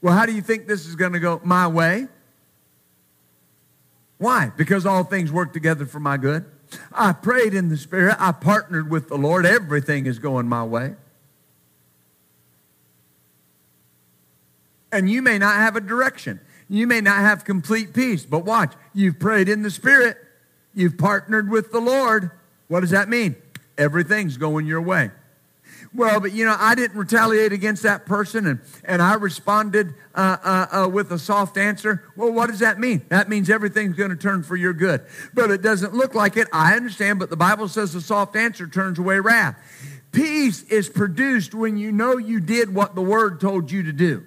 Well, 0.00 0.14
how 0.14 0.26
do 0.26 0.32
you 0.32 0.42
think 0.42 0.66
this 0.66 0.86
is 0.86 0.96
going 0.96 1.12
to 1.12 1.20
go? 1.20 1.40
My 1.44 1.68
way? 1.68 2.08
Why? 4.18 4.50
Because 4.56 4.86
all 4.86 5.04
things 5.04 5.30
work 5.30 5.52
together 5.52 5.86
for 5.86 6.00
my 6.00 6.16
good. 6.16 6.44
I 6.92 7.12
prayed 7.12 7.54
in 7.54 7.68
the 7.68 7.76
Spirit. 7.76 8.16
I 8.18 8.32
partnered 8.32 8.90
with 8.90 9.08
the 9.08 9.16
Lord. 9.16 9.46
Everything 9.46 10.06
is 10.06 10.18
going 10.18 10.48
my 10.48 10.64
way. 10.64 10.96
And 14.90 15.10
you 15.10 15.22
may 15.22 15.38
not 15.38 15.56
have 15.56 15.76
a 15.76 15.80
direction. 15.80 16.40
You 16.68 16.86
may 16.86 17.00
not 17.00 17.18
have 17.18 17.44
complete 17.44 17.92
peace. 17.92 18.24
But 18.24 18.44
watch, 18.44 18.74
you've 18.94 19.18
prayed 19.18 19.48
in 19.48 19.62
the 19.62 19.70
Spirit. 19.70 20.18
You've 20.74 20.98
partnered 20.98 21.50
with 21.50 21.72
the 21.72 21.80
Lord. 21.80 22.30
What 22.68 22.80
does 22.80 22.90
that 22.90 23.08
mean? 23.08 23.36
Everything's 23.78 24.36
going 24.36 24.66
your 24.66 24.82
way. 24.82 25.10
Well, 25.94 26.20
but 26.20 26.32
you 26.32 26.44
know, 26.44 26.56
I 26.58 26.74
didn't 26.74 26.98
retaliate 26.98 27.52
against 27.52 27.82
that 27.84 28.04
person 28.04 28.46
and, 28.46 28.60
and 28.84 29.00
I 29.00 29.14
responded 29.14 29.94
uh, 30.14 30.36
uh, 30.42 30.66
uh, 30.84 30.88
with 30.88 31.10
a 31.12 31.18
soft 31.18 31.56
answer. 31.56 32.04
Well, 32.16 32.32
what 32.32 32.48
does 32.48 32.58
that 32.58 32.78
mean? 32.78 33.02
That 33.08 33.28
means 33.30 33.48
everything's 33.48 33.96
going 33.96 34.10
to 34.10 34.16
turn 34.16 34.42
for 34.42 34.56
your 34.56 34.74
good. 34.74 35.06
But 35.32 35.50
it 35.50 35.62
doesn't 35.62 35.94
look 35.94 36.14
like 36.14 36.36
it. 36.36 36.48
I 36.52 36.76
understand, 36.76 37.18
but 37.18 37.30
the 37.30 37.36
Bible 37.36 37.68
says 37.68 37.94
a 37.94 38.02
soft 38.02 38.36
answer 38.36 38.66
turns 38.66 38.98
away 38.98 39.20
wrath. 39.20 39.56
Peace 40.12 40.62
is 40.64 40.88
produced 40.88 41.54
when 41.54 41.76
you 41.76 41.92
know 41.92 42.18
you 42.18 42.40
did 42.40 42.74
what 42.74 42.94
the 42.94 43.02
Word 43.02 43.40
told 43.40 43.70
you 43.70 43.82
to 43.84 43.92
do. 43.92 44.24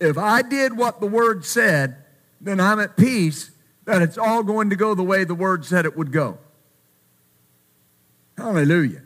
If 0.00 0.16
I 0.16 0.42
did 0.42 0.76
what 0.76 1.00
the 1.00 1.06
Word 1.06 1.44
said, 1.44 1.96
then 2.40 2.58
I'm 2.58 2.80
at 2.80 2.96
peace 2.96 3.50
that 3.84 4.00
it's 4.00 4.16
all 4.16 4.42
going 4.42 4.70
to 4.70 4.76
go 4.76 4.94
the 4.94 5.02
way 5.02 5.24
the 5.24 5.34
Word 5.34 5.64
said 5.64 5.84
it 5.84 5.96
would 5.96 6.10
go. 6.10 6.38
Hallelujah. 8.36 9.02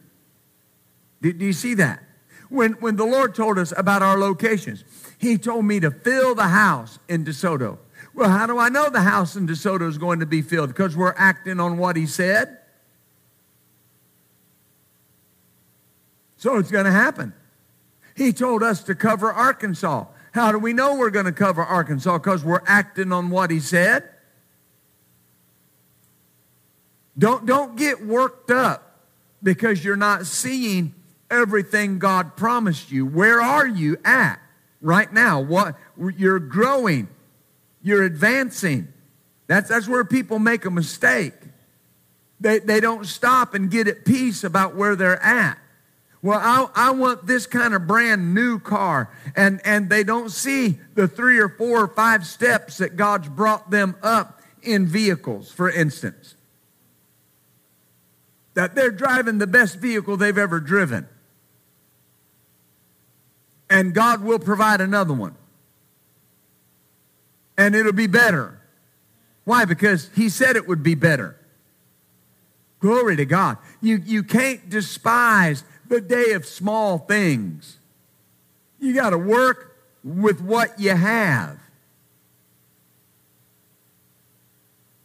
Do, 1.20 1.32
do 1.32 1.44
you 1.44 1.52
see 1.52 1.74
that? 1.74 2.02
When, 2.48 2.72
when 2.74 2.94
the 2.94 3.04
Lord 3.04 3.34
told 3.34 3.58
us 3.58 3.72
about 3.76 4.02
our 4.02 4.18
locations, 4.18 4.84
He 5.18 5.36
told 5.36 5.64
me 5.64 5.80
to 5.80 5.90
fill 5.90 6.36
the 6.36 6.48
house 6.48 7.00
in 7.08 7.24
DeSoto. 7.24 7.78
Well, 8.14 8.30
how 8.30 8.46
do 8.46 8.58
I 8.58 8.68
know 8.68 8.90
the 8.90 9.00
house 9.00 9.34
in 9.34 9.48
DeSoto 9.48 9.88
is 9.88 9.98
going 9.98 10.20
to 10.20 10.26
be 10.26 10.42
filled? 10.42 10.68
Because 10.68 10.96
we're 10.96 11.14
acting 11.16 11.58
on 11.58 11.78
what 11.78 11.96
He 11.96 12.06
said. 12.06 12.58
So 16.36 16.58
it's 16.58 16.70
going 16.70 16.84
to 16.84 16.92
happen. 16.92 17.32
He 18.14 18.32
told 18.32 18.62
us 18.62 18.84
to 18.84 18.94
cover 18.94 19.32
Arkansas. 19.32 20.04
How 20.34 20.50
do 20.50 20.58
we 20.58 20.72
know 20.72 20.96
we're 20.96 21.10
going 21.10 21.26
to 21.26 21.32
cover 21.32 21.62
Arkansas? 21.62 22.18
Because 22.18 22.42
we're 22.44 22.62
acting 22.66 23.12
on 23.12 23.30
what 23.30 23.52
he 23.52 23.60
said. 23.60 24.02
Don't, 27.16 27.46
don't 27.46 27.76
get 27.76 28.04
worked 28.04 28.50
up 28.50 28.98
because 29.44 29.84
you're 29.84 29.94
not 29.94 30.26
seeing 30.26 30.92
everything 31.30 32.00
God 32.00 32.34
promised 32.34 32.90
you. 32.90 33.06
Where 33.06 33.40
are 33.40 33.64
you 33.64 33.96
at 34.04 34.40
right 34.80 35.12
now? 35.12 35.40
What 35.40 35.76
you're 35.96 36.40
growing, 36.40 37.06
you're 37.80 38.02
advancing. 38.02 38.88
That's, 39.46 39.68
that's 39.68 39.86
where 39.86 40.04
people 40.04 40.40
make 40.40 40.64
a 40.64 40.70
mistake. 40.70 41.34
They, 42.40 42.58
they 42.58 42.80
don't 42.80 43.06
stop 43.06 43.54
and 43.54 43.70
get 43.70 43.86
at 43.86 44.04
peace 44.04 44.42
about 44.42 44.74
where 44.74 44.96
they're 44.96 45.22
at. 45.22 45.58
Well, 46.24 46.40
I, 46.42 46.88
I 46.88 46.90
want 46.92 47.26
this 47.26 47.46
kind 47.46 47.74
of 47.74 47.86
brand 47.86 48.34
new 48.34 48.58
car. 48.58 49.10
And, 49.36 49.60
and 49.64 49.90
they 49.90 50.02
don't 50.02 50.30
see 50.30 50.78
the 50.94 51.06
three 51.06 51.38
or 51.38 51.50
four 51.50 51.82
or 51.82 51.88
five 51.88 52.26
steps 52.26 52.78
that 52.78 52.96
God's 52.96 53.28
brought 53.28 53.70
them 53.70 53.94
up 54.02 54.40
in 54.62 54.86
vehicles, 54.86 55.52
for 55.52 55.70
instance. 55.70 56.34
That 58.54 58.74
they're 58.74 58.90
driving 58.90 59.36
the 59.36 59.46
best 59.46 59.76
vehicle 59.76 60.16
they've 60.16 60.38
ever 60.38 60.60
driven 60.60 61.08
and 63.74 63.92
God 63.92 64.22
will 64.22 64.38
provide 64.38 64.80
another 64.80 65.12
one. 65.12 65.34
And 67.58 67.74
it'll 67.74 67.92
be 67.92 68.06
better. 68.06 68.60
Why? 69.44 69.64
Because 69.64 70.10
He 70.14 70.28
said 70.28 70.56
it 70.56 70.68
would 70.68 70.82
be 70.82 70.94
better. 70.94 71.36
Glory 72.78 73.16
to 73.16 73.24
God. 73.24 73.58
You, 73.80 74.00
you 74.04 74.22
can't 74.22 74.68
despise 74.68 75.64
the 75.94 76.00
day 76.00 76.32
of 76.32 76.44
small 76.44 76.98
things. 76.98 77.78
You 78.80 78.94
got 78.94 79.10
to 79.10 79.18
work 79.18 79.78
with 80.02 80.40
what 80.40 80.78
you 80.80 80.90
have. 80.90 81.58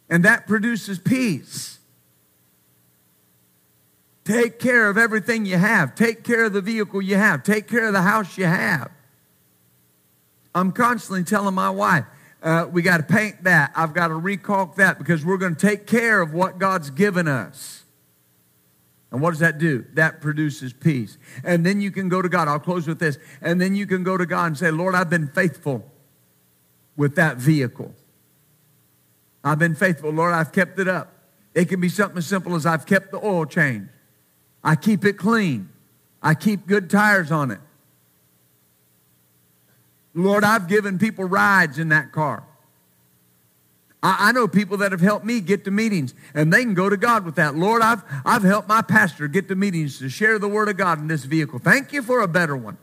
And 0.08 0.24
that 0.24 0.48
produces 0.48 0.98
peace. 0.98 1.78
Take 4.24 4.58
care 4.58 4.90
of 4.90 4.98
everything 4.98 5.46
you 5.46 5.56
have. 5.56 5.94
Take 5.94 6.24
care 6.24 6.44
of 6.44 6.52
the 6.52 6.60
vehicle 6.60 7.00
you 7.00 7.16
have. 7.16 7.44
Take 7.44 7.68
care 7.68 7.86
of 7.86 7.92
the 7.92 8.02
house 8.02 8.36
you 8.36 8.46
have. 8.46 8.90
I'm 10.54 10.72
constantly 10.72 11.22
telling 11.22 11.54
my 11.54 11.70
wife, 11.70 12.04
uh, 12.42 12.66
we 12.70 12.82
got 12.82 12.96
to 12.96 13.02
paint 13.04 13.44
that. 13.44 13.70
I've 13.76 13.94
got 13.94 14.08
to 14.08 14.14
recalk 14.14 14.74
that 14.76 14.98
because 14.98 15.24
we're 15.24 15.36
going 15.36 15.54
to 15.54 15.66
take 15.66 15.86
care 15.86 16.20
of 16.20 16.34
what 16.34 16.58
God's 16.58 16.90
given 16.90 17.28
us. 17.28 17.79
And 19.10 19.20
what 19.20 19.30
does 19.30 19.40
that 19.40 19.58
do? 19.58 19.84
That 19.94 20.20
produces 20.20 20.72
peace. 20.72 21.18
And 21.42 21.66
then 21.66 21.80
you 21.80 21.90
can 21.90 22.08
go 22.08 22.22
to 22.22 22.28
God. 22.28 22.46
I'll 22.46 22.60
close 22.60 22.86
with 22.86 23.00
this. 23.00 23.18
And 23.40 23.60
then 23.60 23.74
you 23.74 23.86
can 23.86 24.04
go 24.04 24.16
to 24.16 24.26
God 24.26 24.46
and 24.46 24.58
say, 24.58 24.70
Lord, 24.70 24.94
I've 24.94 25.10
been 25.10 25.28
faithful 25.28 25.84
with 26.96 27.16
that 27.16 27.36
vehicle. 27.36 27.92
I've 29.42 29.58
been 29.58 29.74
faithful. 29.74 30.10
Lord, 30.10 30.32
I've 30.32 30.52
kept 30.52 30.78
it 30.78 30.86
up. 30.86 31.12
It 31.54 31.68
can 31.68 31.80
be 31.80 31.88
something 31.88 32.18
as 32.18 32.26
simple 32.26 32.54
as 32.54 32.66
I've 32.66 32.86
kept 32.86 33.10
the 33.10 33.24
oil 33.24 33.46
change. 33.46 33.88
I 34.62 34.76
keep 34.76 35.04
it 35.04 35.14
clean. 35.14 35.70
I 36.22 36.34
keep 36.34 36.66
good 36.66 36.90
tires 36.90 37.32
on 37.32 37.50
it. 37.50 37.60
Lord, 40.14 40.44
I've 40.44 40.68
given 40.68 40.98
people 40.98 41.24
rides 41.24 41.78
in 41.78 41.88
that 41.88 42.12
car. 42.12 42.44
I, 44.02 44.28
I, 44.28 44.32
know 44.32 44.48
people 44.48 44.78
that 44.78 44.92
have 44.92 45.00
helped 45.00 45.26
me 45.26 45.40
get 45.40 45.64
to 45.64 45.70
meetings, 45.70 46.14
and 46.34 46.52
they 46.52 46.62
can 46.62 46.74
go 46.74 46.88
to 46.88 46.96
God 46.96 47.24
with 47.24 47.34
that. 47.34 47.54
Lord, 47.54 47.82
I've, 47.82 48.02
I've 48.24 48.42
helped 48.42 48.68
my 48.68 48.82
pastor 48.82 49.28
get 49.28 49.48
to 49.48 49.54
meetings 49.54 49.98
to 49.98 50.08
share 50.08 50.38
the 50.38 50.48
Word 50.48 50.68
of 50.68 50.76
God 50.76 50.98
in 51.00 51.06
this 51.06 51.24
vehicle. 51.24 51.58
Thank 51.58 51.92
you 51.92 52.02
for 52.02 52.20
a 52.20 52.28
better 52.28 52.56
one. 52.56 52.78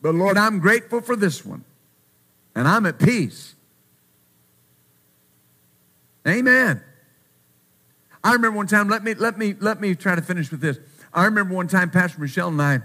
But 0.00 0.14
Lord, 0.14 0.38
I'm 0.38 0.60
grateful 0.60 1.00
for 1.00 1.16
this 1.16 1.44
one, 1.44 1.64
and 2.54 2.66
I'm 2.66 2.86
at 2.86 2.98
peace. 2.98 3.54
Amen. 6.26 6.82
I 8.24 8.32
remember 8.32 8.56
one 8.56 8.66
time, 8.66 8.88
let 8.88 9.04
me, 9.04 9.14
let 9.14 9.38
me, 9.38 9.54
let 9.60 9.80
me 9.80 9.94
try 9.94 10.14
to 10.14 10.22
finish 10.22 10.50
with 10.50 10.60
this. 10.60 10.78
I 11.12 11.26
remember 11.26 11.54
one 11.54 11.68
time, 11.68 11.90
Pastor 11.90 12.20
Michelle 12.20 12.48
and 12.48 12.60
I, 12.60 12.80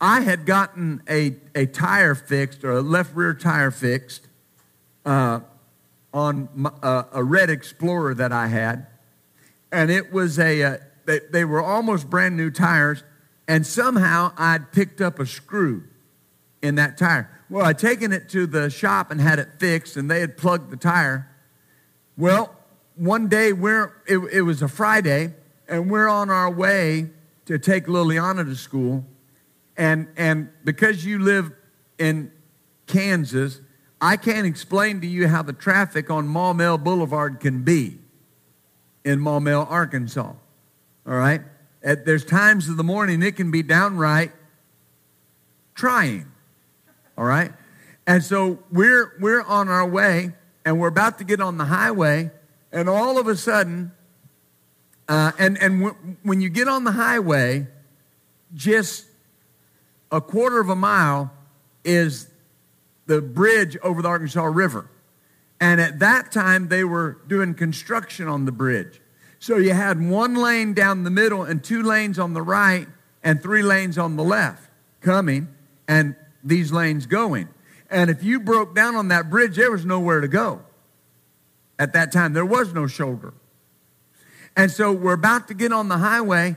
I 0.00 0.20
had 0.20 0.46
gotten 0.46 1.02
a, 1.08 1.34
a 1.54 1.66
tire 1.66 2.14
fixed 2.14 2.64
or 2.64 2.72
a 2.72 2.80
left 2.80 3.14
rear 3.14 3.34
tire 3.34 3.70
fixed 3.70 4.27
uh, 5.04 5.40
on 6.12 6.48
my, 6.54 6.70
uh, 6.82 7.04
a 7.12 7.22
red 7.22 7.50
Explorer 7.50 8.14
that 8.14 8.32
I 8.32 8.48
had. 8.48 8.86
And 9.70 9.90
it 9.90 10.12
was 10.12 10.38
a, 10.38 10.62
uh, 10.62 10.76
they, 11.04 11.20
they 11.30 11.44
were 11.44 11.62
almost 11.62 12.08
brand 12.08 12.36
new 12.36 12.50
tires. 12.50 13.04
And 13.46 13.66
somehow 13.66 14.32
I'd 14.36 14.72
picked 14.72 15.00
up 15.00 15.18
a 15.18 15.26
screw 15.26 15.84
in 16.62 16.74
that 16.76 16.98
tire. 16.98 17.30
Well, 17.50 17.64
I'd 17.64 17.78
taken 17.78 18.12
it 18.12 18.28
to 18.30 18.46
the 18.46 18.68
shop 18.68 19.10
and 19.10 19.20
had 19.20 19.38
it 19.38 19.48
fixed, 19.58 19.96
and 19.96 20.10
they 20.10 20.20
had 20.20 20.36
plugged 20.36 20.70
the 20.70 20.76
tire. 20.76 21.28
Well, 22.16 22.54
one 22.94 23.28
day 23.28 23.52
we're 23.52 23.94
it, 24.06 24.18
it 24.32 24.42
was 24.42 24.60
a 24.60 24.68
Friday, 24.68 25.34
and 25.66 25.90
we're 25.90 26.08
on 26.08 26.30
our 26.30 26.50
way 26.50 27.10
to 27.46 27.58
take 27.58 27.86
Liliana 27.86 28.44
to 28.44 28.54
school, 28.54 29.06
and 29.76 30.08
and 30.16 30.50
because 30.64 31.04
you 31.04 31.20
live 31.20 31.52
in 31.98 32.30
Kansas, 32.86 33.60
I 34.00 34.16
can't 34.16 34.46
explain 34.46 35.00
to 35.00 35.06
you 35.06 35.28
how 35.28 35.42
the 35.42 35.52
traffic 35.52 36.10
on 36.10 36.28
Maumelle 36.28 36.82
Boulevard 36.82 37.40
can 37.40 37.62
be 37.62 37.98
in 39.04 39.18
Maumelle, 39.20 39.68
Arkansas. 39.68 40.32
All 41.06 41.14
right? 41.14 41.42
At, 41.82 42.04
there's 42.04 42.24
times 42.24 42.68
of 42.68 42.76
the 42.76 42.84
morning 42.84 43.22
it 43.22 43.36
can 43.36 43.50
be 43.50 43.62
downright 43.62 44.32
trying. 45.74 46.26
All 47.16 47.24
right? 47.24 47.52
And 48.06 48.22
so 48.22 48.58
we're 48.70 49.12
we're 49.20 49.42
on 49.42 49.68
our 49.68 49.86
way 49.86 50.32
and 50.64 50.78
we're 50.78 50.88
about 50.88 51.18
to 51.18 51.24
get 51.24 51.40
on 51.40 51.58
the 51.58 51.64
highway 51.64 52.30
and 52.72 52.88
all 52.88 53.18
of 53.18 53.26
a 53.26 53.36
sudden 53.36 53.92
uh, 55.08 55.32
and 55.38 55.58
and 55.58 55.82
w- 55.82 56.16
when 56.22 56.40
you 56.40 56.48
get 56.48 56.68
on 56.68 56.84
the 56.84 56.92
highway 56.92 57.66
just 58.54 59.06
a 60.10 60.20
quarter 60.20 60.58
of 60.58 60.68
a 60.68 60.76
mile 60.76 61.30
is 61.84 62.28
the 63.08 63.22
bridge 63.22 63.76
over 63.82 64.02
the 64.02 64.08
Arkansas 64.08 64.44
River. 64.44 64.88
And 65.60 65.80
at 65.80 65.98
that 65.98 66.30
time, 66.30 66.68
they 66.68 66.84
were 66.84 67.18
doing 67.26 67.54
construction 67.54 68.28
on 68.28 68.44
the 68.44 68.52
bridge. 68.52 69.00
So 69.40 69.56
you 69.56 69.72
had 69.72 70.00
one 70.00 70.34
lane 70.34 70.74
down 70.74 71.02
the 71.02 71.10
middle 71.10 71.42
and 71.42 71.64
two 71.64 71.82
lanes 71.82 72.18
on 72.18 72.34
the 72.34 72.42
right 72.42 72.86
and 73.24 73.42
three 73.42 73.62
lanes 73.62 73.98
on 73.98 74.16
the 74.16 74.22
left 74.22 74.70
coming 75.00 75.48
and 75.88 76.14
these 76.44 76.70
lanes 76.70 77.06
going. 77.06 77.48
And 77.90 78.10
if 78.10 78.22
you 78.22 78.38
broke 78.40 78.74
down 78.74 78.94
on 78.94 79.08
that 79.08 79.30
bridge, 79.30 79.56
there 79.56 79.72
was 79.72 79.84
nowhere 79.84 80.20
to 80.20 80.28
go. 80.28 80.62
At 81.78 81.94
that 81.94 82.12
time, 82.12 82.34
there 82.34 82.44
was 82.44 82.74
no 82.74 82.86
shoulder. 82.86 83.32
And 84.54 84.70
so 84.70 84.92
we're 84.92 85.14
about 85.14 85.48
to 85.48 85.54
get 85.54 85.72
on 85.72 85.88
the 85.88 85.98
highway, 85.98 86.56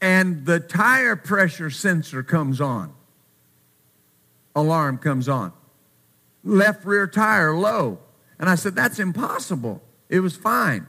and 0.00 0.44
the 0.44 0.60
tire 0.60 1.16
pressure 1.16 1.70
sensor 1.70 2.22
comes 2.22 2.60
on. 2.60 2.92
Alarm 4.54 4.98
comes 4.98 5.28
on 5.28 5.52
left 6.44 6.84
rear 6.84 7.06
tire 7.06 7.54
low. 7.56 7.98
And 8.38 8.48
I 8.48 8.54
said, 8.54 8.74
That's 8.74 8.98
impossible. 8.98 9.82
It 10.08 10.20
was 10.20 10.36
fine. 10.36 10.86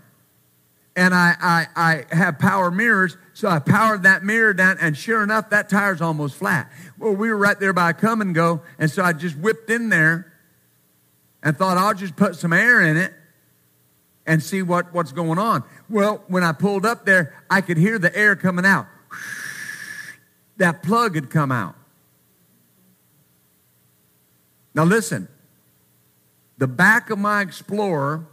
And 0.96 1.14
I, 1.14 1.36
I, 1.42 1.68
I 1.76 2.16
have 2.16 2.38
power 2.38 2.70
mirrors, 2.70 3.18
so 3.34 3.48
I 3.48 3.58
powered 3.58 4.04
that 4.04 4.24
mirror 4.24 4.54
down, 4.54 4.78
and 4.80 4.96
sure 4.96 5.24
enough, 5.24 5.50
that 5.50 5.68
tire's 5.68 6.02
almost 6.02 6.36
flat. 6.36 6.72
Well, 7.00 7.14
we 7.14 7.30
were 7.30 7.38
right 7.38 7.60
there 7.60 7.74
by 7.74 7.90
a 7.90 7.94
come 7.94 8.22
and 8.22 8.36
go, 8.36 8.62
and 8.78 8.92
so 8.92 9.04
I 9.04 9.14
just 9.14 9.36
whipped 9.36 9.72
in 9.72 9.90
there 9.90 10.32
and 11.42 11.58
thought 11.58 11.78
I'll 11.78 11.96
just 11.96 12.16
put 12.16 12.36
some 12.36 12.54
air 12.54 12.82
in 12.82 12.98
it 12.98 13.12
and 14.26 14.42
see 14.42 14.62
what, 14.62 14.94
what's 14.94 15.12
going 15.12 15.40
on. 15.40 15.64
Well, 15.90 16.24
when 16.28 16.44
I 16.44 16.52
pulled 16.52 16.86
up 16.86 17.06
there, 17.06 17.44
I 17.50 17.62
could 17.62 17.78
hear 17.78 17.98
the 17.98 18.16
air 18.16 18.36
coming 18.36 18.66
out. 18.66 18.88
That 20.58 20.84
plug 20.84 21.16
had 21.16 21.30
come 21.30 21.52
out. 21.52 21.76
Now, 24.76 24.84
listen, 24.84 25.28
the 26.64 26.68
back 26.68 27.10
of 27.10 27.20
my 27.20 27.42
Explorer 27.42 28.26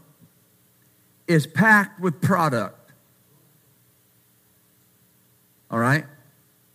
is 1.26 1.48
packed 1.48 1.98
with 1.98 2.20
product. 2.20 2.92
All 5.68 5.80
right? 5.80 6.04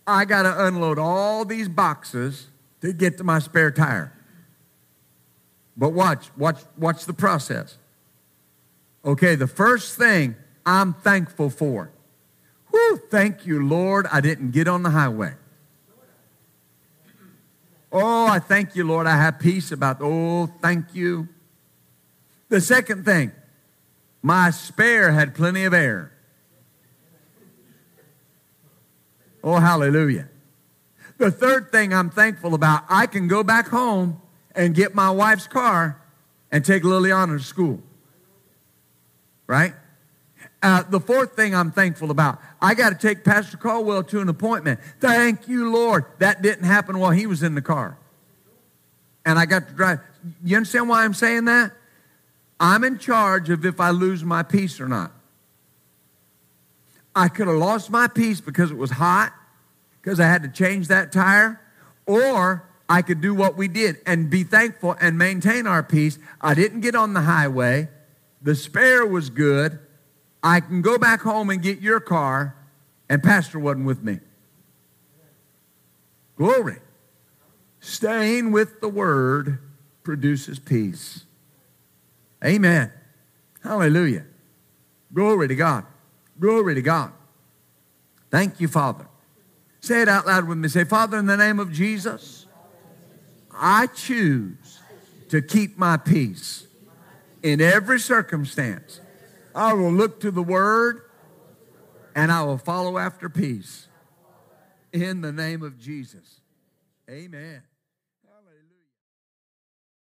I 0.06 0.26
got 0.26 0.42
to 0.42 0.66
unload 0.66 0.98
all 0.98 1.46
these 1.46 1.66
boxes 1.66 2.48
to 2.82 2.92
get 2.92 3.16
to 3.16 3.24
my 3.24 3.38
spare 3.38 3.70
tire. 3.70 4.12
But 5.78 5.94
watch, 5.94 6.28
watch, 6.36 6.58
watch 6.76 7.06
the 7.06 7.14
process. 7.14 7.78
Okay, 9.02 9.34
the 9.34 9.46
first 9.46 9.96
thing 9.96 10.36
I'm 10.66 10.92
thankful 10.92 11.48
for. 11.48 11.90
Whew, 12.70 13.00
thank 13.10 13.46
you, 13.46 13.66
Lord, 13.66 14.06
I 14.12 14.20
didn't 14.20 14.50
get 14.50 14.68
on 14.68 14.82
the 14.82 14.90
highway. 14.90 15.32
Oh, 17.90 18.26
I 18.26 18.40
thank 18.40 18.76
you, 18.76 18.84
Lord, 18.84 19.06
I 19.06 19.16
have 19.16 19.38
peace 19.38 19.72
about, 19.72 20.02
oh, 20.02 20.48
thank 20.60 20.94
you. 20.94 21.30
The 22.48 22.60
second 22.60 23.04
thing, 23.04 23.32
my 24.22 24.50
spare 24.50 25.12
had 25.12 25.34
plenty 25.34 25.64
of 25.64 25.74
air. 25.74 26.12
Oh, 29.42 29.58
hallelujah. 29.58 30.28
The 31.18 31.30
third 31.30 31.70
thing 31.70 31.94
I'm 31.94 32.10
thankful 32.10 32.54
about, 32.54 32.84
I 32.88 33.06
can 33.06 33.28
go 33.28 33.42
back 33.42 33.68
home 33.68 34.20
and 34.54 34.74
get 34.74 34.94
my 34.94 35.10
wife's 35.10 35.46
car 35.46 36.02
and 36.50 36.64
take 36.64 36.82
Liliana 36.82 37.38
to 37.38 37.44
school. 37.44 37.82
Right? 39.46 39.74
Uh, 40.62 40.82
the 40.82 40.98
fourth 40.98 41.36
thing 41.36 41.54
I'm 41.54 41.70
thankful 41.70 42.10
about, 42.10 42.40
I 42.60 42.74
got 42.74 42.90
to 42.90 42.96
take 42.96 43.22
Pastor 43.22 43.56
Caldwell 43.56 44.02
to 44.04 44.20
an 44.20 44.28
appointment. 44.28 44.80
Thank 44.98 45.46
you, 45.46 45.70
Lord. 45.70 46.06
That 46.18 46.42
didn't 46.42 46.64
happen 46.64 46.98
while 46.98 47.12
he 47.12 47.26
was 47.26 47.42
in 47.42 47.54
the 47.54 47.62
car. 47.62 47.98
And 49.24 49.38
I 49.38 49.46
got 49.46 49.68
to 49.68 49.74
drive. 49.74 50.00
You 50.42 50.56
understand 50.56 50.88
why 50.88 51.04
I'm 51.04 51.14
saying 51.14 51.44
that? 51.44 51.72
I'm 52.58 52.84
in 52.84 52.98
charge 52.98 53.50
of 53.50 53.64
if 53.64 53.80
I 53.80 53.90
lose 53.90 54.24
my 54.24 54.42
peace 54.42 54.80
or 54.80 54.88
not. 54.88 55.12
I 57.14 57.28
could 57.28 57.48
have 57.48 57.56
lost 57.56 57.90
my 57.90 58.08
peace 58.08 58.40
because 58.40 58.70
it 58.70 58.76
was 58.76 58.90
hot, 58.90 59.32
because 60.00 60.20
I 60.20 60.26
had 60.26 60.42
to 60.42 60.48
change 60.48 60.88
that 60.88 61.12
tire, 61.12 61.60
or 62.06 62.68
I 62.88 63.02
could 63.02 63.20
do 63.20 63.34
what 63.34 63.56
we 63.56 63.68
did 63.68 63.96
and 64.06 64.30
be 64.30 64.44
thankful 64.44 64.96
and 65.00 65.18
maintain 65.18 65.66
our 65.66 65.82
peace. 65.82 66.18
I 66.40 66.54
didn't 66.54 66.80
get 66.80 66.94
on 66.94 67.14
the 67.14 67.22
highway. 67.22 67.88
The 68.42 68.54
spare 68.54 69.04
was 69.04 69.30
good. 69.30 69.78
I 70.42 70.60
can 70.60 70.82
go 70.82 70.96
back 70.96 71.22
home 71.22 71.50
and 71.50 71.60
get 71.60 71.80
your 71.80 72.00
car, 72.00 72.54
and 73.08 73.22
Pastor 73.22 73.58
wasn't 73.58 73.86
with 73.86 74.02
me. 74.02 74.20
Glory. 76.36 76.78
Staying 77.80 78.52
with 78.52 78.80
the 78.80 78.88
word 78.88 79.58
produces 80.02 80.58
peace. 80.58 81.25
Amen. 82.44 82.92
Hallelujah. 83.62 84.24
Glory 85.12 85.48
to 85.48 85.54
God. 85.54 85.86
Glory 86.38 86.74
to 86.74 86.82
God. 86.82 87.12
Thank 88.30 88.60
you, 88.60 88.68
Father. 88.68 89.06
Say 89.80 90.02
it 90.02 90.08
out 90.08 90.26
loud 90.26 90.46
with 90.48 90.58
me. 90.58 90.68
Say, 90.68 90.84
Father, 90.84 91.18
in 91.18 91.26
the 91.26 91.36
name 91.36 91.58
of 91.58 91.72
Jesus, 91.72 92.46
I 93.52 93.86
choose 93.86 94.80
to 95.28 95.40
keep 95.40 95.78
my 95.78 95.96
peace 95.96 96.66
in 97.42 97.60
every 97.60 98.00
circumstance. 98.00 99.00
I 99.54 99.72
will 99.72 99.92
look 99.92 100.20
to 100.20 100.30
the 100.30 100.42
Word 100.42 101.02
and 102.14 102.32
I 102.32 102.42
will 102.42 102.58
follow 102.58 102.98
after 102.98 103.28
peace. 103.28 103.88
In 104.92 105.20
the 105.20 105.32
name 105.32 105.62
of 105.62 105.78
Jesus. 105.78 106.40
Amen. 107.08 107.62